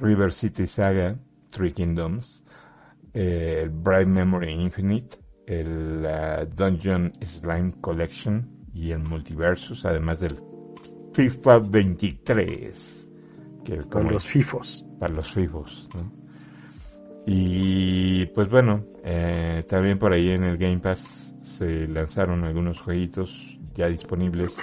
River 0.00 0.32
City 0.32 0.66
Saga, 0.66 1.18
Three 1.50 1.72
Kingdoms, 1.72 2.42
eh, 3.14 3.68
Bright 3.70 4.08
Memory 4.08 4.52
Infinite, 4.52 5.18
el 5.46 6.02
Dungeon 6.54 7.12
Slime 7.20 7.72
Collection 7.80 8.51
y 8.74 8.90
el 8.90 9.00
Multiversus, 9.00 9.84
además 9.84 10.20
del 10.20 10.38
FIFA 11.12 11.58
23. 11.58 13.08
Que 13.64 13.76
para 13.76 14.10
los 14.10 14.26
FIFOs. 14.26 14.86
Para 14.98 15.14
los 15.14 15.30
FIFOs, 15.32 15.88
Y 17.26 18.26
pues 18.26 18.48
bueno, 18.50 18.84
eh, 19.04 19.62
también 19.68 19.98
por 19.98 20.12
ahí 20.12 20.30
en 20.30 20.44
el 20.44 20.56
Game 20.56 20.80
Pass 20.80 21.34
se 21.42 21.86
lanzaron 21.86 22.44
algunos 22.44 22.80
jueguitos 22.80 23.58
ya 23.74 23.88
disponibles. 23.88 24.56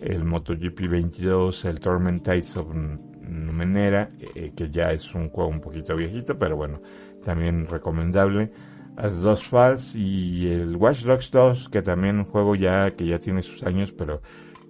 El 0.00 0.24
MotoGP 0.24 0.88
22, 0.88 1.64
el 1.64 1.80
Torment 1.80 2.22
Tides 2.22 2.56
of 2.56 2.74
Numenera, 2.74 4.10
eh, 4.34 4.52
que 4.56 4.70
ya 4.70 4.90
es 4.92 5.14
un 5.14 5.28
juego 5.28 5.50
un 5.50 5.60
poquito 5.60 5.96
viejito, 5.96 6.38
pero 6.38 6.56
bueno, 6.56 6.80
también 7.24 7.66
recomendable. 7.66 8.50
As 8.96 9.20
dos 9.20 9.44
Falls 9.44 9.94
y 9.94 10.50
el 10.50 10.76
Watch 10.76 11.02
Dogs 11.02 11.30
2, 11.30 11.68
que 11.68 11.82
también 11.82 12.18
un 12.18 12.24
juego 12.24 12.54
ya 12.54 12.92
que 12.92 13.06
ya 13.06 13.18
tiene 13.18 13.42
sus 13.42 13.62
años, 13.62 13.92
pero 13.92 14.22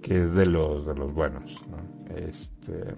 que 0.02 0.24
es 0.24 0.34
de 0.34 0.46
los 0.46 0.86
de 0.86 0.94
los 0.94 1.12
buenos. 1.12 1.56
Este 2.14 2.94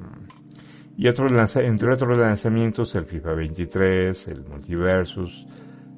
y 0.97 1.07
otros 1.07 1.57
entre 1.57 1.93
otros 1.93 2.19
lanzamientos 2.19 2.95
el 2.95 3.05
FIFA 3.05 3.35
23, 3.35 4.29
el 4.29 4.45
Multiversus, 4.45 5.47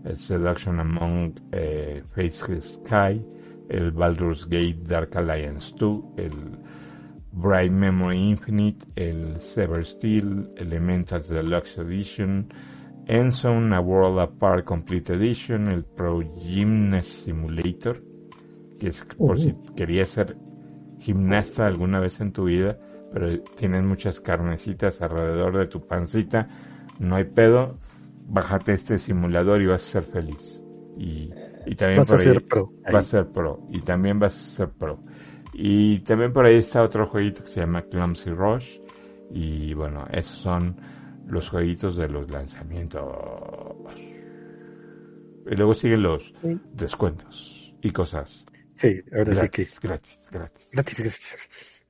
el 0.05 0.17
Seduction 0.17 0.79
Among 0.79 1.41
eh, 1.53 2.03
Faceless 2.15 2.81
Sky, 2.85 3.25
el 3.71 3.93
Baldur's 3.93 4.45
Gate 4.45 4.81
Dark 4.83 5.17
Alliance 5.17 5.73
2, 5.79 6.01
el 6.19 6.33
Bright 7.33 7.73
Memory 7.73 8.31
Infinite, 8.31 8.85
el 8.97 9.41
Sever 9.41 9.87
Steel, 9.87 10.51
Elementals 10.57 11.29
Deluxe 11.29 11.79
Edition, 11.79 12.53
Ensign, 13.11 13.73
A 13.73 13.81
World 13.81 14.21
Apart 14.21 14.65
Complete 14.65 15.15
Edition, 15.15 15.69
el 15.69 15.85
Pro 15.85 16.21
Gymnast 16.39 17.25
Simulator, 17.25 18.01
que 18.79 18.89
es 18.89 19.05
por 19.19 19.39
si 19.39 19.53
querías 19.77 20.11
ser 20.11 20.37
gimnasta 21.01 21.67
alguna 21.67 21.99
vez 21.99 22.21
en 22.21 22.33
tu 22.33 22.45
vida, 22.45 22.79
pero 23.13 23.43
tienes 23.57 23.83
muchas 23.83 24.21
carnecitas 24.21 25.03
alrededor 25.03 25.59
de 25.59 25.67
tu 25.67 25.87
pancita, 25.87 26.47
no 27.01 27.17
hay 27.17 27.25
pedo, 27.25 27.79
bájate 28.29 28.75
este 28.75 28.99
simulador 29.01 29.61
y 29.61 29.67
vas 29.67 29.85
a 29.85 29.91
ser 29.91 30.03
feliz. 30.05 30.63
Y, 30.97 31.33
y 31.67 31.75
también 31.75 31.99
vas 31.99 32.13
a 32.13 32.19
ser 32.21 32.47
pro. 32.47 32.73
Vas 32.93 33.07
a 33.07 33.09
ser 33.09 33.27
pro. 33.33 33.67
Y 33.71 33.81
también 33.81 34.21
vas 34.21 34.37
a 34.37 34.57
ser 34.57 34.69
pro. 34.71 35.03
Y 35.53 35.99
también 36.01 36.33
por 36.33 36.47
ahí 36.47 36.57
está 36.57 36.83
otro 36.85 37.07
jueguito 37.07 37.43
que 37.43 37.51
se 37.51 37.61
llama 37.61 37.83
Clumsy 37.83 38.31
Rush. 38.31 38.79
Y 39.33 39.75
bueno, 39.75 40.07
esos 40.13 40.39
son 40.39 40.77
los 41.31 41.49
jueguitos 41.49 41.97
de 41.97 42.09
los 42.09 42.31
lanzamientos. 42.31 43.03
Y 45.51 45.55
luego 45.57 45.75
siguen 45.75 46.03
los 46.03 46.33
descuentos 46.73 47.75
y 47.83 47.91
cosas. 47.91 48.45
Sí, 48.77 49.03
ahora 49.13 49.33
sí 49.33 49.49
que. 49.49 49.69
Gratis, 49.81 50.19
gratis. 50.31 50.69
Gratis, 50.73 50.99
gratis. 50.99 51.87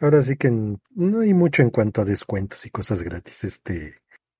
Ahora 0.00 0.22
sí 0.22 0.36
que 0.36 0.50
no 0.50 1.20
hay 1.20 1.34
mucho 1.34 1.62
en 1.62 1.70
cuanto 1.70 2.00
a 2.00 2.04
descuentos 2.04 2.64
y 2.64 2.70
cosas 2.70 3.02
gratis 3.02 3.44
este 3.44 3.96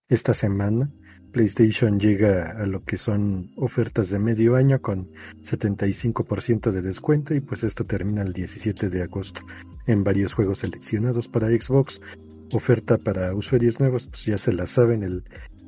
esta 0.08 0.34
semana. 0.34 0.90
PlayStation 1.32 2.00
llega 2.00 2.52
a 2.52 2.66
lo 2.66 2.84
que 2.84 2.96
son 2.96 3.52
ofertas 3.56 4.08
de 4.08 4.18
medio 4.18 4.56
año 4.56 4.80
con 4.80 5.10
75% 5.44 6.70
de 6.70 6.80
descuento 6.80 7.34
y 7.34 7.40
pues 7.40 7.64
esto 7.64 7.84
termina 7.84 8.22
el 8.22 8.32
17 8.32 8.88
de 8.88 9.02
agosto 9.02 9.42
en 9.86 10.04
varios 10.04 10.32
juegos 10.32 10.60
seleccionados 10.60 11.28
para 11.28 11.48
Xbox. 11.48 12.00
Oferta 12.52 12.98
para 12.98 13.34
usuarios 13.34 13.78
nuevos, 13.78 14.06
pues 14.06 14.24
ya 14.24 14.38
se 14.38 14.52
la 14.52 14.66
saben, 14.66 15.02
el 15.02 15.24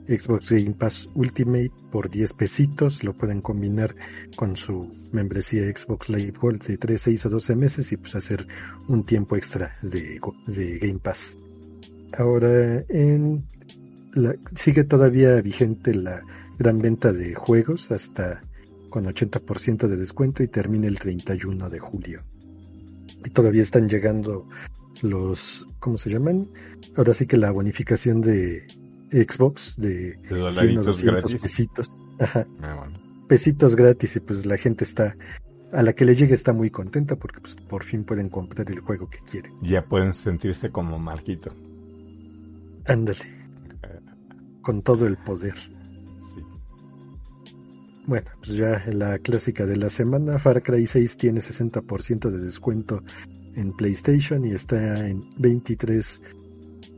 Xbox 0.08 0.50
Game 0.50 0.72
Pass 0.72 1.08
Ultimate 1.14 1.70
por 1.92 2.10
10 2.10 2.32
pesitos, 2.32 3.04
lo 3.04 3.12
pueden 3.14 3.40
combinar 3.40 3.94
con 4.34 4.56
su 4.56 4.90
membresía 5.12 5.64
Xbox 5.64 6.08
Live 6.08 6.34
Gold 6.40 6.64
de 6.64 6.78
3, 6.78 7.00
6 7.00 7.26
o 7.26 7.30
12 7.30 7.56
meses 7.56 7.92
y 7.92 7.96
pues 7.96 8.14
hacer 8.16 8.46
un 8.88 9.04
tiempo 9.04 9.36
extra 9.36 9.76
de, 9.82 10.20
de 10.46 10.78
Game 10.78 10.98
Pass. 10.98 11.36
Ahora 12.16 12.84
en 12.88 13.44
sigue 14.56 14.84
todavía 14.84 15.40
vigente 15.40 15.94
la 15.94 16.22
gran 16.58 16.78
venta 16.80 17.12
de 17.12 17.34
juegos 17.34 17.90
hasta 17.92 18.42
con 18.88 19.04
80% 19.04 19.86
de 19.86 19.96
descuento 19.96 20.42
y 20.42 20.48
termina 20.48 20.88
el 20.88 20.98
31 20.98 21.70
de 21.70 21.78
julio. 21.78 22.22
Y 23.24 23.30
todavía 23.30 23.62
están 23.62 23.88
llegando 23.88 24.48
los, 25.02 25.68
¿cómo 25.78 25.98
se 25.98 26.10
llaman? 26.10 26.48
Ahora 26.96 27.14
sí 27.14 27.26
que 27.26 27.36
la 27.36 27.50
bonificación 27.50 28.20
de 28.20 28.66
Xbox 29.10 29.76
de 29.76 30.18
100 30.28 30.82
200 30.82 31.34
pesitos. 31.34 31.90
Ajá. 32.18 32.46
Ah, 32.62 32.88
pesitos 33.28 33.76
gratis 33.76 34.16
y 34.16 34.20
pues 34.20 34.44
la 34.44 34.56
gente 34.56 34.84
está, 34.84 35.16
a 35.72 35.82
la 35.82 35.92
que 35.92 36.04
le 36.04 36.14
llegue 36.14 36.34
está 36.34 36.52
muy 36.52 36.70
contenta 36.70 37.16
porque 37.16 37.40
pues 37.40 37.56
por 37.56 37.84
fin 37.84 38.04
pueden 38.04 38.28
comprar 38.28 38.70
el 38.70 38.80
juego 38.80 39.08
que 39.08 39.18
quieren. 39.20 39.52
Ya 39.62 39.84
pueden 39.84 40.14
sentirse 40.14 40.70
como 40.70 40.98
Marquito. 40.98 41.54
Ándale 42.86 43.40
con 44.62 44.82
todo 44.82 45.06
el 45.06 45.16
poder. 45.16 45.54
Bueno, 48.06 48.30
pues 48.38 48.56
ya 48.56 48.82
la 48.92 49.18
clásica 49.18 49.66
de 49.66 49.76
la 49.76 49.88
semana, 49.88 50.38
Far 50.38 50.62
Cry 50.62 50.86
6 50.86 51.16
tiene 51.16 51.40
60% 51.40 52.30
de 52.30 52.38
descuento 52.38 53.02
en 53.56 53.72
PlayStation 53.72 54.44
y 54.44 54.52
está 54.52 55.08
en 55.08 55.24
23 55.38 56.22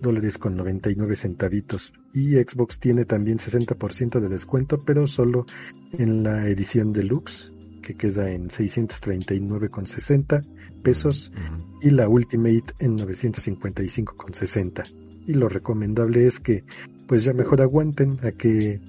dólares 0.00 0.38
con 0.38 0.56
99 0.56 1.16
centavitos. 1.16 1.92
Y 2.12 2.34
Xbox 2.34 2.78
tiene 2.78 3.04
también 3.04 3.38
60% 3.38 4.20
de 4.20 4.28
descuento, 4.28 4.84
pero 4.84 5.06
solo 5.06 5.46
en 5.92 6.22
la 6.22 6.48
edición 6.48 6.92
deluxe, 6.92 7.52
que 7.82 7.94
queda 7.94 8.30
en 8.30 8.50
639 8.50 9.70
con 9.70 9.86
60 9.86 10.42
pesos, 10.82 11.32
y 11.80 11.90
la 11.90 12.08
Ultimate 12.08 12.74
en 12.78 12.96
955 12.96 14.16
con 14.16 14.34
60. 14.34 14.84
Y 15.26 15.34
lo 15.34 15.48
recomendable 15.48 16.26
es 16.26 16.40
que 16.40 16.64
pues 17.06 17.24
ya 17.24 17.32
mejor 17.32 17.60
aguanten 17.60 18.18
a 18.22 18.32
que 18.32 18.80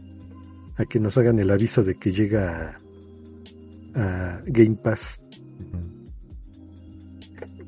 a 0.77 0.85
que 0.85 0.99
nos 0.99 1.17
hagan 1.17 1.39
el 1.39 1.51
aviso 1.51 1.83
de 1.83 1.95
que 1.95 2.11
llega 2.11 2.79
a, 3.95 4.41
Game 4.45 4.75
Pass. 4.75 5.21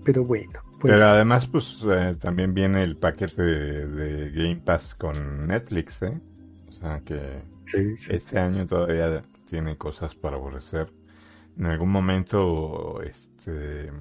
Pero 0.05 0.23
bueno. 0.23 0.61
Pues... 0.79 0.93
Pero 0.93 1.05
además, 1.05 1.47
pues 1.47 1.83
eh, 1.89 2.15
también 2.19 2.53
viene 2.53 2.83
el 2.83 2.95
paquete 2.95 3.41
de, 3.41 4.31
Game 4.31 4.61
Pass 4.63 4.95
con 4.95 5.47
Netflix, 5.47 6.01
¿eh? 6.03 6.21
O 6.69 6.71
sea 6.71 7.01
que 7.01 7.43
este 8.09 8.39
año 8.39 8.65
todavía 8.65 9.21
tiene 9.49 9.77
cosas 9.77 10.15
para 10.15 10.37
aborrecer. 10.37 10.93
En 11.57 11.65
algún 11.65 11.91
momento, 11.91 13.01
este, 13.01 13.91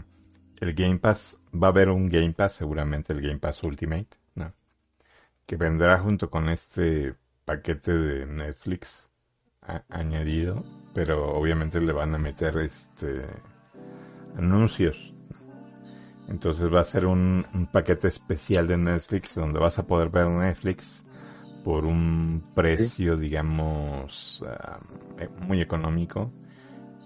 el 0.61 0.75
Game 0.75 0.99
Pass, 0.99 1.39
va 1.53 1.69
a 1.69 1.71
haber 1.71 1.89
un 1.89 2.09
Game 2.09 2.35
Pass, 2.35 2.57
seguramente 2.57 3.13
el 3.13 3.21
Game 3.21 3.39
Pass 3.39 3.63
Ultimate 3.63 4.09
que 5.47 5.57
vendrá 5.57 5.99
junto 5.99 6.31
con 6.31 6.49
este 6.49 7.15
paquete 7.45 7.93
de 7.93 8.27
Netflix 8.27 9.11
añadido, 9.89 10.65
pero 10.95 11.35
obviamente 11.35 11.81
le 11.81 11.93
van 11.93 12.15
a 12.15 12.19
meter 12.19 12.57
este 12.59 13.27
anuncios. 14.37 15.14
Entonces 16.29 16.73
va 16.73 16.81
a 16.81 16.85
ser 16.85 17.07
un, 17.07 17.45
paquete 17.73 18.09
especial 18.09 18.67
de 18.67 18.79
Netflix 18.79 19.35
donde 19.35 19.59
vas 19.59 19.79
a 19.79 19.87
poder 19.87 20.09
ver 20.09 20.27
Netflix 20.27 21.05
por 21.63 21.85
un 21.85 22.45
precio, 22.55 23.17
digamos, 23.17 24.43
eh, 25.19 25.29
muy 25.47 25.61
económico, 25.61 26.33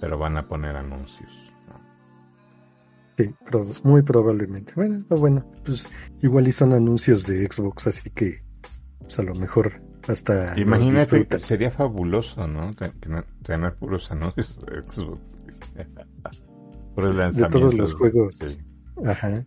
pero 0.00 0.18
van 0.18 0.36
a 0.36 0.46
poner 0.46 0.76
anuncios. 0.76 1.30
Sí, 3.16 3.34
muy 3.82 4.02
probablemente. 4.02 4.72
Bueno, 4.76 5.04
bueno, 5.10 5.44
pues 5.64 5.84
igual 6.22 6.46
y 6.46 6.52
son 6.52 6.72
anuncios 6.72 7.26
de 7.26 7.48
Xbox, 7.50 7.88
así 7.88 8.10
que 8.10 8.44
pues 9.00 9.18
a 9.18 9.22
lo 9.22 9.34
mejor 9.34 9.82
hasta... 10.06 10.58
Imagínate, 10.58 11.26
sería 11.40 11.70
fabuloso, 11.70 12.46
¿no? 12.46 12.70
Tener 13.42 13.74
puros 13.74 14.10
anuncios 14.12 14.58
de 14.60 14.82
Xbox. 14.82 15.20
de 17.36 17.48
todos 17.48 17.74
los 17.74 17.94
juegos. 17.94 18.34
Ajá. 19.04 19.46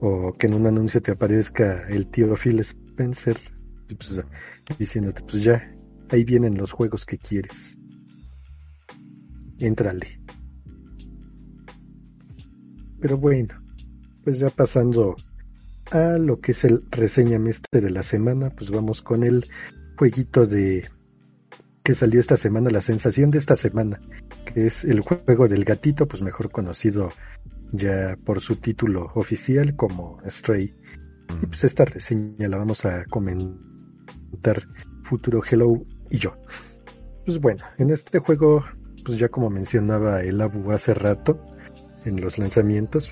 O 0.00 0.32
que 0.32 0.46
en 0.46 0.54
un 0.54 0.66
anuncio 0.66 1.02
te 1.02 1.12
aparezca 1.12 1.88
el 1.88 2.06
tío 2.08 2.34
Phil 2.36 2.60
Spencer 2.60 3.36
pues, 3.86 4.22
diciéndote, 4.78 5.22
pues 5.22 5.42
ya, 5.42 5.74
ahí 6.10 6.24
vienen 6.24 6.56
los 6.56 6.72
juegos 6.72 7.04
que 7.04 7.18
quieres. 7.18 7.76
Éntrale. 9.58 10.20
Pero 13.00 13.18
bueno, 13.18 13.54
pues 14.22 14.38
ya 14.38 14.48
pasando 14.50 15.16
a 15.90 16.18
lo 16.18 16.40
que 16.40 16.52
es 16.52 16.64
el 16.64 16.84
reseñame 16.90 17.50
este 17.50 17.80
de 17.80 17.90
la 17.90 18.02
semana, 18.02 18.50
pues 18.50 18.70
vamos 18.70 19.02
con 19.02 19.24
el 19.24 19.46
jueguito 19.96 20.46
de 20.46 20.88
que 21.82 21.94
salió 21.94 22.20
esta 22.20 22.36
semana, 22.36 22.70
la 22.70 22.82
sensación 22.82 23.30
de 23.30 23.38
esta 23.38 23.56
semana, 23.56 24.00
que 24.44 24.66
es 24.66 24.84
el 24.84 25.00
juego 25.00 25.48
del 25.48 25.64
gatito, 25.64 26.06
pues 26.06 26.22
mejor 26.22 26.50
conocido 26.50 27.10
ya 27.72 28.16
por 28.24 28.40
su 28.40 28.56
título 28.56 29.10
oficial 29.14 29.76
como 29.76 30.18
Stray. 30.26 30.74
Y 31.42 31.46
pues 31.46 31.64
esta 31.64 31.84
reseña 31.84 32.48
la 32.48 32.58
vamos 32.58 32.84
a 32.84 33.04
comentar 33.04 34.66
Futuro 35.04 35.42
Hello 35.48 35.82
y 36.10 36.18
yo. 36.18 36.36
Pues 37.24 37.40
bueno, 37.40 37.64
en 37.78 37.90
este 37.90 38.18
juego, 38.18 38.64
pues 39.04 39.18
ya 39.18 39.28
como 39.28 39.50
mencionaba 39.50 40.22
el 40.22 40.40
Abu 40.40 40.72
hace 40.72 40.94
rato, 40.94 41.40
en 42.04 42.20
los 42.20 42.38
lanzamientos, 42.38 43.10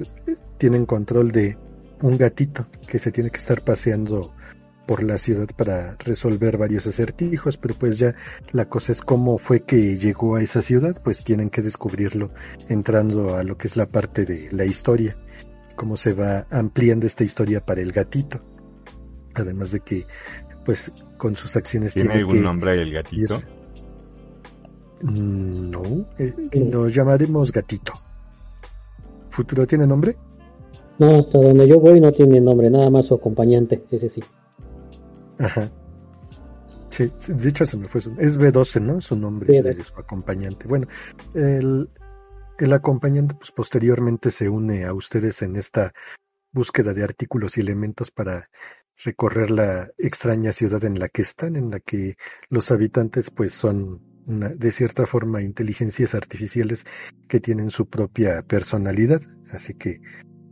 tienen 0.59 0.87
control 0.87 1.31
de 1.31 1.57
un 2.01 2.17
gatito 2.17 2.67
que 2.87 2.99
se 2.99 3.13
tiene 3.13 3.31
que 3.31 3.39
estar 3.39 3.63
paseando 3.63 4.35
por 4.89 5.03
la 5.05 5.19
ciudad 5.19 5.49
para 5.55 5.97
resolver 5.99 6.57
varios 6.57 6.87
acertijos, 6.87 7.59
pero 7.59 7.75
pues 7.75 7.99
ya 7.99 8.15
la 8.53 8.71
cosa 8.71 8.93
es 8.93 9.03
cómo 9.03 9.37
fue 9.37 9.61
que 9.61 9.99
llegó 9.99 10.37
a 10.37 10.43
esa 10.43 10.63
ciudad, 10.63 10.99
pues 11.05 11.23
tienen 11.23 11.51
que 11.51 11.61
descubrirlo 11.61 12.31
entrando 12.71 13.37
a 13.37 13.45
lo 13.45 13.59
que 13.59 13.69
es 13.69 13.77
la 13.77 13.85
parte 13.85 14.25
de 14.25 14.49
la 14.51 14.65
historia, 14.65 15.15
cómo 15.77 15.99
se 15.99 16.15
va 16.15 16.47
ampliando 16.51 17.07
esta 17.07 17.23
historia 17.23 17.61
para 17.61 17.83
el 17.83 17.93
gatito. 17.93 18.41
Además 19.35 19.73
de 19.73 19.81
que, 19.81 20.07
pues, 20.65 20.91
con 21.19 21.37
sus 21.37 21.55
acciones 21.55 21.93
¿Tiene 21.93 22.15
algún 22.15 22.43
nombre 22.43 22.81
el 22.81 22.91
gatito? 22.91 23.43
Mm, 25.03 25.71
no, 25.71 25.83
eh, 26.19 26.33
lo 26.73 26.89
llamaremos 26.89 27.53
gatito. 27.53 27.93
¿Futuro 29.29 29.67
tiene 29.67 29.87
nombre? 29.87 30.17
No, 30.99 31.19
hasta 31.19 31.39
donde 31.39 31.69
yo 31.69 31.79
voy 31.79 32.01
no 32.01 32.11
tiene 32.11 32.41
nombre, 32.41 32.71
nada 32.71 32.89
más 32.89 33.05
su 33.05 33.13
acompañante, 33.13 33.85
ese 33.91 34.09
sí. 34.09 34.23
Ajá. 35.39 35.71
Sí, 36.91 37.13
de 37.29 37.49
hecho 37.49 37.67
se 37.67 37.77
me 37.77 37.89
fue 37.89 38.01
su, 38.01 38.13
es 38.19 38.39
B12, 38.39 38.81
¿no? 38.81 39.01
Su 39.01 39.17
nombre 39.17 39.63
de 39.63 39.83
su 39.83 39.95
acompañante. 39.99 40.67
Bueno, 40.67 40.89
el, 41.35 41.89
el 42.59 42.73
acompañante 42.73 43.35
pues 43.35 43.53
posteriormente 43.53 44.31
se 44.31 44.49
une 44.49 44.85
a 44.85 44.93
ustedes 44.95 45.43
en 45.43 45.57
esta 45.57 45.93
búsqueda 46.51 46.95
de 46.95 47.05
artículos 47.05 47.57
y 47.57 47.61
elementos 47.61 48.11
para 48.11 48.49
recorrer 49.05 49.51
la 49.51 49.91
extraña 49.97 50.53
ciudad 50.53 50.85
en 50.85 50.99
la 50.99 51.09
que 51.09 51.23
están, 51.23 51.57
en 51.57 51.71
la 51.71 51.81
que 51.81 52.17
los 52.49 52.71
habitantes 52.71 53.31
pues 53.31 53.53
son 53.53 54.03
una, 54.27 54.49
de 54.49 54.73
cierta 54.73 55.07
forma 55.07 55.43
inteligencias 55.43 56.15
artificiales 56.15 56.85
que 57.29 57.41
tienen 57.41 57.71
su 57.71 57.89
propia 57.89 58.43
personalidad, 58.43 59.23
así 59.51 59.75
que 59.75 60.01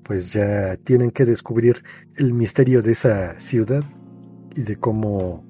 pues 0.04 0.32
ya 0.32 0.76
tienen 0.76 1.10
que 1.10 1.24
descubrir 1.24 1.82
el 2.14 2.32
misterio 2.32 2.82
de 2.82 2.92
esa 2.92 3.40
ciudad 3.40 3.82
y 4.56 4.62
de 4.62 4.76
cómo 4.76 5.44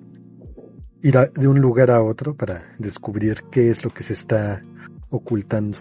ir 1.02 1.14
de 1.34 1.48
un 1.48 1.60
lugar 1.60 1.90
a 1.90 2.02
otro 2.02 2.36
para 2.36 2.62
descubrir 2.78 3.36
qué 3.50 3.70
es 3.70 3.84
lo 3.84 3.90
que 3.90 4.02
se 4.02 4.12
está 4.12 4.64
ocultando. 5.10 5.78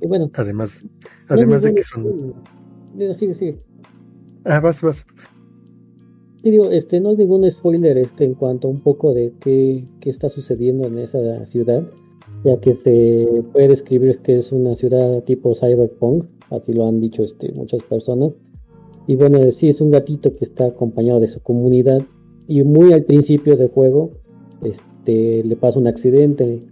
Y 0.00 0.06
bueno, 0.06 0.30
además, 0.34 0.84
además 1.28 1.62
de 1.62 1.74
que 1.74 1.82
son... 1.82 2.34
Sigue, 2.96 3.34
sigue. 3.34 3.58
Ah, 4.44 4.60
vas, 4.60 4.82
vas. 4.82 5.06
Sí, 6.42 6.50
digo, 6.50 6.70
este, 6.70 7.00
no 7.00 7.12
es 7.12 7.18
ningún 7.18 7.50
spoiler 7.50 7.96
este, 7.96 8.24
en 8.24 8.34
cuanto 8.34 8.68
a 8.68 8.70
un 8.70 8.82
poco 8.82 9.14
de 9.14 9.32
qué, 9.40 9.86
qué 10.00 10.10
está 10.10 10.28
sucediendo 10.28 10.86
en 10.86 10.98
esa 10.98 11.46
ciudad, 11.46 11.82
ya 12.44 12.60
que 12.60 12.76
se 12.84 13.42
puede 13.52 13.68
describir 13.68 14.18
que 14.18 14.40
es 14.40 14.52
una 14.52 14.76
ciudad 14.76 15.24
tipo 15.24 15.54
cyberpunk, 15.54 16.26
así 16.50 16.74
lo 16.74 16.86
han 16.86 17.00
dicho 17.00 17.24
este, 17.24 17.50
muchas 17.52 17.82
personas, 17.84 18.32
y 19.06 19.16
bueno, 19.16 19.38
sí, 19.52 19.68
es 19.68 19.80
un 19.80 19.90
gatito 19.90 20.34
que 20.34 20.44
está 20.44 20.66
acompañado 20.66 21.20
de 21.20 21.28
su 21.28 21.40
comunidad. 21.40 22.02
Y 22.46 22.62
muy 22.62 22.92
al 22.92 23.04
principio 23.04 23.56
del 23.56 23.68
juego, 23.68 24.12
este, 24.62 25.42
le 25.44 25.56
pasa 25.56 25.78
un 25.78 25.86
accidente. 25.86 26.62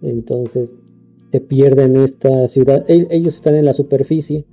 Entonces 0.00 0.70
se 1.30 1.40
pierde 1.40 1.84
en 1.84 1.96
esta 1.96 2.48
ciudad. 2.48 2.84
Ellos 2.88 3.34
están 3.34 3.56
en 3.56 3.64
la 3.64 3.74
superficie 3.74 4.46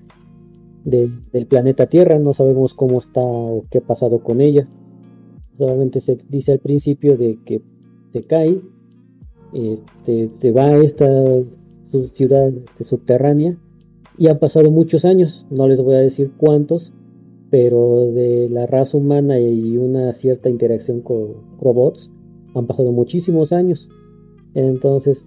del 0.83 1.45
planeta 1.47 1.87
Tierra. 1.87 2.19
No 2.19 2.33
sabemos 2.33 2.73
cómo 2.73 2.99
está 2.99 3.21
o 3.21 3.65
qué 3.69 3.79
ha 3.79 3.81
pasado 3.81 4.19
con 4.19 4.41
ella. 4.41 4.67
Solamente 5.57 6.01
se 6.01 6.17
dice 6.29 6.53
al 6.53 6.59
principio 6.59 7.17
de 7.17 7.39
que 7.45 7.61
se 8.11 8.23
cae. 8.23 8.61
Este, 9.53 10.29
se 10.41 10.51
va 10.51 10.65
a 10.65 10.77
esta 10.77 11.07
ciudad 12.15 12.49
este, 12.49 12.83
subterránea. 12.83 13.57
Y 14.17 14.27
han 14.27 14.39
pasado 14.39 14.71
muchos 14.71 15.05
años. 15.05 15.45
No 15.49 15.69
les 15.69 15.81
voy 15.81 15.95
a 15.95 15.99
decir 15.99 16.31
cuántos 16.37 16.93
pero 17.49 18.11
de 18.11 18.49
la 18.49 18.65
raza 18.67 18.97
humana 18.97 19.39
y 19.39 19.77
una 19.77 20.13
cierta 20.13 20.49
interacción 20.49 21.01
con 21.01 21.57
robots 21.59 22.09
han 22.55 22.67
pasado 22.67 22.91
muchísimos 22.91 23.51
años. 23.51 23.87
Entonces, 24.53 25.23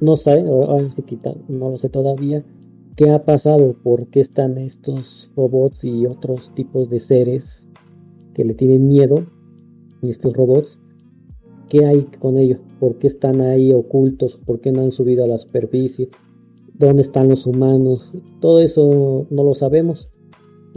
no 0.00 0.16
sé, 0.16 0.42
no 0.42 1.70
lo 1.70 1.78
sé 1.78 1.88
todavía, 1.88 2.44
qué 2.96 3.10
ha 3.10 3.24
pasado, 3.24 3.74
por 3.82 4.08
qué 4.08 4.20
están 4.20 4.58
estos 4.58 5.30
robots 5.36 5.82
y 5.84 6.06
otros 6.06 6.52
tipos 6.54 6.88
de 6.90 7.00
seres 7.00 7.44
que 8.34 8.44
le 8.44 8.54
tienen 8.54 8.88
miedo, 8.88 9.24
y 10.02 10.10
estos 10.10 10.34
robots, 10.34 10.78
qué 11.68 11.86
hay 11.86 12.06
con 12.18 12.38
ellos, 12.38 12.60
por 12.78 12.96
qué 12.98 13.08
están 13.08 13.40
ahí 13.40 13.72
ocultos, 13.72 14.38
por 14.44 14.60
qué 14.60 14.72
no 14.72 14.82
han 14.82 14.92
subido 14.92 15.24
a 15.24 15.28
la 15.28 15.38
superficie, 15.38 16.10
dónde 16.74 17.02
están 17.02 17.28
los 17.28 17.46
humanos, 17.46 18.12
todo 18.40 18.60
eso 18.60 19.26
no 19.30 19.42
lo 19.42 19.54
sabemos 19.54 20.08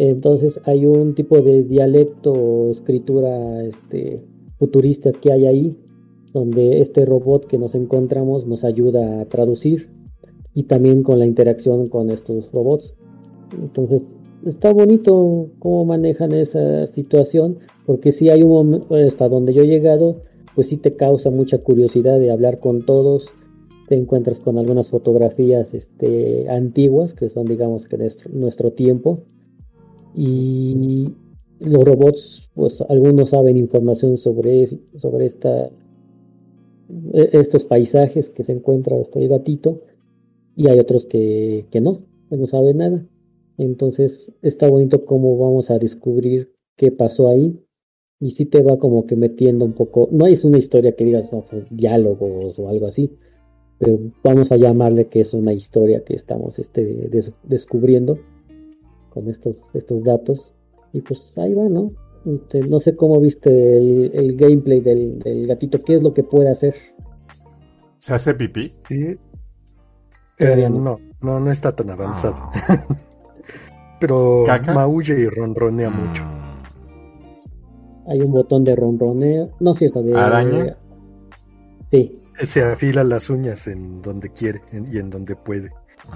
entonces 0.07 0.59
hay 0.63 0.85
un 0.85 1.13
tipo 1.13 1.41
de 1.41 1.63
dialecto 1.63 2.31
o 2.31 2.71
escritura 2.71 3.65
este, 3.65 4.21
futurista 4.57 5.11
que 5.11 5.33
hay 5.33 5.45
ahí, 5.45 5.77
donde 6.33 6.79
este 6.79 7.05
robot 7.05 7.47
que 7.47 7.57
nos 7.57 7.75
encontramos 7.75 8.47
nos 8.47 8.63
ayuda 8.63 9.19
a 9.19 9.25
traducir 9.25 9.89
y 10.53 10.63
también 10.63 11.03
con 11.03 11.19
la 11.19 11.25
interacción 11.25 11.89
con 11.89 12.11
estos 12.11 12.49
robots. 12.53 12.93
Entonces 13.61 14.01
está 14.45 14.71
bonito 14.71 15.47
cómo 15.59 15.83
manejan 15.83 16.31
esa 16.31 16.87
situación, 16.93 17.57
porque 17.85 18.13
si 18.13 18.29
hay 18.29 18.41
un 18.43 18.51
momento 18.51 18.95
hasta 18.95 19.27
donde 19.27 19.53
yo 19.53 19.63
he 19.63 19.67
llegado, 19.67 20.21
pues 20.55 20.67
sí 20.67 20.77
te 20.77 20.95
causa 20.95 21.29
mucha 21.29 21.57
curiosidad 21.57 22.19
de 22.19 22.31
hablar 22.31 22.59
con 22.59 22.85
todos, 22.85 23.25
te 23.89 23.95
encuentras 23.95 24.39
con 24.39 24.57
algunas 24.57 24.87
fotografías 24.87 25.73
este, 25.73 26.47
antiguas, 26.49 27.13
que 27.13 27.29
son 27.29 27.47
digamos 27.47 27.85
que 27.87 27.97
nuestro, 27.97 28.31
nuestro 28.31 28.71
tiempo, 28.71 29.23
y 30.15 31.13
los 31.59 31.83
robots, 31.83 32.49
pues 32.55 32.81
algunos 32.89 33.29
saben 33.29 33.57
información 33.57 34.17
sobre, 34.17 34.67
sobre 34.97 35.25
esta, 35.27 35.69
e, 37.13 37.29
estos 37.33 37.63
paisajes 37.65 38.29
que 38.29 38.43
se 38.43 38.53
encuentra 38.53 38.99
hasta 38.99 39.19
el 39.19 39.29
gatito 39.29 39.81
y 40.55 40.69
hay 40.69 40.79
otros 40.79 41.05
que, 41.05 41.65
que 41.71 41.81
no, 41.81 41.99
no 42.29 42.47
saben 42.47 42.77
nada. 42.77 43.05
Entonces 43.57 44.31
está 44.41 44.69
bonito 44.69 45.05
cómo 45.05 45.37
vamos 45.37 45.69
a 45.69 45.79
descubrir 45.79 46.53
qué 46.77 46.91
pasó 46.91 47.27
ahí 47.27 47.59
y 48.19 48.31
si 48.31 48.45
te 48.45 48.61
va 48.61 48.77
como 48.79 49.05
que 49.05 49.15
metiendo 49.15 49.65
un 49.65 49.73
poco, 49.73 50.09
no 50.11 50.27
es 50.27 50.43
una 50.43 50.57
historia 50.57 50.93
que 50.93 51.05
digas 51.05 51.31
no, 51.31 51.45
diálogos 51.69 52.57
o 52.59 52.69
algo 52.69 52.87
así, 52.87 53.11
pero 53.77 53.99
vamos 54.23 54.51
a 54.51 54.57
llamarle 54.57 55.07
que 55.07 55.21
es 55.21 55.33
una 55.33 55.53
historia 55.53 56.03
que 56.03 56.15
estamos 56.15 56.59
este, 56.59 57.09
descubriendo 57.43 58.19
con 59.09 59.29
estos, 59.29 59.55
estos 59.73 60.03
datos. 60.03 60.53
Y 60.93 61.01
pues 61.01 61.19
ahí 61.37 61.53
va, 61.53 61.69
¿no? 61.69 61.91
Este, 62.25 62.59
no 62.61 62.79
sé 62.79 62.95
cómo 62.95 63.19
viste 63.21 63.49
el, 63.77 64.35
gameplay 64.35 64.81
del, 64.81 65.47
gatito, 65.47 65.81
qué 65.83 65.95
es 65.95 66.03
lo 66.03 66.13
que 66.13 66.23
puede 66.23 66.49
hacer. 66.49 66.75
¿Se 67.97 68.13
hace 68.13 68.33
pipí? 68.33 68.73
Sí. 68.87 69.17
Eh, 70.37 70.69
no, 70.69 70.99
no, 71.21 71.39
no 71.39 71.51
está 71.51 71.75
tan 71.75 71.89
avanzado. 71.89 72.35
Ah. 72.35 72.87
Pero 73.99 74.45
maulle 74.73 75.19
y 75.19 75.27
ronronea 75.27 75.89
mm. 75.89 76.07
mucho. 76.07 76.23
Hay 78.07 78.21
un 78.21 78.31
botón 78.31 78.63
de 78.63 78.75
ronroneo. 78.75 79.51
No, 79.59 79.75
cierto, 79.75 80.01
de. 80.01 80.17
¿Araña? 80.17 80.77
Sí. 81.91 82.21
Se 82.41 82.63
afila 82.63 83.03
las 83.03 83.29
uñas 83.29 83.67
en 83.67 84.01
donde 84.01 84.29
quiere 84.29 84.61
y 84.71 84.97
en 84.97 85.09
donde 85.09 85.35
puede. 85.35 85.71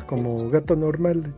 Como 0.07 0.49
gato 0.49 0.75
normal 0.75 1.35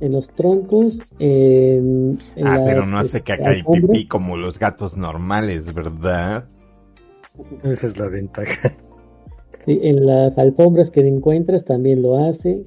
en 0.00 0.12
los 0.12 0.28
troncos. 0.34 0.98
En, 1.18 2.18
ah, 2.44 2.60
pero 2.64 2.86
no 2.86 2.98
hace 2.98 3.22
caca 3.22 3.56
y 3.56 3.62
pipí 3.62 4.06
como 4.06 4.36
los 4.36 4.58
gatos 4.58 4.96
normales, 4.96 5.72
¿verdad? 5.74 6.48
Esa 7.64 7.86
es 7.86 7.98
la 7.98 8.08
ventaja. 8.08 8.72
Sí, 9.64 9.78
en 9.82 10.06
las 10.06 10.36
alfombras 10.38 10.90
que 10.90 11.00
encuentras 11.00 11.64
también 11.64 12.02
lo 12.02 12.16
hace. 12.16 12.64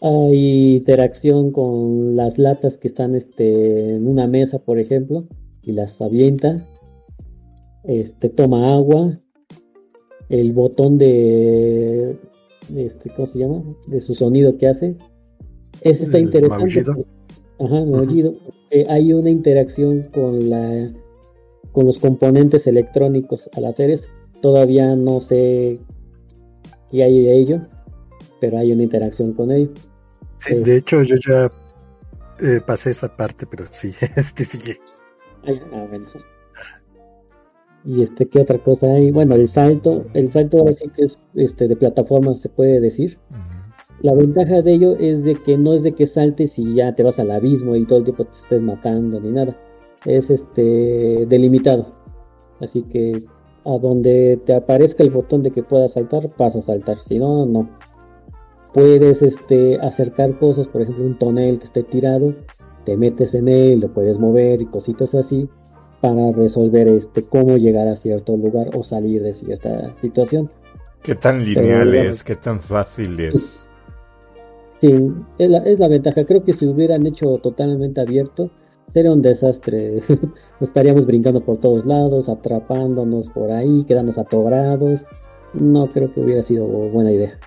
Hay 0.00 0.76
interacción 0.76 1.50
con 1.50 2.14
las 2.14 2.36
latas 2.38 2.76
que 2.76 2.88
están 2.88 3.14
este, 3.14 3.96
en 3.96 4.06
una 4.06 4.26
mesa, 4.26 4.58
por 4.58 4.78
ejemplo, 4.78 5.26
y 5.62 5.72
las 5.72 6.00
avienta. 6.00 6.58
Este, 7.84 8.28
toma 8.28 8.74
agua. 8.74 9.18
El 10.28 10.52
botón 10.52 10.98
de, 10.98 12.18
este, 12.74 13.10
¿cómo 13.16 13.32
se 13.32 13.38
llama? 13.38 13.62
De 13.86 14.00
su 14.00 14.14
sonido 14.14 14.58
que 14.58 14.66
hace 14.66 14.96
Eso 15.82 16.04
está 16.04 16.18
interesante. 16.18 16.80
Ajá, 17.58 17.84
maullido. 17.84 18.34
porque 18.44 18.84
hay 18.88 19.12
una 19.12 19.30
interacción 19.30 20.02
con 20.12 20.50
la 20.50 20.90
con 21.72 21.86
los 21.86 21.98
componentes 21.98 22.66
electrónicos 22.66 23.48
al 23.56 23.66
hacer 23.66 23.90
eso. 23.90 24.08
Todavía 24.40 24.94
no 24.96 25.20
sé 25.22 25.78
qué 26.90 27.02
hay 27.04 27.22
de 27.22 27.36
ello, 27.38 27.60
pero 28.40 28.58
hay 28.58 28.72
una 28.72 28.82
interacción 28.82 29.32
con 29.32 29.50
ello. 29.52 29.70
Sí, 30.38 30.54
Eh. 30.54 30.60
de 30.60 30.76
hecho, 30.78 31.02
yo 31.02 31.16
ya 31.16 31.50
eh, 32.40 32.60
pasé 32.66 32.90
esa 32.90 33.14
parte, 33.16 33.46
pero 33.46 33.64
sí, 33.70 33.92
este 34.16 34.44
sigue. 34.44 34.78
Ay, 35.44 35.60
ah, 35.72 35.86
bueno. 35.88 36.06
Y 37.84 38.02
este, 38.02 38.26
¿qué 38.28 38.40
otra 38.40 38.58
cosa 38.58 38.86
hay? 38.92 39.10
Bueno, 39.12 39.34
el 39.36 39.48
salto, 39.48 40.06
el 40.12 40.32
salto 40.32 40.58
ahora 40.58 40.72
sí 40.72 40.90
que 40.96 41.04
es 41.04 41.16
este 41.34 41.68
de 41.68 41.76
plataforma 41.76 42.36
se 42.42 42.48
puede 42.48 42.80
decir. 42.80 43.16
Ujú. 43.30 43.40
La 44.02 44.12
ventaja 44.12 44.62
de 44.62 44.74
ello 44.74 44.96
es 44.98 45.24
de 45.24 45.34
que 45.34 45.56
no 45.56 45.72
es 45.72 45.82
de 45.82 45.92
que 45.92 46.06
saltes 46.06 46.58
y 46.58 46.74
ya 46.74 46.94
te 46.94 47.02
vas 47.02 47.18
al 47.18 47.30
abismo 47.30 47.76
y 47.76 47.86
todo 47.86 47.98
el 47.98 48.04
tiempo 48.04 48.24
te 48.24 48.36
estés 48.42 48.60
matando 48.60 49.20
ni 49.20 49.30
nada. 49.30 49.56
Es 50.04 50.28
este 50.28 51.26
delimitado. 51.26 51.94
Así 52.60 52.82
que 52.82 53.24
a 53.64 53.78
donde 53.78 54.40
te 54.46 54.54
aparezca 54.54 55.02
el 55.02 55.10
botón 55.10 55.42
de 55.42 55.50
que 55.50 55.62
puedas 55.62 55.92
saltar, 55.92 56.30
vas 56.38 56.54
a 56.54 56.62
saltar. 56.62 56.98
Si 57.08 57.18
no, 57.18 57.46
no. 57.46 57.68
Puedes 58.72 59.22
este 59.22 59.78
acercar 59.80 60.38
cosas, 60.38 60.68
por 60.68 60.82
ejemplo, 60.82 61.04
un 61.04 61.18
tonel 61.18 61.58
que 61.58 61.66
esté 61.66 61.82
tirado, 61.82 62.34
te 62.84 62.96
metes 62.96 63.32
en 63.34 63.48
él, 63.48 63.80
lo 63.80 63.92
puedes 63.92 64.18
mover 64.18 64.60
y 64.60 64.66
cositas 64.66 65.12
así 65.14 65.48
para 66.02 66.30
resolver 66.32 66.86
este 66.88 67.22
cómo 67.22 67.56
llegar 67.56 67.88
a 67.88 67.96
cierto 67.96 68.36
lugar 68.36 68.70
o 68.76 68.84
salir 68.84 69.22
de 69.22 69.34
cierta 69.34 69.94
situación. 70.02 70.50
¿Qué 71.02 71.14
tan 71.14 71.44
lineal 71.44 71.94
es? 71.94 72.22
¿Qué 72.22 72.36
tan 72.36 72.60
fácil 72.60 73.18
es? 73.18 73.65
Sí, 74.80 74.92
es 75.38 75.50
la, 75.50 75.58
es 75.58 75.78
la 75.78 75.88
ventaja. 75.88 76.24
Creo 76.24 76.44
que 76.44 76.52
si 76.52 76.66
hubieran 76.66 77.06
hecho 77.06 77.38
totalmente 77.38 78.00
abierto, 78.00 78.50
sería 78.92 79.12
un 79.12 79.22
desastre. 79.22 80.02
Estaríamos 80.60 81.06
brincando 81.06 81.44
por 81.44 81.58
todos 81.58 81.84
lados, 81.86 82.28
atrapándonos 82.28 83.28
por 83.28 83.50
ahí, 83.50 83.84
quedándonos 83.84 84.18
atorados. 84.18 85.00
No 85.54 85.86
creo 85.88 86.12
que 86.12 86.20
hubiera 86.20 86.46
sido 86.46 86.66
buena 86.66 87.12
idea. 87.12 87.38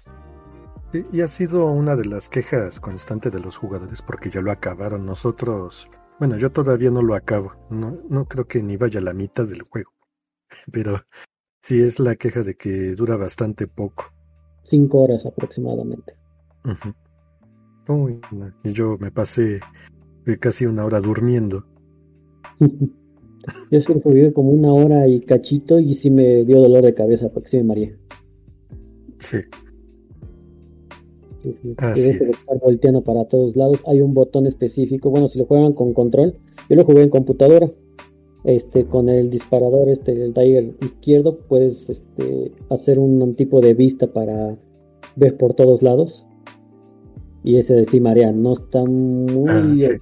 Y- 0.93 1.05
Y 1.17 1.21
ha 1.21 1.27
sido 1.27 1.67
una 1.67 1.95
de 1.95 2.05
las 2.05 2.29
quejas 2.29 2.79
constantes 2.79 3.31
de 3.31 3.39
los 3.39 3.55
jugadores 3.57 4.01
porque 4.01 4.29
ya 4.31 4.41
lo 4.41 4.51
acabaron. 4.51 5.05
Nosotros, 5.05 5.87
bueno, 6.19 6.37
yo 6.37 6.51
todavía 6.51 6.89
no 6.89 7.03
lo 7.03 7.13
acabo. 7.13 7.53
No, 7.69 7.95
no 8.09 8.25
creo 8.25 8.45
que 8.47 8.63
ni 8.63 8.75
vaya 8.75 8.99
a 8.99 9.03
la 9.03 9.13
mitad 9.13 9.45
del 9.47 9.61
juego. 9.61 9.91
Pero 10.71 11.01
sí 11.61 11.79
es 11.81 11.99
la 11.99 12.15
queja 12.15 12.41
de 12.41 12.55
que 12.55 12.95
dura 12.95 13.17
bastante 13.17 13.67
poco. 13.67 14.05
Cinco 14.67 15.01
horas 15.01 15.23
aproximadamente. 15.25 16.13
Uy, 16.65 16.93
Y 18.63 18.71
yo 18.71 18.97
me 18.99 19.11
pasé 19.11 19.59
casi 20.39 20.65
una 20.65 20.85
hora 20.85 20.99
durmiendo. 20.99 21.65
Yo 23.71 23.79
jugué 24.03 24.31
como 24.33 24.51
una 24.51 24.73
hora 24.73 25.07
y 25.07 25.21
cachito 25.21 25.79
y 25.79 25.95
sí 25.95 26.09
me 26.09 26.43
dio 26.43 26.59
dolor 26.59 26.83
de 26.83 26.93
cabeza 26.93 27.29
porque 27.29 27.49
sí 27.49 27.57
me 27.57 27.63
mareé. 27.63 27.95
Sí. 29.17 29.37
Sí, 31.41 31.55
sí, 31.61 31.73
Así 31.77 32.01
que 32.01 32.07
deje 32.07 32.25
de 32.25 32.31
es. 32.31 32.39
estar 32.39 32.59
volteando 32.59 33.01
para 33.01 33.25
todos 33.25 33.55
lados. 33.55 33.79
Hay 33.87 34.01
un 34.01 34.11
botón 34.11 34.45
específico. 34.45 35.09
Bueno, 35.09 35.29
si 35.29 35.39
lo 35.39 35.45
juegan 35.45 35.73
con 35.73 35.93
control, 35.93 36.35
yo 36.69 36.75
lo 36.75 36.83
jugué 36.83 37.03
en 37.03 37.09
computadora. 37.09 37.67
Este, 38.43 38.85
con 38.85 39.09
el 39.09 39.29
disparador, 39.29 39.89
este, 39.89 40.11
el 40.13 40.33
Tiger 40.33 40.73
izquierdo, 40.81 41.39
puedes 41.39 41.89
este, 41.89 42.53
hacer 42.69 42.97
un, 42.97 43.35
tipo 43.35 43.59
de 43.59 43.73
vista 43.73 44.07
para 44.07 44.57
ver 45.15 45.37
por 45.37 45.55
todos 45.55 45.81
lados. 45.81 46.25
Y 47.43 47.57
ese 47.57 47.73
de 47.73 47.85
sí 47.87 47.99
marea, 47.99 48.31
no 48.31 48.53
está 48.57 48.83
muy 48.85 49.49
Ah, 49.49 49.61
sí. 49.75 49.97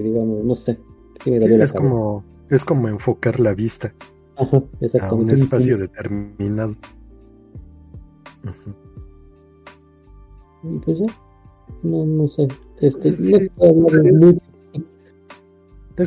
digamos, 0.00 0.44
no 0.44 0.54
sé. 0.56 0.78
Sí 1.22 1.30
me 1.30 1.40
Sí, 1.40 1.54
es 1.54 1.72
como, 1.72 2.24
es 2.48 2.64
como 2.64 2.88
enfocar 2.88 3.40
la 3.40 3.54
vista 3.54 3.92
Ajá, 4.36 4.62
a 5.00 5.14
un 5.14 5.30
espacio 5.30 5.76
determinado. 5.78 6.74
Ujú. 8.44 8.74
Y 10.74 10.78
pues 10.80 10.98
ya, 10.98 11.06
no, 11.82 12.06
no 12.06 12.24
sé. 12.26 12.48
Este, 12.80 13.10
Sí, 13.16 13.50
no 13.58 13.88
es- 13.88 14.38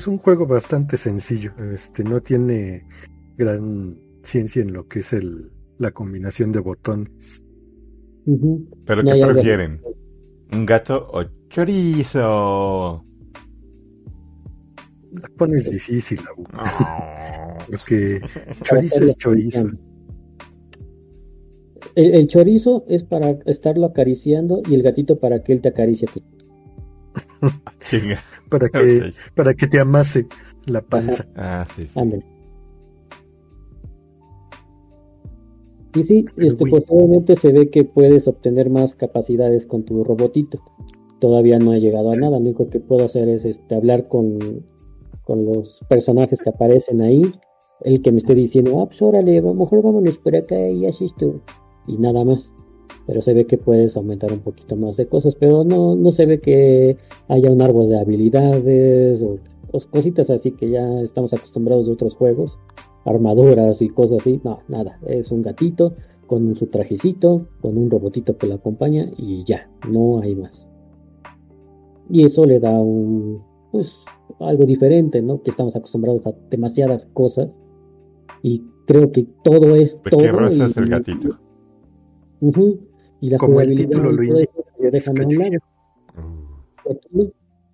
un 0.07 0.17
juego 0.17 0.47
bastante 0.47 0.95
sencillo, 0.97 1.51
este 1.73 2.03
no 2.03 2.21
tiene 2.21 2.85
gran 3.37 3.97
ciencia 4.23 4.61
en 4.61 4.71
lo 4.73 4.87
que 4.87 4.99
es 4.99 5.11
el 5.13 5.51
la 5.77 5.91
combinación 5.91 6.51
de 6.51 6.59
botones. 6.59 7.43
¿Pero 8.85 9.03
No 9.03 9.11
qué 9.11 9.23
algo- 9.23 9.33
prefieren? 9.33 9.81
¿Un 9.83 9.93
gato 10.51 11.07
o 11.11 11.23
chorizo? 11.49 13.03
La 15.11 15.27
pones 15.37 15.69
difícil, 15.69 16.19
Abu, 16.29 16.43
No. 16.53 16.63
porque 17.71 18.21
chorizo 18.63 19.05
es 19.05 19.17
chorizo. 19.17 19.69
El, 21.95 22.15
el 22.15 22.27
chorizo 22.27 22.85
es 22.87 23.03
para 23.03 23.31
estarlo 23.45 23.87
acariciando 23.87 24.61
y 24.69 24.75
el 24.75 24.83
gatito 24.83 25.19
para 25.19 25.43
que 25.43 25.53
él 25.53 25.61
te 25.61 25.69
acaricie 25.69 26.07
a 26.09 26.13
ti. 26.13 26.23
Para 28.49 28.69
que, 28.69 29.13
para 29.35 29.53
que 29.53 29.67
te 29.67 29.79
amase 29.79 30.27
la 30.65 30.81
panza. 30.81 31.25
Ah, 31.35 31.65
sí, 31.75 31.87
sí. 31.87 31.99
Y 35.93 36.03
sí, 36.03 36.25
este, 36.37 36.65
pues 36.65 36.83
obviamente 36.87 37.35
se 37.35 37.51
ve 37.51 37.69
que 37.69 37.83
puedes 37.83 38.27
obtener 38.27 38.71
más 38.71 38.95
capacidades 38.95 39.65
con 39.65 39.83
tu 39.83 40.03
robotito. 40.03 40.59
Todavía 41.19 41.59
no 41.59 41.73
he 41.73 41.79
llegado 41.79 42.11
a 42.11 42.15
nada, 42.15 42.39
lo 42.39 42.45
único 42.45 42.69
que 42.69 42.79
puedo 42.79 43.05
hacer 43.05 43.27
es 43.29 43.43
este, 43.45 43.75
hablar 43.75 44.07
con, 44.07 44.63
con 45.23 45.45
los 45.45 45.79
personajes 45.89 46.39
que 46.41 46.49
aparecen 46.49 47.01
ahí. 47.01 47.21
El 47.81 48.01
que 48.01 48.11
me 48.11 48.19
esté 48.19 48.35
diciendo, 48.35 48.79
ah, 48.79 48.85
pues 48.85 49.01
órale, 49.01 49.39
a 49.39 49.41
lo 49.41 49.53
mejor 49.53 49.83
vámonos 49.83 50.17
por 50.19 50.35
acá 50.35 50.69
y 50.69 50.85
así 50.85 51.05
esto. 51.05 51.41
Y 51.87 51.97
nada 51.97 52.23
más. 52.23 52.39
Pero 53.07 53.21
se 53.23 53.33
ve 53.33 53.45
que 53.45 53.57
puedes 53.57 53.97
aumentar 53.97 54.31
un 54.31 54.39
poquito 54.39 54.75
más 54.75 54.95
de 54.95 55.07
cosas, 55.07 55.35
pero 55.35 55.63
no, 55.63 55.95
no 55.95 56.11
se 56.11 56.25
ve 56.25 56.39
que 56.39 56.97
haya 57.27 57.51
un 57.51 57.61
árbol 57.61 57.89
de 57.89 57.99
habilidades 57.99 59.21
o, 59.21 59.37
o 59.71 59.81
cositas 59.89 60.29
así 60.29 60.51
que 60.51 60.69
ya 60.69 61.01
estamos 61.01 61.33
acostumbrados 61.33 61.87
de 61.87 61.93
otros 61.93 62.13
juegos, 62.13 62.57
armaduras 63.05 63.81
y 63.81 63.89
cosas 63.89 64.19
así. 64.21 64.39
No, 64.43 64.59
nada, 64.67 64.99
es 65.07 65.31
un 65.31 65.41
gatito 65.41 65.93
con 66.27 66.55
su 66.55 66.67
trajecito, 66.67 67.47
con 67.59 67.77
un 67.77 67.89
robotito 67.89 68.37
que 68.37 68.47
lo 68.47 68.55
acompaña 68.55 69.09
y 69.17 69.43
ya, 69.45 69.69
no 69.89 70.19
hay 70.21 70.35
más. 70.35 70.51
Y 72.09 72.25
eso 72.25 72.45
le 72.45 72.59
da 72.59 72.71
un, 72.71 73.41
pues, 73.71 73.87
algo 74.39 74.65
diferente, 74.65 75.21
¿no? 75.21 75.41
Que 75.41 75.51
estamos 75.51 75.75
acostumbrados 75.75 76.25
a 76.25 76.33
demasiadas 76.49 77.05
cosas 77.13 77.49
y 78.41 78.63
creo 78.87 79.11
que 79.11 79.27
todo 79.43 79.75
es 79.75 79.93
¿De 80.03 80.09
todo. 80.11 80.19
qué 80.21 80.31
raza 80.31 80.65
es 80.65 80.77
y- 80.77 80.79
el 80.79 80.89
gatito? 80.89 81.29
Y 83.21 83.29
la 83.29 83.37
Como 83.37 83.61
el 83.61 83.75
título 83.75 84.11
y 84.11 84.15
lo 84.15 84.23
indica, 84.23 84.51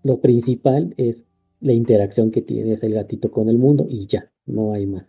lo 0.03 0.19
principal 0.19 0.93
es 0.97 1.23
la 1.61 1.73
interacción 1.73 2.31
que 2.31 2.41
tienes 2.41 2.83
el 2.83 2.93
gatito 2.93 3.31
con 3.31 3.49
el 3.49 3.57
mundo 3.57 3.85
y 3.87 4.07
ya, 4.07 4.29
no 4.45 4.73
hay 4.73 4.85
más. 4.85 5.05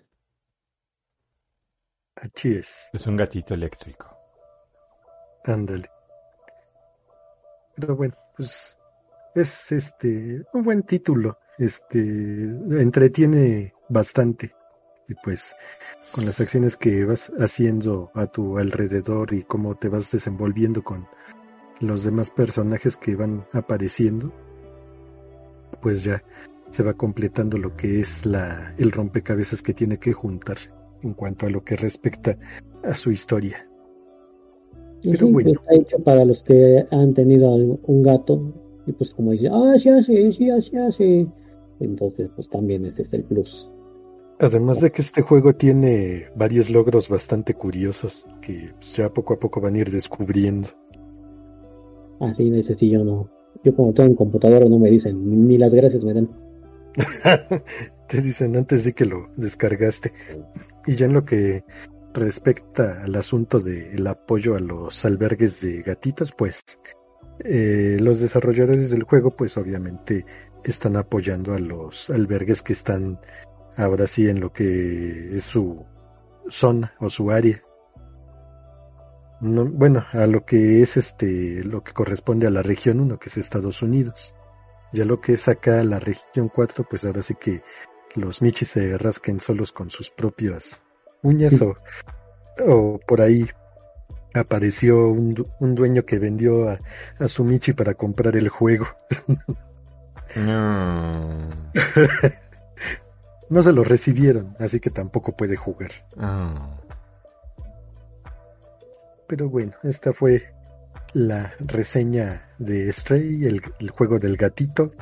Así 2.21 2.53
es. 2.53 2.89
es 2.93 3.07
un 3.07 3.17
gatito 3.17 3.55
eléctrico. 3.55 4.09
Ándale. 5.45 5.89
Pero 7.77 7.97
bueno, 7.97 8.15
pues 8.37 8.77
es 9.35 9.73
este 9.73 10.43
un 10.53 10.63
buen 10.63 10.83
título. 10.83 11.39
Este 11.59 12.01
entretiene 12.01 13.75
bastante. 13.89 14.55
Y 15.09 15.15
pues 15.15 15.55
con 16.13 16.27
las 16.27 16.41
acciones 16.41 16.77
que 16.77 17.05
vas 17.05 17.33
haciendo 17.39 18.11
a 18.15 18.27
tu 18.27 18.59
alrededor 18.59 19.33
y 19.33 19.45
cómo 19.45 19.77
te 19.77 19.89
vas 19.89 20.11
desenvolviendo 20.11 20.83
con 20.83 21.09
los 21.81 22.03
demás 22.03 22.31
personajes 22.31 22.97
que 22.97 23.17
van 23.17 23.47
apareciendo, 23.53 24.33
pues 25.81 26.03
ya 26.03 26.23
se 26.71 26.83
va 26.83 26.93
completando 26.95 27.57
lo 27.57 27.75
que 27.77 28.01
es 28.01 28.27
la 28.27 28.75
el 28.77 28.91
rompecabezas 28.91 29.63
que 29.63 29.73
tiene 29.73 29.99
que 29.99 30.13
juntar 30.13 30.59
en 31.03 31.15
cuanto 31.15 31.47
a 31.47 31.51
lo 31.51 31.63
que 31.63 31.77
respecta 31.77 32.39
a 32.83 32.95
su 32.95 33.11
historia. 33.11 33.69
Pero 35.03 35.27
sí, 35.27 35.33
bueno. 35.33 35.51
está 35.51 35.75
hecho 35.75 35.99
para 36.03 36.25
los 36.25 36.43
que 36.43 36.85
han 36.91 37.15
tenido 37.15 37.51
un 37.55 38.03
gato 38.03 38.53
y 38.87 38.93
pues 38.93 39.11
como 39.11 39.33
dice, 39.33 39.49
ah, 39.49 39.75
sí 39.81 39.89
hace, 39.89 40.33
sí 40.33 40.51
hace, 40.51 40.79
hace. 40.79 41.27
Entonces 41.81 42.31
pues 42.35 42.49
también 42.49 42.85
ese 42.87 43.03
es 43.03 43.13
el 43.13 43.25
plus. 43.25 43.69
Además 44.41 44.81
de 44.81 44.91
que 44.93 45.03
este 45.03 45.23
juego 45.23 45.55
tiene 45.55 46.27
varios 46.37 46.71
logros 46.71 47.09
bastante 47.09 47.55
curiosos 47.55 48.25
que 48.41 48.71
ya 48.95 49.13
poco 49.13 49.35
a 49.35 49.39
poco 49.39 49.61
van 49.61 49.75
a 49.75 49.79
ir 49.79 49.91
descubriendo. 49.91 50.69
Así 52.21 52.49
ese 52.57 52.77
sí 52.77 52.91
yo 52.91 53.05
no. 53.05 53.29
Yo 53.65 53.75
como 53.75 53.93
tengo 53.93 54.11
en 54.11 54.15
computadora 54.15 54.67
no 54.69 54.79
me 54.79 54.91
dicen, 54.91 55.49
ni 55.49 55.59
las 55.59 55.73
gracias 55.73 56.03
me 56.05 56.15
dan. 56.15 56.29
Te 58.09 58.23
dicen 58.23 58.57
antes 58.57 58.85
de 58.85 58.93
que 58.93 59.05
lo 59.05 59.29
descargaste. 59.37 60.13
Y 60.89 60.97
ya 60.97 61.05
en 61.05 61.13
lo 61.13 61.23
que 61.23 61.65
respecta 62.15 63.03
al 63.05 63.15
asunto 63.15 63.61
del 63.61 64.07
apoyo 64.07 64.57
a 64.57 64.59
los 64.59 65.05
albergues 65.05 65.61
de 65.61 65.83
gatitos, 65.83 66.33
pues 66.33 66.65
eh, 67.45 67.99
los 68.01 68.21
desarrolladores 68.21 68.89
del 68.89 69.03
juego 69.03 69.37
pues 69.37 69.59
obviamente 69.59 70.25
están 70.65 70.97
apoyando 70.97 71.53
a 71.53 71.59
los 71.59 72.09
albergues 72.09 72.63
que 72.63 72.73
están 72.73 73.21
ahora 73.77 74.07
sí 74.07 74.31
en 74.31 74.41
lo 74.41 74.51
que 74.51 75.37
es 75.37 75.45
su 75.45 75.85
zona 76.49 76.95
o 77.01 77.11
su 77.11 77.31
área. 77.31 77.63
bueno, 79.43 80.07
a 80.13 80.27
lo 80.27 80.47
que 80.47 80.81
es 80.81 80.97
este, 80.97 81.63
lo 81.65 81.85
que 81.85 81.93
corresponde 81.93 82.47
a 82.47 82.51
la 82.51 82.63
región 82.63 83.01
1, 83.01 83.19
que 83.19 83.29
es 83.29 83.37
Estados 83.37 83.83
Unidos. 83.83 84.35
Ya 84.95 85.05
lo 85.05 85.21
que 85.21 85.35
es 85.35 85.49
acá 85.49 85.85
la 85.85 86.01
región 86.01 86.49
4, 86.49 86.87
pues 86.89 87.05
ahora 87.05 87.21
sí 87.21 87.35
que 87.35 87.61
los 88.15 88.43
michis 88.43 88.69
se 88.69 88.99
rasquen 88.99 89.41
solos 89.41 89.73
con 89.73 89.91
sus 89.91 90.11
propias 90.11 90.83
uñas 91.23 91.61
o, 91.61 91.77
o 92.67 92.99
por 93.07 93.21
ahí 93.21 93.49
apareció 94.35 95.09
un, 95.09 95.35
dueño 95.61 96.05
que 96.05 96.19
vendió 96.19 96.69
a, 96.69 96.79
a, 97.19 97.29
su 97.29 97.45
Michi 97.45 97.73
para 97.73 97.95
comprar 97.95 98.37
el 98.37 98.49
juego. 98.49 98.87
No. 100.37 101.49
no 103.49 103.63
se 103.63 103.73
lo 103.73 103.83
recibieron, 103.83 104.55
así 104.59 104.79
que 104.79 104.91
tampoco 104.91 105.35
puede 105.35 105.57
jugar. 105.57 105.91
Ah. 106.19 106.79
Pero 109.27 109.49
bueno, 109.49 109.73
esta 109.83 110.13
fue 110.13 110.53
la 111.15 111.55
reseña 111.61 112.51
de 112.59 112.93
Stray, 112.93 113.47
el, 113.47 113.63
el, 113.81 113.91
juego 113.91 114.19
del 114.19 114.37
gatito. 114.37 114.93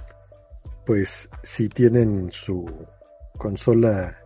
Pues 0.87 1.29
si 1.43 1.69
tienen 1.69 2.31
su 2.31 2.87
consola 3.37 4.17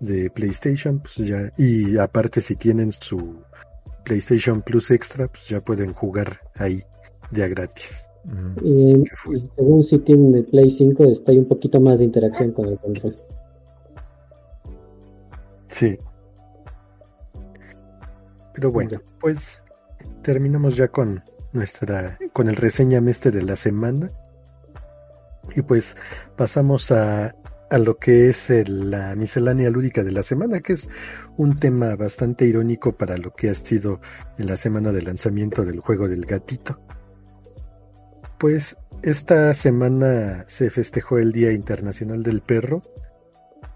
de 0.00 0.30
PlayStation, 0.30 1.00
pues 1.00 1.16
ya, 1.16 1.52
y 1.56 1.98
aparte 1.98 2.40
si 2.40 2.56
tienen 2.56 2.92
su 2.92 3.42
PlayStation 4.04 4.62
Plus 4.62 4.90
Extra, 4.90 5.28
pues 5.28 5.48
ya 5.48 5.60
pueden 5.60 5.92
jugar 5.92 6.40
ahí 6.54 6.82
ya 7.30 7.46
gratis. 7.48 8.08
Y, 8.62 9.04
según 9.56 9.84
si 9.84 9.98
tienen 10.00 10.34
el 10.34 10.44
Play 10.44 10.76
5, 10.76 11.04
está 11.04 11.32
ahí 11.32 11.38
un 11.38 11.48
poquito 11.48 11.80
más 11.80 11.98
de 11.98 12.04
interacción 12.04 12.52
con 12.52 12.68
el 12.68 12.78
control. 12.78 13.16
Sí. 15.68 15.96
Pero 18.54 18.72
bueno, 18.72 19.00
pues 19.20 19.62
terminamos 20.22 20.76
ya 20.76 20.88
con 20.88 21.22
nuestra, 21.52 22.18
con 22.32 22.48
el 22.48 22.56
reseña 22.56 22.98
este 23.08 23.30
de 23.30 23.42
la 23.42 23.56
semana. 23.56 24.08
Y 25.56 25.62
pues 25.62 25.96
pasamos 26.36 26.90
a 26.90 27.34
a 27.70 27.78
lo 27.78 27.98
que 27.98 28.28
es 28.28 28.48
la 28.68 29.14
miscelánea 29.14 29.70
lúdica 29.70 30.02
de 30.02 30.12
la 30.12 30.22
semana, 30.22 30.60
que 30.60 30.74
es 30.74 30.88
un 31.36 31.58
tema 31.58 31.94
bastante 31.96 32.46
irónico 32.46 32.96
para 32.96 33.16
lo 33.18 33.34
que 33.34 33.50
ha 33.50 33.54
sido 33.54 34.00
en 34.38 34.46
la 34.46 34.56
semana 34.56 34.92
de 34.92 35.02
lanzamiento 35.02 35.64
del 35.64 35.80
juego 35.80 36.08
del 36.08 36.24
gatito. 36.24 36.80
Pues 38.38 38.76
esta 39.02 39.52
semana 39.54 40.44
se 40.48 40.70
festejó 40.70 41.18
el 41.18 41.32
Día 41.32 41.52
Internacional 41.52 42.22
del 42.22 42.40
Perro 42.40 42.82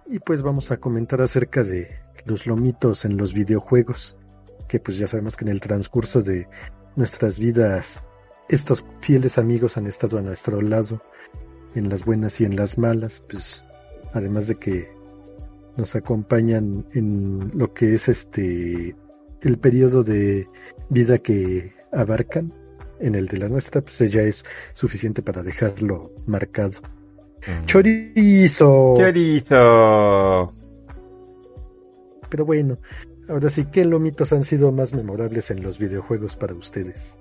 y 0.06 0.18
pues 0.18 0.42
vamos 0.42 0.70
a 0.70 0.78
comentar 0.78 1.20
acerca 1.20 1.62
de 1.64 1.88
los 2.24 2.46
lomitos 2.46 3.04
en 3.04 3.16
los 3.16 3.34
videojuegos, 3.34 4.16
que 4.68 4.80
pues 4.80 4.96
ya 4.96 5.08
sabemos 5.08 5.36
que 5.36 5.44
en 5.44 5.50
el 5.50 5.60
transcurso 5.60 6.22
de 6.22 6.48
nuestras 6.96 7.38
vidas 7.38 8.02
estos 8.48 8.84
fieles 9.00 9.38
amigos 9.38 9.76
han 9.76 9.86
estado 9.86 10.18
a 10.18 10.22
nuestro 10.22 10.60
lado 10.60 11.02
en 11.74 11.88
las 11.88 12.04
buenas 12.04 12.40
y 12.40 12.44
en 12.44 12.56
las 12.56 12.78
malas, 12.78 13.22
pues 13.28 13.64
además 14.12 14.46
de 14.46 14.56
que 14.56 14.88
nos 15.76 15.94
acompañan 15.96 16.84
en 16.92 17.50
lo 17.54 17.72
que 17.72 17.94
es 17.94 18.08
este 18.08 18.94
el 19.40 19.58
periodo 19.58 20.04
de 20.04 20.48
vida 20.88 21.18
que 21.18 21.72
abarcan 21.90 22.52
en 23.00 23.14
el 23.16 23.26
de 23.26 23.38
la 23.38 23.48
nuestra, 23.48 23.80
pues 23.80 23.98
ya 24.10 24.22
es 24.22 24.44
suficiente 24.72 25.22
para 25.22 25.42
dejarlo 25.42 26.12
marcado. 26.26 26.80
Mm. 27.40 27.66
Chorizo. 27.66 28.94
Chorizo. 28.96 30.54
Pero 32.30 32.46
bueno, 32.46 32.78
ahora 33.28 33.50
sí, 33.50 33.66
¿qué 33.66 33.84
lomitos 33.84 34.32
han 34.32 34.44
sido 34.44 34.70
más 34.70 34.94
memorables 34.94 35.50
en 35.50 35.62
los 35.62 35.78
videojuegos 35.78 36.36
para 36.36 36.54
ustedes? 36.54 37.16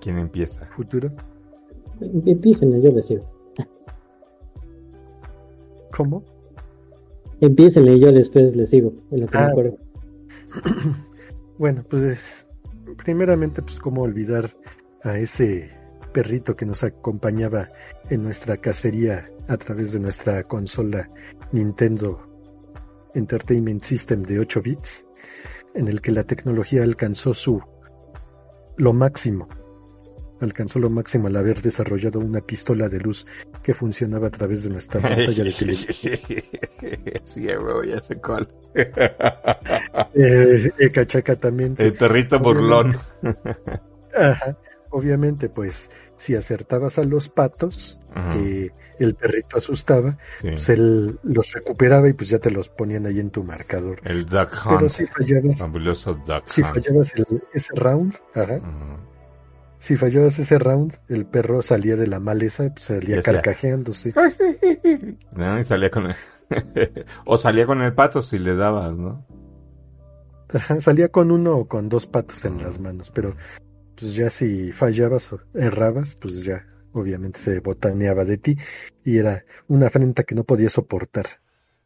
¿Quién 0.00 0.18
empieza? 0.18 0.66
¿Futuro? 0.66 1.10
Empiecen, 2.00 2.80
yo 2.82 2.92
les 2.92 3.08
digo. 3.08 3.38
¿Cómo? 5.96 6.24
Empiecenle 7.40 7.94
y 7.94 8.00
yo 8.00 8.12
después 8.12 8.54
les 8.56 8.70
digo, 8.70 8.92
en 9.10 9.20
lo 9.20 9.26
que 9.26 9.38
me 9.38 9.44
ah. 9.44 9.48
acuerdo. 9.48 9.78
bueno, 11.58 11.84
pues 11.88 12.46
primeramente, 12.96 13.62
pues 13.62 13.78
cómo 13.78 14.02
olvidar 14.02 14.50
a 15.02 15.18
ese 15.18 15.70
perrito 16.12 16.54
que 16.56 16.66
nos 16.66 16.82
acompañaba 16.82 17.68
en 18.10 18.22
nuestra 18.22 18.56
cacería 18.56 19.30
a 19.46 19.56
través 19.56 19.92
de 19.92 20.00
nuestra 20.00 20.42
consola 20.44 21.08
Nintendo 21.52 22.20
Entertainment 23.14 23.82
System 23.82 24.22
de 24.22 24.40
8 24.40 24.62
bits, 24.62 25.06
en 25.74 25.88
el 25.88 26.00
que 26.00 26.12
la 26.12 26.24
tecnología 26.24 26.82
alcanzó 26.82 27.34
su 27.34 27.62
lo 28.76 28.92
máximo 28.92 29.48
alcanzó 30.40 30.78
lo 30.78 30.90
máximo 30.90 31.26
al 31.26 31.36
haber 31.36 31.62
desarrollado 31.62 32.20
una 32.20 32.40
pistola 32.40 32.88
de 32.88 33.00
luz 33.00 33.26
que 33.62 33.74
funcionaba 33.74 34.28
a 34.28 34.30
través 34.30 34.62
de 34.64 34.70
nuestra 34.70 35.00
pantalla 35.02 35.44
de 35.44 35.52
televisión. 35.52 36.18
sí, 37.24 37.42
ya 37.42 38.02
sé 38.02 38.16
cuál. 38.16 38.48
eh, 40.14 40.70
eh 40.78 40.90
cachaca 40.90 41.36
también. 41.36 41.74
El 41.78 41.94
perrito 41.94 42.38
burlón. 42.38 42.94
Ajá. 44.14 44.56
Obviamente, 44.90 45.50
pues, 45.50 45.90
si 46.16 46.34
acertabas 46.34 46.98
a 46.98 47.04
los 47.04 47.28
patos, 47.28 47.98
que 48.32 48.72
el 48.98 49.14
perrito 49.14 49.58
asustaba, 49.58 50.18
pues 50.40 50.68
él 50.70 51.18
los 51.22 51.52
recuperaba 51.52 52.08
y 52.08 52.14
pues 52.14 52.30
ya 52.30 52.38
te 52.38 52.50
los 52.50 52.68
ponían 52.68 53.06
ahí 53.06 53.20
en 53.20 53.30
tu 53.30 53.44
marcador. 53.44 54.00
El 54.04 54.24
Duck 54.24 54.50
Hunt. 54.64 54.78
Pero 54.78 54.88
si 54.88 55.06
fallabas, 55.06 55.58
si 56.46 56.62
fallabas 56.62 57.14
ese 57.52 57.74
round, 57.74 58.14
ajá, 58.34 58.60
si 59.78 59.96
fallabas 59.96 60.38
ese 60.38 60.58
round, 60.58 60.98
el 61.08 61.26
perro 61.26 61.62
salía 61.62 61.96
de 61.96 62.06
la 62.06 62.20
maleza 62.20 62.72
pues, 62.72 62.84
salía 62.84 63.22
carcajeándose. 63.22 64.12
No, 65.32 65.60
y 65.60 65.64
salía 65.64 65.90
con 65.90 66.06
el... 66.06 66.16
o 67.24 67.38
salía 67.38 67.66
con 67.66 67.82
el 67.82 67.94
pato 67.94 68.22
si 68.22 68.38
le 68.38 68.56
dabas, 68.56 68.96
¿no? 68.96 69.24
salía 70.80 71.10
con 71.10 71.30
uno 71.30 71.56
o 71.56 71.68
con 71.68 71.88
dos 71.88 72.06
patos 72.06 72.44
en 72.46 72.62
las 72.62 72.80
manos, 72.80 73.10
pero 73.10 73.36
pues 73.94 74.14
ya 74.14 74.30
si 74.30 74.72
fallabas 74.72 75.32
o 75.32 75.40
errabas, 75.54 76.16
pues 76.20 76.42
ya 76.42 76.66
obviamente 76.92 77.38
se 77.38 77.60
botaneaba 77.60 78.24
de 78.24 78.38
ti 78.38 78.56
y 79.04 79.18
era 79.18 79.44
una 79.66 79.88
afrenta 79.88 80.24
que 80.24 80.34
no 80.34 80.44
podía 80.44 80.70
soportar 80.70 81.40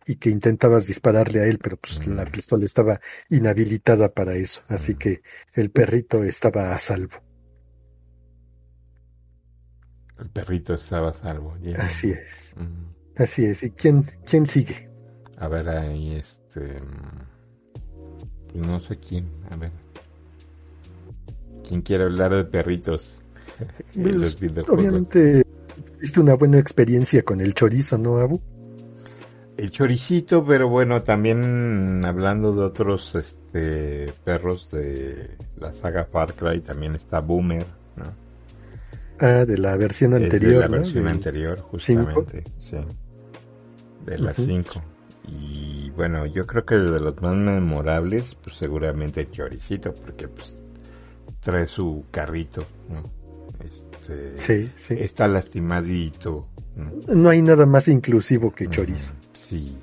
y 0.06 0.16
que 0.16 0.30
intentabas 0.30 0.86
dispararle 0.86 1.40
a 1.40 1.46
él, 1.46 1.58
pero 1.58 1.76
pues 1.76 2.06
la 2.06 2.24
pistola 2.24 2.64
estaba 2.64 3.00
inhabilitada 3.28 4.12
para 4.12 4.34
eso, 4.34 4.62
así 4.68 4.94
que 4.94 5.22
el 5.54 5.70
perrito 5.70 6.24
estaba 6.24 6.74
a 6.74 6.78
salvo. 6.78 7.31
El 10.22 10.28
perrito 10.28 10.74
estaba 10.74 11.12
salvo. 11.12 11.56
Así 11.78 12.12
es. 12.12 12.54
Así 13.16 13.44
es. 13.44 13.64
¿Y 13.64 13.70
quién, 13.72 14.08
quién 14.24 14.46
sigue? 14.46 14.88
A 15.38 15.48
ver, 15.48 15.68
ahí 15.68 16.14
este... 16.14 16.80
Pues 18.52 18.66
no 18.66 18.78
sé 18.80 18.96
quién. 18.96 19.28
A 19.50 19.56
ver. 19.56 19.72
¿Quién 21.66 21.82
quiere 21.82 22.04
hablar 22.04 22.32
de 22.32 22.44
perritos? 22.44 23.20
Pues, 23.94 24.36
obviamente, 24.68 25.44
tuviste 25.94 26.20
una 26.20 26.34
buena 26.34 26.58
experiencia 26.58 27.22
con 27.22 27.40
el 27.40 27.54
chorizo, 27.54 27.98
¿no, 27.98 28.16
Abu? 28.16 28.40
El 29.56 29.70
choricito, 29.70 30.44
pero 30.44 30.68
bueno, 30.68 31.02
también 31.02 32.04
hablando 32.04 32.54
de 32.54 32.64
otros 32.64 33.14
este 33.14 34.12
perros 34.24 34.70
de 34.70 35.36
la 35.58 35.72
saga 35.74 36.06
Far 36.06 36.34
Cry, 36.34 36.60
también 36.60 36.96
está 36.96 37.20
Boomer. 37.20 37.81
Ah, 39.22 39.44
de 39.44 39.56
la 39.56 39.76
versión 39.76 40.14
anterior. 40.14 40.52
de 40.52 40.58
la 40.58 40.66
versión 40.66 41.06
anterior, 41.06 41.60
justamente. 41.60 42.42
Sí. 42.58 42.76
De 44.04 44.18
las 44.18 44.34
5. 44.34 44.82
Y 45.28 45.90
bueno, 45.90 46.26
yo 46.26 46.44
creo 46.44 46.66
que 46.66 46.74
de 46.74 46.98
los 46.98 47.22
más 47.22 47.36
memorables, 47.36 48.34
pues 48.42 48.56
seguramente 48.56 49.30
Choricito, 49.30 49.94
porque 49.94 50.26
pues 50.26 50.52
trae 51.38 51.68
su 51.68 52.04
carrito, 52.10 52.66
¿no? 52.88 53.08
Este, 53.64 54.40
sí, 54.40 54.72
sí. 54.74 54.96
Está 54.98 55.28
lastimadito. 55.28 56.48
¿no? 57.06 57.30
hay 57.30 57.42
nada 57.42 57.64
más 57.64 57.86
inclusivo 57.86 58.52
que 58.52 58.66
chorizo. 58.66 59.12
sí. 59.32 59.78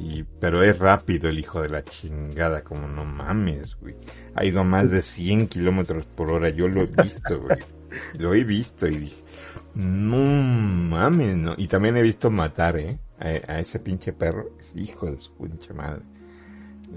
Y, 0.00 0.22
pero 0.38 0.62
es 0.62 0.78
rápido 0.78 1.28
el 1.28 1.40
hijo 1.40 1.60
de 1.60 1.70
la 1.70 1.82
chingada, 1.82 2.62
como 2.62 2.86
no 2.86 3.04
mames, 3.04 3.76
güey. 3.80 3.96
Ha 4.36 4.44
ido 4.44 4.60
a 4.60 4.62
más 4.62 4.92
de 4.92 5.02
100 5.02 5.48
kilómetros 5.48 6.06
por 6.06 6.30
hora, 6.30 6.50
yo 6.50 6.68
lo 6.68 6.82
he 6.82 6.86
visto, 6.86 7.40
güey. 7.40 7.58
Lo 8.14 8.34
he 8.34 8.44
visto 8.44 8.86
y 8.86 8.98
dije, 8.98 9.22
no 9.74 10.16
mames, 10.16 11.36
no. 11.36 11.54
Y 11.56 11.66
también 11.68 11.96
he 11.96 12.02
visto 12.02 12.30
matar, 12.30 12.78
¿eh? 12.78 12.98
A, 13.18 13.60
ese 13.60 13.78
pinche 13.78 14.12
perro. 14.12 14.50
Hijo 14.74 15.10
de 15.10 15.20
su 15.20 15.32
pinche 15.36 15.72
madre. 15.72 16.02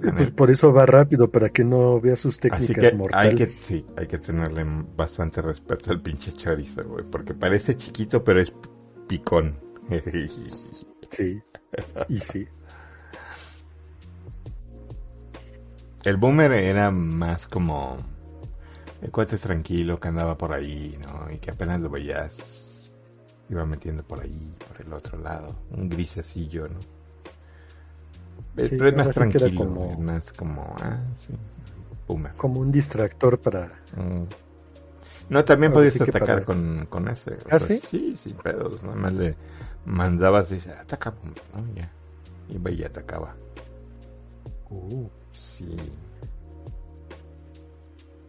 Pues 0.02 0.32
por 0.32 0.50
eso 0.50 0.72
va 0.72 0.86
rápido, 0.86 1.30
para 1.30 1.50
que 1.50 1.64
no 1.64 2.00
vea 2.00 2.16
sus 2.16 2.40
técnicas 2.40 2.64
Así 2.64 2.74
que 2.74 2.94
mortales. 2.94 3.30
hay 3.30 3.36
que, 3.36 3.52
sí, 3.52 3.86
hay 3.98 4.08
que 4.08 4.18
tenerle 4.18 4.64
bastante 4.96 5.42
respeto 5.42 5.92
al 5.92 6.02
pinche 6.02 6.32
chorizo, 6.34 6.84
güey, 6.86 7.06
porque 7.06 7.34
parece 7.34 7.76
chiquito, 7.76 8.24
pero 8.24 8.40
es 8.40 8.54
picón. 9.08 9.56
Sí, 11.12 11.42
y 12.08 12.20
sí. 12.20 12.48
El 16.06 16.16
boomer 16.16 16.54
era 16.54 16.90
más 16.90 17.48
como 17.48 18.00
el 19.02 19.12
cuate 19.12 19.38
tranquilo 19.38 20.00
que 20.00 20.08
andaba 20.08 20.38
por 20.38 20.54
ahí, 20.54 20.98
¿no? 21.02 21.32
Y 21.32 21.38
que 21.40 21.52
apenas 21.52 21.80
lo 21.82 21.90
veías, 21.90 22.36
iba 23.50 23.66
metiendo 23.66 24.04
por 24.04 24.22
ahí, 24.22 24.54
por 24.68 24.86
el 24.86 24.94
otro 24.94 25.18
lado, 25.18 25.56
un 25.72 25.90
grisecillo, 25.90 26.68
¿no? 26.68 26.80
Sí, 28.58 28.68
Pero 28.70 28.88
es 28.88 28.96
más 28.98 29.08
sí 29.08 29.14
tranquilo, 29.14 29.58
como- 29.66 29.92
es 29.92 30.00
más 30.00 30.34
como, 30.34 30.76
ah, 30.80 31.00
sí, 31.26 31.34
boomer. 32.08 32.34
Como 32.34 32.60
un 32.60 32.72
distractor 32.72 33.40
para... 33.40 33.68
Mm. 33.96 34.24
No, 35.30 35.46
también 35.46 35.72
podías 35.72 35.94
sí 35.94 36.04
atacar 36.04 36.22
para- 36.28 36.46
con, 36.46 36.86
con 36.90 37.08
ese. 37.08 37.32
o 37.36 37.38
¿Ah, 37.50 37.58
sea, 37.60 37.68
sí? 37.68 37.82
Sí, 37.88 38.18
sin 38.18 38.34
pedos. 38.36 38.84
Nada 38.84 38.96
más 38.98 39.14
le 39.14 39.36
mandabas 39.86 40.52
y 40.52 40.56
dice, 40.56 40.72
ataca, 40.72 41.12
pum, 41.14 41.32
¿no? 41.56 41.74
Ya. 41.74 41.90
Iba 42.50 42.70
y 42.72 42.84
atacaba. 42.84 43.34
Uh, 44.70 45.08
Sí. 45.32 45.66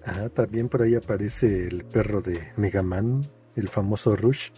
Ah, 0.07 0.29
también 0.33 0.69
por 0.69 0.83
ahí 0.83 0.95
aparece 0.95 1.67
el 1.67 1.85
perro 1.85 2.21
de 2.21 2.39
Mega 2.57 2.83
Man, 2.83 3.23
el 3.57 3.69
famoso 3.69 4.17
Rush, 4.17 4.51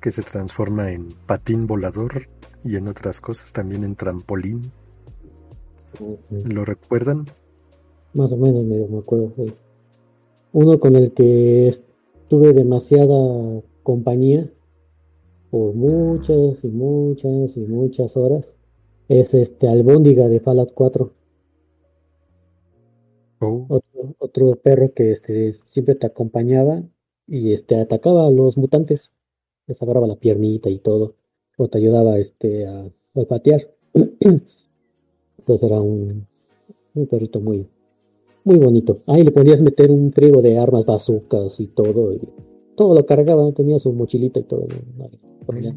que 0.00 0.10
se 0.10 0.22
transforma 0.22 0.90
en 0.90 1.14
patín 1.26 1.66
volador 1.66 2.28
y 2.64 2.76
en 2.76 2.88
otras 2.88 3.20
cosas, 3.20 3.52
también 3.52 3.84
en 3.84 3.96
trampolín. 3.96 4.70
¿Lo 6.30 6.64
recuerdan? 6.64 7.26
Más 8.14 8.30
o 8.32 8.36
menos 8.36 8.64
medio 8.64 8.88
me 8.88 8.98
acuerdo. 8.98 9.32
sí. 9.36 9.54
Uno 10.52 10.78
con 10.78 10.94
el 10.94 11.12
que 11.12 11.80
tuve 12.28 12.52
demasiada 12.52 13.60
compañía 13.82 14.48
por 15.50 15.74
muchas 15.74 16.62
y 16.62 16.68
muchas 16.68 17.56
y 17.56 17.60
muchas 17.60 18.16
horas 18.16 18.44
es 19.08 19.32
este 19.34 19.68
Albóndiga 19.68 20.28
de 20.28 20.40
Fallout 20.40 20.72
4. 20.74 21.12
Oh, 23.46 23.66
Otro, 23.68 24.14
otro 24.18 24.54
perro 24.56 24.92
que 24.94 25.12
este, 25.12 25.56
siempre 25.72 25.94
te 25.94 26.06
acompañaba 26.06 26.82
y 27.26 27.52
este 27.52 27.80
atacaba 27.80 28.26
a 28.26 28.30
los 28.30 28.56
mutantes. 28.56 29.10
Les 29.66 29.80
agarraba 29.80 30.06
la 30.06 30.16
piernita 30.16 30.68
y 30.70 30.78
todo. 30.78 31.14
O 31.56 31.68
te 31.68 31.78
ayudaba 31.78 32.18
este, 32.18 32.66
a 32.66 32.86
olfatear. 33.14 33.68
Entonces 33.94 34.42
era 35.62 35.80
un, 35.80 36.26
un 36.94 37.06
perrito 37.06 37.40
muy, 37.40 37.66
muy 38.44 38.58
bonito. 38.58 39.02
Ahí 39.06 39.22
le 39.22 39.30
podías 39.30 39.60
meter 39.60 39.90
un 39.90 40.12
frigo 40.12 40.42
de 40.42 40.58
armas 40.58 40.84
bazucas 40.84 41.58
y 41.58 41.68
todo. 41.68 42.12
Y 42.12 42.20
todo 42.76 42.94
lo 42.94 43.06
cargaba, 43.06 43.50
tenía 43.52 43.78
su 43.78 43.92
mochilita 43.92 44.40
y 44.40 44.44
todo. 44.44 44.66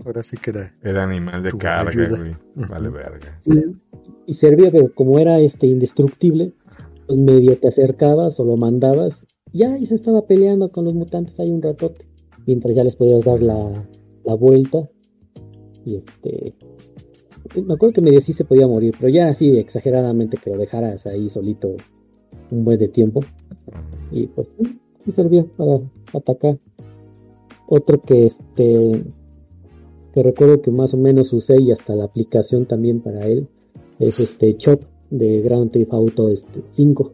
ahora 0.05 0.23
sí 0.23 0.37
que 0.37 0.49
era. 0.51 0.75
Era 0.83 1.03
animal 1.03 1.43
de 1.43 1.51
carga, 1.53 2.09
güey. 2.09 2.33
Vale 2.55 2.89
verga. 2.89 3.41
Y, 3.45 4.31
y 4.31 4.35
servía, 4.35 4.71
pero 4.71 4.93
como 4.93 5.19
era 5.19 5.39
este 5.39 5.67
indestructible, 5.67 6.53
medio 7.15 7.57
te 7.57 7.69
acercabas 7.69 8.39
o 8.39 8.43
lo 8.43 8.57
mandabas, 8.57 9.13
ya 9.53 9.77
y 9.77 9.87
se 9.87 9.95
estaba 9.95 10.25
peleando 10.25 10.69
con 10.71 10.85
los 10.85 10.93
mutantes 10.93 11.39
ahí 11.39 11.49
un 11.51 11.61
ratote, 11.61 12.05
mientras 12.45 12.75
ya 12.75 12.83
les 12.83 12.95
podías 12.95 13.23
dar 13.23 13.41
la, 13.41 13.87
la 14.23 14.33
vuelta. 14.33 14.89
Y 15.85 15.95
este. 15.95 16.53
Me 17.55 17.75
acuerdo 17.75 17.93
que 17.93 18.01
medio 18.01 18.21
sí 18.21 18.33
se 18.33 18.43
podía 18.43 18.67
morir, 18.67 18.93
pero 18.99 19.09
ya 19.09 19.29
así 19.29 19.57
exageradamente 19.57 20.37
que 20.37 20.49
lo 20.49 20.57
dejaras 20.57 21.05
ahí 21.05 21.29
solito 21.29 21.75
un 22.51 22.65
buen 22.65 22.77
de 22.77 22.89
tiempo. 22.89 23.21
Y 24.11 24.27
pues 24.27 24.49
sí 25.05 25.11
servía 25.13 25.45
para 25.55 25.79
atacar. 26.13 26.59
Otro 27.67 28.01
que 28.01 28.27
este 28.27 29.03
que 30.13 30.23
recuerdo 30.23 30.61
que 30.61 30.71
más 30.71 30.93
o 30.93 30.97
menos 30.97 31.31
usé 31.31 31.61
y 31.61 31.71
hasta 31.71 31.95
la 31.95 32.05
aplicación 32.05 32.65
también 32.65 33.01
para 33.01 33.27
él 33.27 33.47
es 33.99 34.19
este 34.19 34.57
Chop 34.57 34.81
de 35.09 35.41
Grand 35.41 35.71
Theft 35.71 35.93
Auto 35.93 36.29
este, 36.29 36.61
5. 36.73 37.11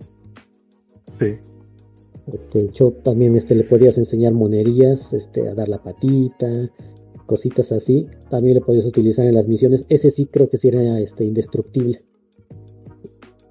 Sí. 1.19 1.25
Este 2.31 2.69
Chop 2.71 3.03
también 3.03 3.35
este 3.35 3.55
le 3.55 3.65
podías 3.65 3.97
enseñar 3.97 4.33
monerías, 4.33 5.11
este 5.13 5.49
a 5.49 5.53
dar 5.55 5.67
la 5.67 5.83
patita, 5.83 6.69
cositas 7.25 7.71
así. 7.71 8.07
También 8.29 8.55
le 8.55 8.61
podías 8.61 8.85
utilizar 8.85 9.25
en 9.25 9.35
las 9.35 9.47
misiones. 9.47 9.85
Ese 9.89 10.11
sí 10.11 10.25
creo 10.25 10.49
que 10.49 10.57
sí 10.57 10.69
era 10.69 10.99
este 10.99 11.25
indestructible. 11.25 12.01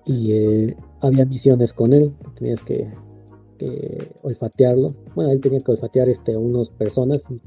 Y 0.06 0.32
eh, 0.32 0.76
había 1.00 1.24
misiones 1.24 1.72
con 1.72 1.92
él, 1.92 2.12
tenías 2.38 2.60
que, 2.62 2.88
que 3.58 4.08
olfatearlo. 4.22 4.94
Bueno, 5.14 5.30
él 5.30 5.40
tenía 5.40 5.60
que 5.60 5.72
olfatear 5.72 6.08
este, 6.08 6.34
a 6.34 6.38
unas 6.38 6.68
personas 6.70 7.18
y 7.30 7.40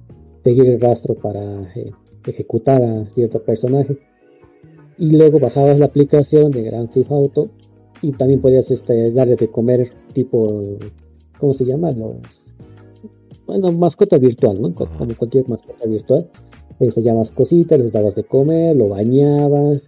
seguir 0.44 0.68
el 0.68 0.80
rastro 0.80 1.16
para 1.16 1.64
eh, 1.74 1.92
ejecutar 2.26 2.82
a 2.84 3.06
cierto 3.12 3.42
personaje. 3.44 3.98
Y 4.98 5.08
luego 5.18 5.40
bajabas 5.40 5.80
la 5.80 5.86
aplicación 5.88 6.52
de 6.52 6.64
Grand 6.64 6.90
Theft 6.92 7.12
Auto 7.12 7.50
y 8.02 8.12
también 8.12 8.42
podías 8.42 8.70
este, 8.72 9.12
darle 9.12 9.36
de 9.36 9.50
comer 9.50 9.90
tipo, 10.14 10.64
¿cómo 11.40 11.54
se 11.54 11.66
llama? 11.66 11.92
Los, 11.92 12.16
bueno, 13.46 13.72
mascota 13.72 14.18
virtual, 14.18 14.62
¿no? 14.62 14.74
Como 14.74 15.14
cualquier 15.18 15.48
mascota 15.50 15.86
virtual. 15.86 16.30
Les 16.80 16.90
enseñabas 16.90 17.32
cositas, 17.32 17.80
les 17.80 17.92
dabas 17.92 18.16
de 18.16 18.24
comer, 18.24 18.76
lo 18.76 18.90
bañabas 18.90 19.82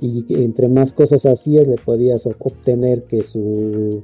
y 0.00 0.24
entre 0.34 0.68
más 0.68 0.92
cosas 0.92 1.24
hacías 1.26 1.66
le 1.66 1.76
podías 1.76 2.24
obtener 2.26 3.04
que 3.04 3.22
su 3.22 4.02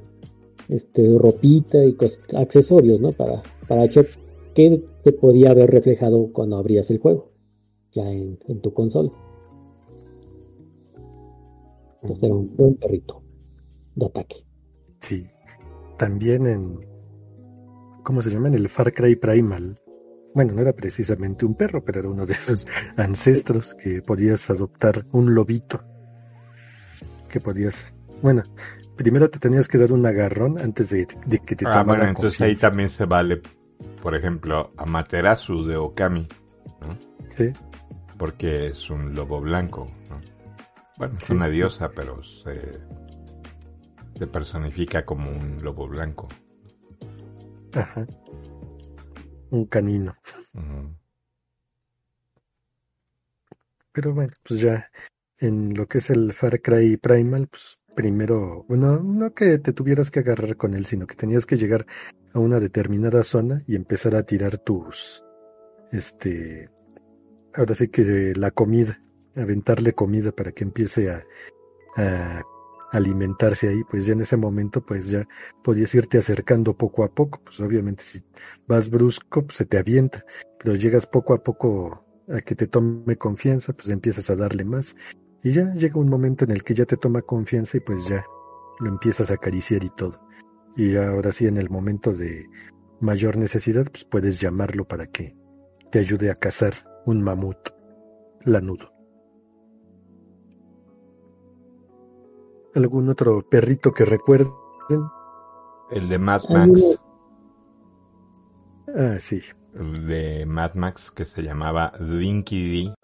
este 0.68 1.18
ropita 1.18 1.84
y 1.84 1.92
cos- 1.92 2.18
accesorios, 2.34 3.00
¿no? 3.00 3.12
Para, 3.12 3.42
para 3.68 3.88
que 3.88 4.06
se 5.04 5.12
podía 5.12 5.50
haber 5.50 5.70
reflejado 5.70 6.30
cuando 6.32 6.56
abrías 6.56 6.88
el 6.90 6.98
juego, 6.98 7.30
ya 7.94 8.10
en, 8.10 8.38
en 8.48 8.60
tu 8.60 8.72
consola. 8.72 9.10
Entonces 12.04 12.24
era 12.24 12.34
un 12.34 12.54
buen 12.54 12.74
perrito 12.76 13.22
de 13.94 14.06
ataque. 14.06 14.36
Sí. 15.00 15.26
También 15.98 16.46
en. 16.46 16.80
¿Cómo 18.02 18.20
se 18.20 18.30
llama? 18.30 18.48
En 18.48 18.54
el 18.54 18.68
Far 18.68 18.92
Cry 18.92 19.16
Primal. 19.16 19.80
Bueno, 20.34 20.52
no 20.52 20.60
era 20.60 20.74
precisamente 20.74 21.46
un 21.46 21.54
perro, 21.54 21.82
pero 21.82 22.00
era 22.00 22.08
uno 22.10 22.26
de 22.26 22.34
esos 22.34 22.66
ancestros 22.96 23.74
que 23.74 24.02
podías 24.02 24.50
adoptar 24.50 25.06
un 25.12 25.34
lobito. 25.34 25.82
Que 27.30 27.40
podías. 27.40 27.82
Bueno, 28.20 28.42
primero 28.96 29.30
te 29.30 29.38
tenías 29.38 29.66
que 29.66 29.78
dar 29.78 29.92
un 29.92 30.04
agarrón 30.04 30.58
antes 30.58 30.90
de, 30.90 31.08
de 31.26 31.38
que 31.38 31.56
te 31.56 31.64
Ah, 31.66 31.84
bueno, 31.84 32.04
entonces 32.04 32.40
ahí 32.42 32.54
también 32.54 32.90
se 32.90 33.06
vale, 33.06 33.40
por 34.02 34.14
ejemplo, 34.14 34.72
Amaterasu 34.76 35.64
de 35.64 35.76
Okami, 35.76 36.28
¿no? 36.82 36.98
Sí, 37.34 37.50
Porque 38.18 38.66
es 38.66 38.90
un 38.90 39.14
lobo 39.14 39.40
blanco, 39.40 39.88
¿no? 40.10 40.33
Bueno, 40.96 41.18
es 41.20 41.30
una 41.30 41.48
diosa, 41.48 41.90
pero 41.90 42.22
se, 42.22 42.78
se 44.16 44.26
personifica 44.26 45.04
como 45.04 45.30
un 45.30 45.62
lobo 45.62 45.88
blanco. 45.88 46.28
ajá. 47.72 48.06
Un 49.50 49.66
canino. 49.66 50.16
Pero 53.92 54.12
bueno, 54.12 54.32
pues 54.42 54.60
ya 54.60 54.90
en 55.38 55.74
lo 55.74 55.86
que 55.86 55.98
es 55.98 56.10
el 56.10 56.32
Far 56.32 56.60
Cry 56.60 56.96
Primal, 56.96 57.48
pues 57.48 57.78
primero, 57.94 58.64
bueno, 58.68 58.98
no 59.00 59.32
que 59.34 59.58
te 59.58 59.72
tuvieras 59.72 60.10
que 60.10 60.20
agarrar 60.20 60.56
con 60.56 60.74
él, 60.74 60.86
sino 60.86 61.06
que 61.06 61.14
tenías 61.14 61.46
que 61.46 61.56
llegar 61.56 61.86
a 62.32 62.40
una 62.40 62.58
determinada 62.58 63.22
zona 63.22 63.62
y 63.66 63.76
empezar 63.76 64.16
a 64.16 64.24
tirar 64.24 64.58
tus, 64.58 65.22
este, 65.92 66.68
ahora 67.54 67.74
sí 67.74 67.88
que 67.88 68.32
la 68.34 68.50
comida, 68.50 69.03
aventarle 69.36 69.92
comida 69.92 70.32
para 70.32 70.52
que 70.52 70.64
empiece 70.64 71.10
a, 71.10 71.24
a 71.96 72.42
alimentarse 72.94 73.68
ahí, 73.68 73.82
pues 73.90 74.06
ya 74.06 74.12
en 74.12 74.20
ese 74.20 74.36
momento 74.36 74.84
pues 74.84 75.08
ya 75.08 75.26
podías 75.62 75.94
irte 75.94 76.18
acercando 76.18 76.76
poco 76.76 77.04
a 77.04 77.12
poco, 77.12 77.40
pues 77.44 77.58
obviamente 77.60 78.04
si 78.04 78.22
vas 78.68 78.88
brusco 78.88 79.44
pues 79.46 79.58
se 79.58 79.66
te 79.66 79.78
avienta, 79.78 80.24
pero 80.58 80.76
llegas 80.76 81.06
poco 81.06 81.34
a 81.34 81.42
poco 81.42 82.04
a 82.28 82.40
que 82.40 82.54
te 82.54 82.68
tome 82.68 83.16
confianza, 83.16 83.72
pues 83.72 83.88
empiezas 83.88 84.30
a 84.30 84.36
darle 84.36 84.64
más 84.64 84.94
y 85.42 85.52
ya 85.52 85.74
llega 85.74 85.98
un 85.98 86.08
momento 86.08 86.44
en 86.44 86.52
el 86.52 86.62
que 86.62 86.74
ya 86.74 86.84
te 86.84 86.96
toma 86.96 87.22
confianza 87.22 87.76
y 87.78 87.80
pues 87.80 88.06
ya 88.06 88.24
lo 88.78 88.88
empiezas 88.88 89.30
a 89.30 89.34
acariciar 89.34 89.82
y 89.82 89.90
todo. 89.90 90.20
Y 90.76 90.96
ahora 90.96 91.32
sí 91.32 91.46
en 91.46 91.56
el 91.56 91.70
momento 91.70 92.12
de 92.12 92.46
mayor 93.00 93.36
necesidad 93.36 93.86
pues 93.90 94.04
puedes 94.04 94.40
llamarlo 94.40 94.86
para 94.86 95.06
que 95.08 95.36
te 95.90 95.98
ayude 95.98 96.30
a 96.30 96.36
cazar 96.36 96.74
un 97.06 97.22
mamut 97.22 97.58
lanudo. 98.44 98.93
¿Algún 102.74 103.08
otro 103.08 103.42
perrito 103.48 103.92
que 103.92 104.04
recuerden? 104.04 104.52
El 105.90 106.08
de 106.08 106.18
Mad 106.18 106.42
Max, 106.50 107.00
Ah, 108.96 109.16
sí. 109.18 109.40
el 109.74 110.06
de 110.06 110.44
Mad 110.46 110.74
Max 110.74 111.10
que 111.10 111.24
se 111.24 111.42
llamaba 111.42 111.92
Dinky 111.98 112.86
D. 112.86 112.94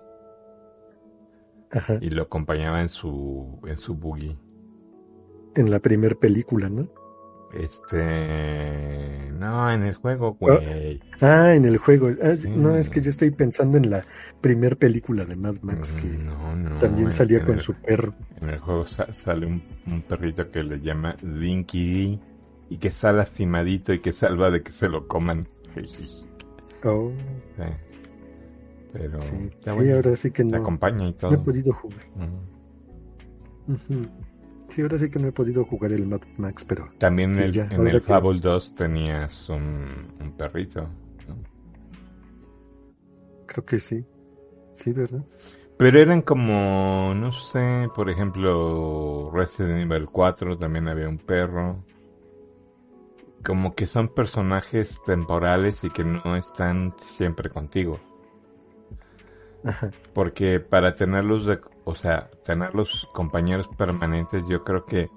Ajá. 1.73 1.99
y 2.01 2.11
lo 2.11 2.23
acompañaba 2.23 2.81
en 2.83 2.89
su, 2.89 3.61
en 3.65 3.77
su 3.79 3.95
buggy. 3.95 4.37
En 5.55 5.71
la 5.71 5.79
primer 5.79 6.17
película, 6.17 6.69
¿no? 6.69 6.89
Este, 7.53 9.31
no, 9.33 9.71
en 9.73 9.83
el 9.83 9.95
juego, 9.95 10.37
güey. 10.39 11.01
Ah, 11.21 11.53
en 11.55 11.65
el 11.65 11.79
juego. 11.79 12.11
Ah, 12.23 12.35
Sí. 12.35 12.49
No, 12.49 12.77
es 12.77 12.89
que 12.89 13.01
yo 13.03 13.11
estoy 13.11 13.31
pensando 13.33 13.77
en 13.79 13.91
la 13.91 14.05
primer 14.41 14.77
película 14.77 15.25
de 15.25 15.37
Mad 15.37 15.57
Max 15.63 15.93
que 15.93 16.07
no, 16.07 16.55
no. 16.57 16.79
también 16.79 17.13
salía 17.13 17.39
en 17.41 17.47
con 17.47 17.61
su 17.61 17.75
perro. 17.75 18.15
En 18.41 18.51
el 18.51 18.59
juego 18.59 18.87
sa- 18.87 19.13
sale 19.13 19.47
un, 19.47 19.63
un 19.87 20.03
perrito 20.03 20.51
que 20.51 20.63
le 20.63 20.81
llama 20.81 21.17
Dinky 21.23 21.93
D 22.15 22.19
y 22.71 22.77
que 22.79 22.89
está 22.89 23.13
lastimadito 23.13 23.93
y 23.93 23.99
que 24.01 24.13
salva 24.13 24.51
de 24.51 24.63
que 24.63 24.73
se 24.73 24.89
lo 24.89 25.07
coman. 25.09 25.47
Sí. 25.87 26.27
Oh, 26.85 27.13
Pero 28.93 29.21
sí, 29.23 29.91
ahora 29.93 30.17
sí 30.17 30.31
que 30.31 30.43
Te 30.45 30.51
no, 30.51 30.59
acompaña 30.63 31.05
y 31.07 31.11
no 31.11 31.15
todo. 31.15 31.35
he 31.35 31.39
podido 31.39 31.73
jugar. 31.75 32.01
Ujú. 33.69 34.07
Sí, 34.71 34.83
ahora 34.83 34.99
sí 34.99 35.11
que 35.11 35.19
no 35.19 35.29
he 35.29 35.33
podido 35.33 35.65
jugar 35.65 35.93
el 35.93 36.07
Mad 36.07 36.21
Max, 36.37 36.65
pero 36.65 36.89
También 36.99 37.35
Sí, 37.37 37.43
el- 37.43 37.53
ya, 37.53 37.69
en 37.71 37.87
el 37.87 37.93
que- 37.93 38.01
Fable 38.01 38.41
2 38.41 38.75
tenías 38.75 39.49
un, 39.49 40.15
un 40.21 40.33
perrito. 40.37 40.83
¿no? 40.83 41.37
creo 43.47 43.65
que 43.65 43.81
sí. 43.81 44.05
Sí, 44.75 44.93
¿verdad? 44.93 45.25
Pero 45.77 45.99
eran 45.99 46.23
como, 46.23 47.13
no 47.17 47.33
sé, 47.33 47.89
por 47.95 48.11
ejemplo, 48.11 49.31
Resident 49.33 49.91
Evil 49.91 50.07
4 50.11 50.57
también 50.59 50.89
había 50.89 51.09
un 51.09 51.19
perro. 51.19 51.85
Como 53.45 53.75
que 53.75 53.87
son 53.87 54.09
personajes 54.09 55.01
temporales 55.05 55.83
y 55.83 55.91
que 55.91 56.05
no 56.05 56.37
están 56.37 56.95
siempre 57.17 57.49
contigo. 57.49 57.99
Ajá. 59.65 59.91
Porque 60.13 60.61
para 60.61 60.95
tenerlos, 60.95 61.47
de, 61.47 61.59
o 61.91 61.95
sea, 61.95 62.31
tener 62.45 62.75
los 62.75 63.09
compañeros 63.13 63.69
permanentes, 63.69 64.43
yo 64.49 64.65
creo 64.65 64.85
que 64.85 65.11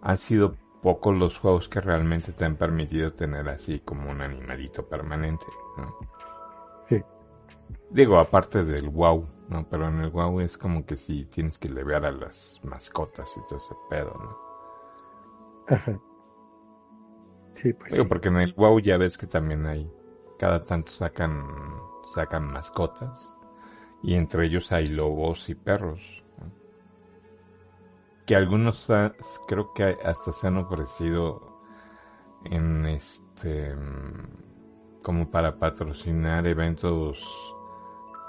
han 0.00 0.18
sido 0.18 0.54
pocos 0.82 1.14
los 1.14 1.38
juegos 1.38 1.68
que 1.68 1.80
realmente 1.80 2.32
te 2.32 2.44
han 2.44 2.56
permitido 2.56 3.12
tener 3.12 3.48
así 3.48 3.80
como 3.80 4.10
un 4.10 4.20
animalito 4.20 4.88
permanente, 4.88 5.46
¿no? 5.76 5.96
Sí. 6.88 7.02
Digo, 7.90 8.18
aparte 8.18 8.64
del 8.64 8.88
WoW, 8.88 9.26
¿no? 9.48 9.66
Pero 9.68 9.88
en 9.88 10.00
el 10.00 10.10
WoW 10.10 10.40
es 10.40 10.56
como 10.56 10.86
que 10.86 10.96
si 10.96 11.24
tienes 11.26 11.58
que 11.58 11.68
levear 11.68 12.04
a 12.06 12.12
las 12.12 12.60
mascotas 12.64 13.30
y 13.36 13.40
todo 13.48 13.58
ese 13.58 13.74
pedo, 13.88 14.14
¿no? 14.18 15.74
Ajá. 15.74 16.00
Sí, 17.54 17.72
pues. 17.72 17.92
Digo, 17.92 18.04
sí. 18.04 18.08
porque 18.08 18.28
en 18.28 18.36
el 18.36 18.54
WoW 18.54 18.80
ya 18.80 18.96
ves 18.96 19.18
que 19.18 19.26
también 19.26 19.66
hay, 19.66 19.90
cada 20.38 20.60
tanto 20.60 20.92
sacan, 20.92 21.46
sacan 22.14 22.50
mascotas. 22.50 23.34
Y 24.02 24.14
entre 24.14 24.46
ellos 24.46 24.72
hay 24.72 24.86
lobos 24.86 25.48
y 25.50 25.54
perros. 25.54 26.00
¿no? 26.38 26.50
Que 28.26 28.36
algunos 28.36 28.86
creo 29.46 29.72
que 29.74 29.96
hasta 30.04 30.32
se 30.32 30.46
han 30.46 30.56
ofrecido 30.56 31.60
en 32.44 32.86
este, 32.86 33.74
mm, 33.74 35.02
como 35.02 35.30
para 35.30 35.58
patrocinar 35.58 36.46
eventos 36.46 37.24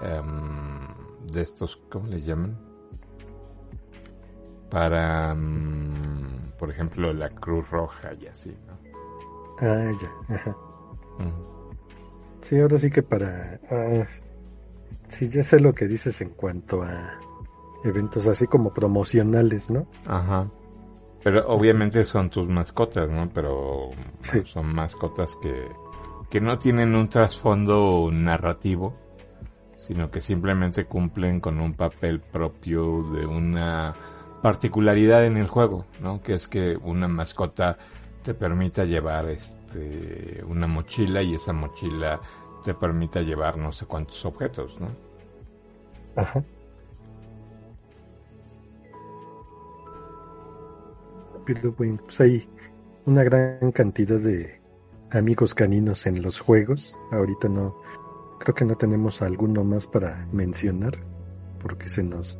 em, 0.01 0.87
de 1.31 1.41
estos, 1.41 1.77
¿cómo 1.89 2.07
le 2.07 2.21
llaman? 2.21 2.57
Para, 4.69 5.33
mm, 5.35 6.53
por 6.57 6.69
ejemplo, 6.69 7.13
la 7.13 7.29
Cruz 7.29 7.69
Roja 7.69 8.11
y 8.19 8.27
así, 8.27 8.57
¿no? 8.67 8.79
Ah, 9.59 9.91
ya. 10.01 10.35
Ajá. 10.35 10.55
Sí, 12.41 12.59
ahora 12.59 12.79
sí 12.79 12.89
que 12.89 13.03
para... 13.03 13.59
ah, 13.69 14.07
sí, 15.11 15.29
ya 15.29 15.43
sé 15.43 15.59
lo 15.59 15.73
que 15.73 15.87
dices 15.87 16.19
en 16.21 16.29
cuanto 16.29 16.81
a 16.83 17.19
eventos 17.83 18.27
así 18.27 18.47
como 18.47 18.73
promocionales, 18.73 19.69
¿no? 19.69 19.87
Ajá. 20.05 20.49
Pero 21.23 21.47
obviamente 21.47 22.03
son 22.03 22.29
tus 22.29 22.47
mascotas, 22.47 23.09
¿no? 23.09 23.29
Pero 23.33 23.91
Sí. 24.21 24.41
son 24.45 24.73
mascotas 24.73 25.35
que, 25.41 25.67
que 26.29 26.41
no 26.41 26.57
tienen 26.57 26.95
un 26.95 27.09
trasfondo 27.09 28.09
narrativo, 28.11 28.95
sino 29.77 30.09
que 30.09 30.21
simplemente 30.21 30.85
cumplen 30.85 31.39
con 31.39 31.59
un 31.59 31.73
papel 31.73 32.19
propio 32.21 33.03
de 33.11 33.25
una 33.25 33.95
particularidad 34.41 35.25
en 35.25 35.37
el 35.37 35.47
juego, 35.47 35.85
¿no? 36.01 36.21
Que 36.23 36.33
es 36.33 36.47
que 36.47 36.75
una 36.81 37.07
mascota 37.07 37.77
te 38.23 38.33
permita 38.33 38.85
llevar 38.85 39.29
este 39.29 40.43
una 40.47 40.67
mochila 40.67 41.21
y 41.23 41.33
esa 41.35 41.53
mochila 41.53 42.19
te 42.63 42.73
permita 42.73 43.21
llevar 43.21 43.57
no 43.57 43.71
sé 43.71 43.85
cuántos 43.85 44.23
objetos, 44.25 44.79
¿no? 44.79 44.87
Ajá. 46.15 46.43
Pero 51.45 51.71
bueno, 51.73 51.99
pues 52.05 52.19
hay 52.21 52.47
una 53.05 53.23
gran 53.23 53.71
cantidad 53.71 54.19
de 54.19 54.61
amigos 55.11 55.53
caninos 55.53 56.05
en 56.05 56.21
los 56.21 56.39
juegos. 56.39 56.97
Ahorita 57.11 57.49
no, 57.49 57.75
creo 58.39 58.55
que 58.55 58.65
no 58.65 58.75
tenemos 58.75 59.21
alguno 59.21 59.63
más 59.63 59.87
para 59.87 60.27
mencionar, 60.31 60.97
porque 61.59 61.89
se 61.89 62.03
nos 62.03 62.37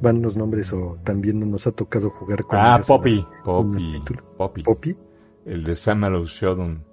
van 0.00 0.22
los 0.22 0.36
nombres 0.36 0.72
o 0.72 0.98
también 1.04 1.40
no 1.40 1.46
nos 1.46 1.66
ha 1.66 1.72
tocado 1.72 2.10
jugar 2.10 2.44
con 2.44 2.58
Ah, 2.58 2.80
Poppy, 2.86 3.26
Poppy. 3.44 4.02
Poppy. 4.36 4.62
Poppy. 4.62 4.96
El 5.44 5.64
de 5.64 5.76
Summer 5.76 6.12
Shodown. 6.22 6.84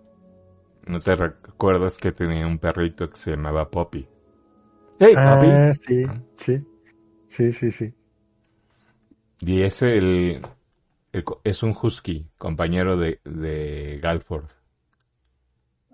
¿No 0.86 1.00
te 1.00 1.16
recuerdas 1.16 1.98
que 1.98 2.12
tenía 2.12 2.46
un 2.46 2.60
perrito 2.60 3.10
que 3.10 3.18
se 3.18 3.32
llamaba 3.32 3.70
Poppy? 3.72 4.08
¡Hey, 5.00 5.18
Poppy! 5.18 5.62
Ah, 5.62 5.72
sí, 5.74 6.04
sí, 6.36 6.66
sí, 7.28 7.52
sí, 7.54 7.72
sí. 7.72 7.94
Y 9.42 9.62
ese 9.64 9.98
el, 9.98 10.42
es 11.44 11.64
un 11.64 11.76
husky, 11.82 12.30
compañero 12.38 12.98
de, 12.98 13.20
de 13.26 14.00
Galford. 14.02 14.46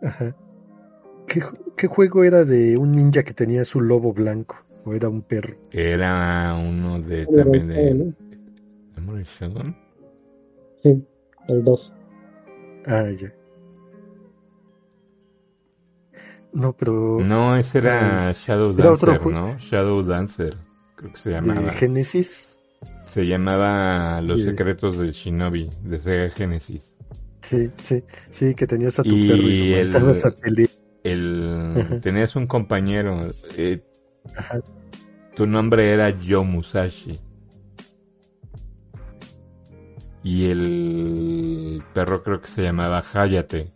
Ajá. 0.02 0.36
¿Qué, 1.28 1.42
ju- 1.42 1.76
qué 1.78 1.88
juego 1.88 2.24
era 2.24 2.46
de 2.46 2.78
un 2.78 2.94
ninja 2.94 3.24
que 3.24 3.34
tenía 3.34 3.66
su 3.66 3.82
lobo 3.82 4.14
blanco? 4.14 4.58
¿O 4.86 4.94
era 4.94 5.10
un 5.10 5.22
perro? 5.24 5.56
Era 5.72 6.56
uno 6.56 7.00
de 7.00 7.28
Era 7.28 7.44
también 7.44 7.72
el- 7.76 8.16
de 8.96 9.24
Shodown. 9.24 9.76
Sí, 10.82 11.06
el 11.50 11.64
2. 11.64 11.92
Ah, 12.88 13.10
ya. 13.12 13.32
No, 16.54 16.74
pero 16.74 17.18
No, 17.20 17.56
ese 17.58 17.80
era 17.80 18.32
Shadow 18.34 18.74
Dancer, 18.74 19.26
¿no? 19.28 19.58
Shadow 19.60 20.04
Dancer, 20.04 20.56
creo 20.96 21.12
que 21.14 21.20
se 21.20 21.30
llamaba. 21.32 21.72
Genesis, 21.74 22.60
Se 23.06 23.26
llamaba 23.26 24.22
Los 24.22 24.42
secretos 24.42 24.98
del 24.98 25.12
Shinobi, 25.12 25.70
de 25.84 26.00
Sega 26.00 26.30
Genesis. 26.30 26.82
sí, 27.42 27.70
sí, 27.82 28.04
sí, 28.30 28.56
que 28.56 28.66
tenías 28.68 28.98
a 29.00 29.04
tu 29.04 29.10
Y 29.10 29.28
perro 29.30 29.42
y 29.44 29.74
el- 29.74 29.92
mandabas 29.92 30.26
a 30.26 30.32
pelear. 30.32 30.70
El, 31.04 31.74
Ajá. 31.78 32.00
tenías 32.02 32.36
un 32.36 32.48
compañero, 32.48 33.32
eh, 33.56 33.82
Ajá. 34.36 34.60
tu 35.36 35.46
nombre 35.48 35.92
era 35.92 36.10
Yo 36.10 36.44
Musashi. 36.44 37.20
Y 40.24 40.50
el 40.50 41.84
perro 41.94 42.22
creo 42.24 42.42
que 42.42 42.48
se 42.50 42.62
llamaba 42.64 43.02
Hayate. 43.14 43.72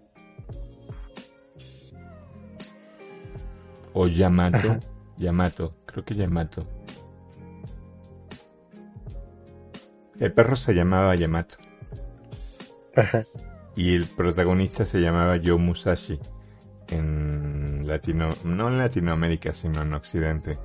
O 3.93 4.07
Yamato. 4.07 4.57
Ajá. 4.57 4.79
Yamato, 5.17 5.75
creo 5.85 6.03
que 6.05 6.15
Yamato. 6.15 6.65
El 10.19 10.33
perro 10.33 10.55
se 10.55 10.73
llamaba 10.73 11.15
Yamato. 11.15 11.55
Ajá. 12.95 13.25
Y 13.75 13.95
el 13.95 14.05
protagonista 14.05 14.85
se 14.85 14.99
llamaba 14.99 15.39
Joe 15.43 15.57
Musashi 15.57 16.19
en 16.89 17.87
Latino, 17.87 18.29
no 18.43 18.67
en 18.67 18.77
Latinoamérica, 18.77 19.53
sino 19.53 19.81
en 19.81 19.93
Occidente. 19.93 20.59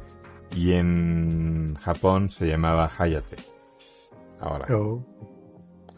Y 0.55 0.73
en 0.73 1.75
Japón 1.81 2.31
se 2.31 2.47
llamaba 2.47 2.91
Hayate. 2.99 3.37
Ahora, 4.41 4.67
Oh, 4.75 5.03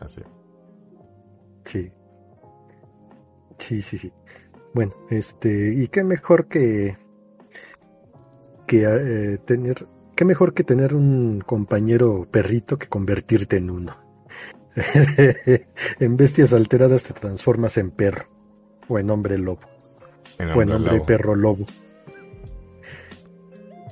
así. 0.00 0.20
sí. 1.64 1.92
Sí, 3.58 3.82
sí, 3.82 3.98
sí. 3.98 4.12
Bueno, 4.72 4.94
este, 5.10 5.74
y 5.74 5.88
qué 5.88 6.04
mejor 6.04 6.46
que 6.46 6.96
que 8.68 8.84
eh, 8.84 9.38
tener 9.38 9.86
qué 10.14 10.24
mejor 10.24 10.52
que 10.52 10.62
tener 10.62 10.94
un 10.94 11.40
compañero 11.40 12.28
perrito 12.30 12.78
que 12.78 12.86
convertirte 12.86 13.56
en 13.56 13.70
uno. 13.70 13.96
en 15.98 16.16
bestias 16.16 16.52
alteradas 16.52 17.02
te 17.02 17.14
transformas 17.14 17.78
en 17.78 17.90
perro 17.90 18.28
o 18.86 18.98
en 18.98 19.10
hombre 19.10 19.38
lobo. 19.38 19.62
En 20.38 20.50
o 20.50 20.62
en 20.62 20.70
Hombre 20.70 20.76
hombre 20.76 20.92
Lobo. 20.92 21.06
perro 21.06 21.34
lobo. 21.34 21.66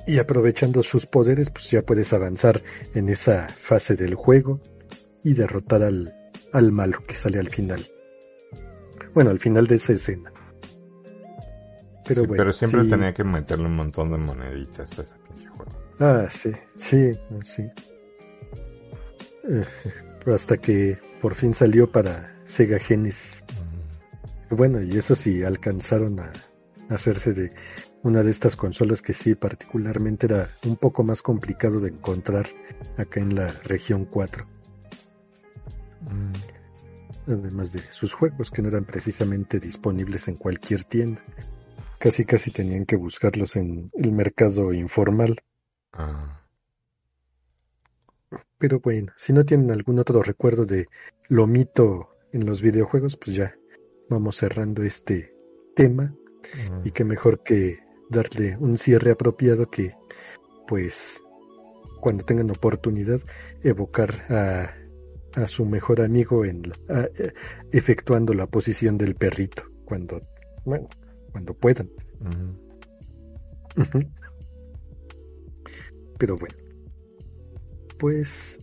Y 0.05 0.19
aprovechando 0.19 0.83
sus 0.83 1.05
poderes, 1.05 1.49
pues 1.49 1.69
ya 1.69 1.81
puedes 1.81 2.13
avanzar 2.13 2.61
en 2.93 3.09
esa 3.09 3.49
fase 3.49 3.97
del 3.97 4.15
juego 4.15 4.61
y 5.23 5.33
derrotar 5.33 5.81
al, 5.81 6.13
al 6.53 6.71
malo 6.71 6.99
que 7.05 7.15
sale 7.15 7.39
al 7.39 7.49
final. 7.49 7.85
Bueno, 9.13 9.31
al 9.31 9.39
final 9.39 9.67
de 9.67 9.75
esa 9.75 9.93
escena. 9.93 10.31
Pero 12.07 12.21
Sí, 12.21 12.27
bueno, 12.27 12.41
pero 12.41 12.53
siempre 12.53 12.83
sí, 12.83 12.89
tenía 12.89 13.13
que 13.13 13.23
meterle 13.23 13.65
un 13.65 13.75
montón 13.75 14.11
de 14.11 14.17
moneditas 14.17 14.97
a 14.97 15.01
ese 15.01 15.15
pinche 15.27 15.47
juego. 15.47 15.71
Ah, 15.99 16.27
sí, 16.31 16.51
sí, 16.77 17.11
sí. 17.43 17.63
Eh, 19.49 19.65
hasta 20.25 20.57
que 20.57 20.99
por 21.21 21.35
fin 21.35 21.53
salió 21.53 21.91
para 21.91 22.35
Sega 22.45 22.79
Genesis. 22.79 23.43
Bueno, 24.49 24.81
y 24.81 24.97
eso 24.97 25.15
sí, 25.15 25.43
alcanzaron 25.43 26.19
a 26.19 26.31
hacerse 26.89 27.33
de 27.33 27.53
una 28.03 28.23
de 28.23 28.31
estas 28.31 28.55
consolas 28.55 29.01
que 29.01 29.13
sí 29.13 29.35
particularmente 29.35 30.27
era 30.27 30.49
un 30.65 30.77
poco 30.77 31.03
más 31.03 31.21
complicado 31.21 31.79
de 31.79 31.89
encontrar 31.89 32.47
acá 32.97 33.19
en 33.19 33.35
la 33.35 33.47
región 33.63 34.05
4. 34.05 34.45
Mm. 36.01 37.31
Además 37.31 37.73
de 37.73 37.81
sus 37.91 38.13
juegos 38.13 38.51
que 38.51 38.61
no 38.61 38.69
eran 38.69 38.85
precisamente 38.85 39.59
disponibles 39.59 40.27
en 40.29 40.37
cualquier 40.37 40.85
tienda. 40.85 41.21
Casi 41.99 42.25
casi 42.25 42.51
tenían 42.51 42.85
que 42.85 42.95
buscarlos 42.95 43.55
en 43.55 43.89
el 43.93 44.11
mercado 44.11 44.73
informal. 44.73 45.41
Ah. 45.93 46.45
Pero 48.57 48.79
bueno, 48.79 49.13
si 49.17 49.33
no 49.33 49.45
tienen 49.45 49.71
algún 49.71 49.99
otro 49.99 50.21
recuerdo 50.21 50.65
de 50.65 50.87
lo 51.27 51.47
mito 51.47 52.15
en 52.31 52.45
los 52.45 52.61
videojuegos, 52.61 53.17
pues 53.17 53.35
ya 53.35 53.55
vamos 54.09 54.37
cerrando 54.37 54.83
este 54.83 55.33
tema. 55.75 56.13
Y 56.83 56.91
qué 56.91 57.03
mejor 57.03 57.43
que 57.43 57.79
darle 58.09 58.55
un 58.57 58.77
cierre 58.77 59.11
apropiado 59.11 59.69
que, 59.69 59.95
pues, 60.65 61.21
cuando 61.99 62.23
tengan 62.23 62.49
oportunidad, 62.51 63.19
evocar 63.63 64.25
a, 64.29 64.73
a 65.35 65.47
su 65.47 65.65
mejor 65.65 66.01
amigo 66.01 66.45
en 66.45 66.63
efectuando 67.71 68.33
la 68.33 68.47
posición 68.47 68.97
del 68.97 69.15
perrito 69.15 69.63
cuando, 69.83 70.21
bueno, 70.63 70.87
cuando 71.37 71.53
puedan. 71.53 71.89
Pero 76.17 76.35
bueno, 76.35 76.55
pues 77.99 78.59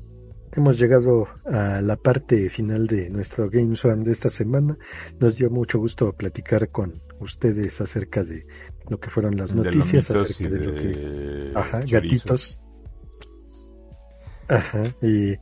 hemos 0.52 0.76
llegado 0.76 1.28
a 1.44 1.80
la 1.80 1.96
parte 1.96 2.50
final 2.50 2.88
de 2.88 3.10
nuestro 3.10 3.48
Game 3.48 3.76
Swarm 3.76 4.02
de 4.02 4.10
esta 4.10 4.28
semana. 4.28 4.76
Nos 5.20 5.36
dio 5.36 5.50
mucho 5.50 5.78
gusto 5.78 6.12
platicar 6.14 6.70
con 6.70 7.00
ustedes 7.20 7.80
acerca 7.80 8.24
de 8.24 8.44
lo 8.88 8.98
que 8.98 9.08
fueron 9.08 9.36
las 9.36 9.54
noticias, 9.54 10.10
acerca 10.10 10.50
de, 10.50 10.58
lo 10.58 10.74
que... 10.74 11.52
Ajá, 11.54 11.84
gatitos. 11.86 12.58
Ajá, 14.48 14.82
y 15.00 15.36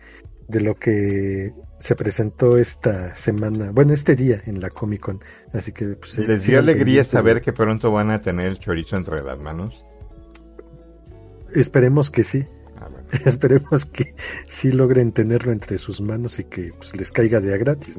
de 0.52 0.60
lo 0.60 0.76
que 0.76 1.52
se 1.80 1.96
presentó 1.96 2.56
esta 2.58 3.16
semana, 3.16 3.72
bueno, 3.72 3.92
este 3.92 4.14
día 4.14 4.40
en 4.46 4.60
la 4.60 4.70
Comic 4.70 5.00
Con. 5.00 5.20
Así 5.52 5.72
que... 5.72 5.96
Pues, 5.96 6.16
¿Les 6.18 6.46
dio 6.46 6.58
alegría 6.58 7.02
saber 7.02 7.40
que 7.40 7.52
pronto 7.52 7.90
van 7.90 8.10
a 8.10 8.20
tener 8.20 8.46
el 8.46 8.58
chorizo 8.58 8.96
entre 8.96 9.22
las 9.22 9.38
manos? 9.40 9.84
Esperemos 11.54 12.10
que 12.10 12.22
sí. 12.22 12.44
Ah, 12.76 12.88
Esperemos 13.24 13.86
que 13.86 14.14
sí 14.46 14.70
logren 14.70 15.12
tenerlo 15.12 15.50
entre 15.50 15.78
sus 15.78 16.00
manos 16.00 16.38
y 16.38 16.44
que 16.44 16.72
pues, 16.76 16.94
les 16.94 17.10
caiga 17.10 17.40
de 17.40 17.54
a 17.54 17.56
gratis. 17.56 17.98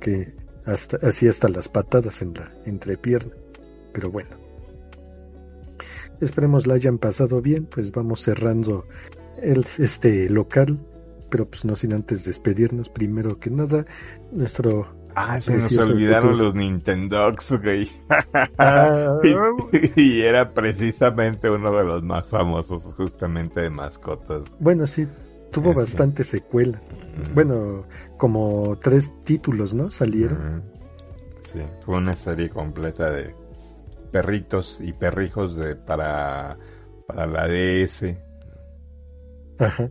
Que 0.00 0.34
hasta, 0.66 0.98
así 1.06 1.28
hasta 1.28 1.48
las 1.48 1.68
patadas 1.68 2.20
en 2.20 2.34
la 2.34 2.52
entrepierna. 2.66 3.32
Pero 3.92 4.10
bueno. 4.10 4.36
Esperemos 6.20 6.66
la 6.66 6.74
hayan 6.74 6.98
pasado 6.98 7.40
bien, 7.40 7.66
pues 7.66 7.90
vamos 7.90 8.20
cerrando 8.20 8.86
el, 9.42 9.66
este 9.78 10.28
local, 10.28 10.78
pero 11.34 11.50
pues 11.50 11.64
no 11.64 11.74
sin 11.74 11.92
antes 11.92 12.24
despedirnos 12.24 12.88
primero 12.88 13.40
que 13.40 13.50
nada, 13.50 13.84
nuestro 14.30 14.86
Ah, 15.16 15.40
se 15.40 15.56
nos 15.56 15.76
olvidaron 15.76 16.38
los 16.38 16.54
Nintendogs, 16.54 17.60
güey. 17.60 17.90
Ah. 18.56 19.18
y, 19.96 20.20
era 20.20 20.54
precisamente 20.54 21.50
uno 21.50 21.76
de 21.76 21.82
los 21.82 22.04
más 22.04 22.24
famosos, 22.26 22.84
justamente 22.94 23.62
de 23.62 23.70
mascotas. 23.70 24.42
Bueno, 24.60 24.86
sí, 24.86 25.08
tuvo 25.50 25.74
bastante 25.74 26.22
secuela. 26.22 26.80
Bueno, 27.34 27.84
como 28.16 28.78
tres 28.80 29.10
títulos, 29.24 29.74
¿no? 29.74 29.90
Salieron. 29.90 30.62
Sí, 31.52 31.58
fue 31.84 31.96
una 31.96 32.14
serie 32.14 32.48
completa 32.48 33.10
de 33.10 33.34
perritos 34.12 34.78
y 34.80 34.92
perrijos 34.92 35.56
de 35.56 35.74
para, 35.74 36.56
para 37.08 37.26
la 37.26 37.48
DS. 37.48 38.16
Ajá. 39.58 39.90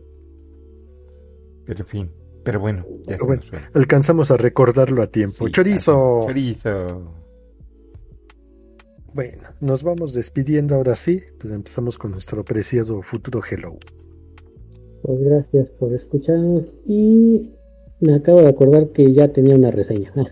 Pero 1.64 1.80
en 1.80 1.86
fin, 1.86 2.10
pero 2.42 2.60
bueno, 2.60 2.84
ya 3.06 3.16
bueno 3.24 3.42
alcanzamos 3.72 4.30
a 4.30 4.36
recordarlo 4.36 5.02
a 5.02 5.06
tiempo. 5.06 5.48
chorizo. 5.48 6.24
Chorizo. 6.26 7.14
Bueno, 9.14 9.42
nos 9.60 9.82
vamos 9.82 10.12
despidiendo 10.12 10.74
ahora 10.74 10.96
sí, 10.96 11.22
pues 11.38 11.54
empezamos 11.54 11.96
con 11.98 12.10
nuestro 12.10 12.44
preciado 12.44 13.00
futuro 13.00 13.40
hello. 13.48 13.76
Pues 15.02 15.20
gracias 15.20 15.70
por 15.70 15.94
escucharnos 15.94 16.64
y 16.86 17.54
me 18.00 18.14
acabo 18.14 18.40
de 18.40 18.48
acordar 18.48 18.88
que 18.88 19.12
ya 19.12 19.32
tenía 19.32 19.54
una 19.54 19.70
reseña. 19.70 20.12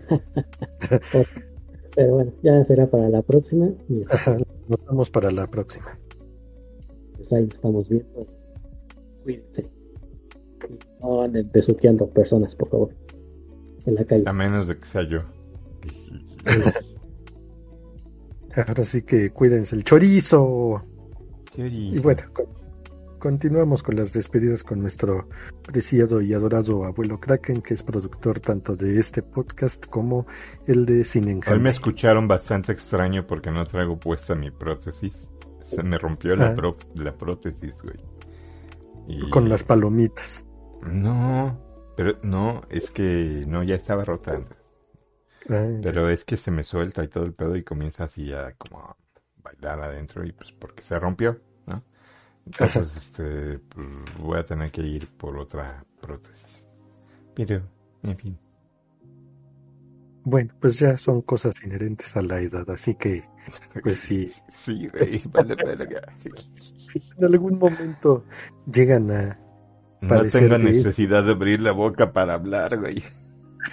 Pero 1.95 2.13
bueno, 2.13 2.33
ya 2.41 2.63
será 2.65 2.87
para 2.87 3.07
la 3.09 3.21
próxima. 3.21 3.69
nos 4.67 4.85
vemos 4.85 5.09
para 5.09 5.31
la 5.31 5.47
próxima. 5.47 5.97
Pues 7.15 7.31
ahí 7.31 7.47
estamos 7.53 7.87
viendo. 7.87 8.27
Cuídense. 9.23 9.82
No 11.03 11.21
anden 11.21 11.49
besuqueando 11.51 12.09
personas, 12.09 12.55
por 12.55 12.69
favor. 12.69 12.89
En 13.85 13.95
la 13.95 14.05
calle. 14.05 14.23
A 14.25 14.33
menos 14.33 14.67
de 14.67 14.77
que 14.77 14.85
sea 14.85 15.03
yo. 15.03 15.21
Ahora 18.55 18.85
sí 18.85 19.01
que 19.01 19.31
cuídense 19.31 19.75
el 19.75 19.83
chorizo. 19.83 20.83
chorizo. 21.51 21.95
Y 21.95 21.99
bueno, 21.99 22.23
Continuamos 23.23 23.83
con 23.83 23.95
las 23.95 24.11
despedidas 24.11 24.65
con 24.65 24.81
nuestro 24.81 25.29
preciado 25.65 26.21
y 26.21 26.33
adorado 26.33 26.83
abuelo 26.83 27.21
Kraken, 27.21 27.61
que 27.61 27.73
es 27.73 27.81
productor 27.81 28.41
tanto 28.41 28.75
de 28.75 28.99
este 28.99 29.23
podcast 29.23 29.85
como 29.85 30.27
el 30.67 30.85
de 30.85 31.05
Cine 31.05 31.39
Hoy 31.49 31.59
me 31.61 31.69
escucharon 31.69 32.27
bastante 32.27 32.73
extraño 32.73 33.25
porque 33.25 33.49
no 33.49 33.63
traigo 33.63 33.97
puesta 33.97 34.35
mi 34.35 34.51
prótesis. 34.51 35.29
Se 35.61 35.83
me 35.83 35.97
rompió 35.97 36.35
la, 36.35 36.47
ah. 36.47 36.75
la 36.95 37.15
prótesis, 37.15 37.73
güey. 37.81 39.29
Con 39.29 39.47
las 39.47 39.63
palomitas. 39.63 40.43
No, 40.85 41.59
pero 41.95 42.17
no, 42.23 42.61
es 42.69 42.91
que 42.91 43.43
no, 43.47 43.63
ya 43.63 43.75
estaba 43.75 44.03
rota 44.03 44.39
ah, 45.49 45.67
pero 45.81 46.09
es 46.09 46.25
que 46.25 46.37
se 46.37 46.51
me 46.51 46.63
suelta 46.63 47.03
y 47.03 47.07
todo 47.07 47.25
el 47.25 47.33
pedo 47.33 47.55
y 47.55 47.63
comienza 47.63 48.05
así 48.05 48.33
a 48.33 48.53
como 48.53 48.97
bailar 49.41 49.81
adentro 49.81 50.25
y 50.25 50.31
pues 50.31 50.51
porque 50.51 50.83
se 50.83 50.99
rompió. 50.99 51.39
Entonces, 52.45 52.97
este, 52.97 53.59
pues, 53.59 53.87
voy 54.19 54.39
a 54.39 54.43
tener 54.43 54.71
que 54.71 54.81
ir 54.81 55.07
por 55.07 55.37
otra 55.37 55.85
prótesis. 56.01 56.65
Pero, 57.33 57.61
en 58.03 58.17
fin. 58.17 58.37
Bueno, 60.25 60.53
pues 60.59 60.79
ya 60.79 60.97
son 60.97 61.21
cosas 61.21 61.53
inherentes 61.63 62.15
a 62.15 62.21
la 62.21 62.39
edad, 62.39 62.69
así 62.69 62.95
que, 62.95 63.23
pues 63.81 63.99
sí. 63.99 64.31
sí, 64.49 64.87
güey, 64.87 65.21
vale, 65.27 65.55
en 67.17 67.25
algún 67.25 67.57
momento 67.57 68.25
llegan 68.71 69.11
a. 69.11 69.39
No 70.03 70.23
tengo 70.25 70.57
necesidad 70.57 71.23
de 71.23 71.31
abrir 71.31 71.59
la 71.59 71.71
boca 71.71 72.11
para 72.11 72.35
hablar, 72.35 72.79
güey. 72.79 73.03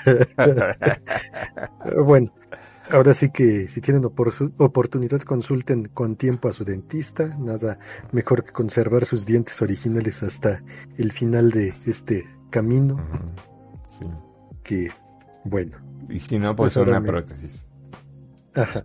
bueno, 2.04 2.32
Ahora 2.92 3.14
sí 3.14 3.30
que 3.30 3.68
si 3.68 3.80
tienen 3.80 4.04
oportunidad 4.04 5.20
consulten 5.20 5.90
con 5.94 6.16
tiempo 6.16 6.48
a 6.48 6.52
su 6.52 6.64
dentista, 6.64 7.36
nada 7.38 7.78
mejor 8.10 8.44
que 8.44 8.52
conservar 8.52 9.06
sus 9.06 9.24
dientes 9.24 9.62
originales 9.62 10.22
hasta 10.24 10.62
el 10.96 11.12
final 11.12 11.52
de 11.52 11.72
este 11.86 12.26
camino. 12.50 12.98
sí. 13.88 14.08
Que, 14.64 14.90
bueno. 15.44 15.78
Y 16.08 16.18
si 16.18 16.38
no, 16.38 16.56
pues, 16.56 16.74
pues 16.74 16.88
una 16.88 17.00
prótesis. 17.00 17.64
Ajá. 18.54 18.84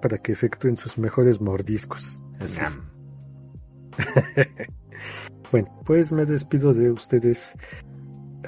Para 0.00 0.18
que 0.18 0.32
efectúen 0.32 0.76
sus 0.76 0.98
mejores 0.98 1.40
mordiscos. 1.40 2.20
bueno, 5.52 5.68
pues 5.84 6.10
me 6.12 6.24
despido 6.24 6.72
de 6.72 6.90
ustedes 6.90 7.54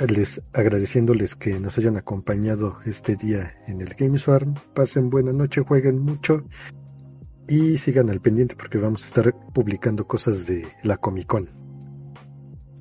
les 0.09 0.43
agradeciéndoles 0.53 1.37
que 1.37 1.61
nos 1.61 1.79
hayan 1.79 1.97
acompañado 1.97 2.79
este 2.85 3.15
día 3.15 3.53
en 3.69 3.83
el 3.83 3.95
Game 3.95 4.19
Swarm. 4.19 4.55
Pasen 4.75 5.11
buena 5.11 5.33
noche, 5.33 5.61
jueguen 5.61 6.01
mucho 6.01 6.45
y 7.47 7.77
sigan 7.77 8.09
al 8.09 8.21
pendiente 8.21 8.57
porque 8.57 8.79
vamos 8.79 9.05
a 9.05 9.07
estar 9.07 9.35
publicando 9.53 10.07
cosas 10.07 10.47
de 10.47 10.67
la 10.83 10.97
Comic 10.97 11.27
Con. 11.27 11.49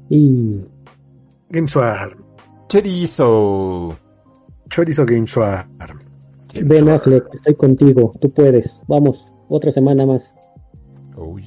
Y 0.10 0.62
Game 1.50 1.68
Swarm. 1.68 2.24
Chorizo. 2.70 3.98
Chorizo 4.70 5.06
Game 5.06 5.28
Swarm. 5.28 5.70
Ben 6.64 6.88
Affleck, 6.88 7.26
estoy 7.34 7.56
contigo, 7.56 8.14
tú 8.22 8.32
puedes. 8.32 8.72
Vamos, 8.88 9.18
otra 9.50 9.72
semana 9.74 10.06
más. 10.06 10.22
Oh, 11.16 11.38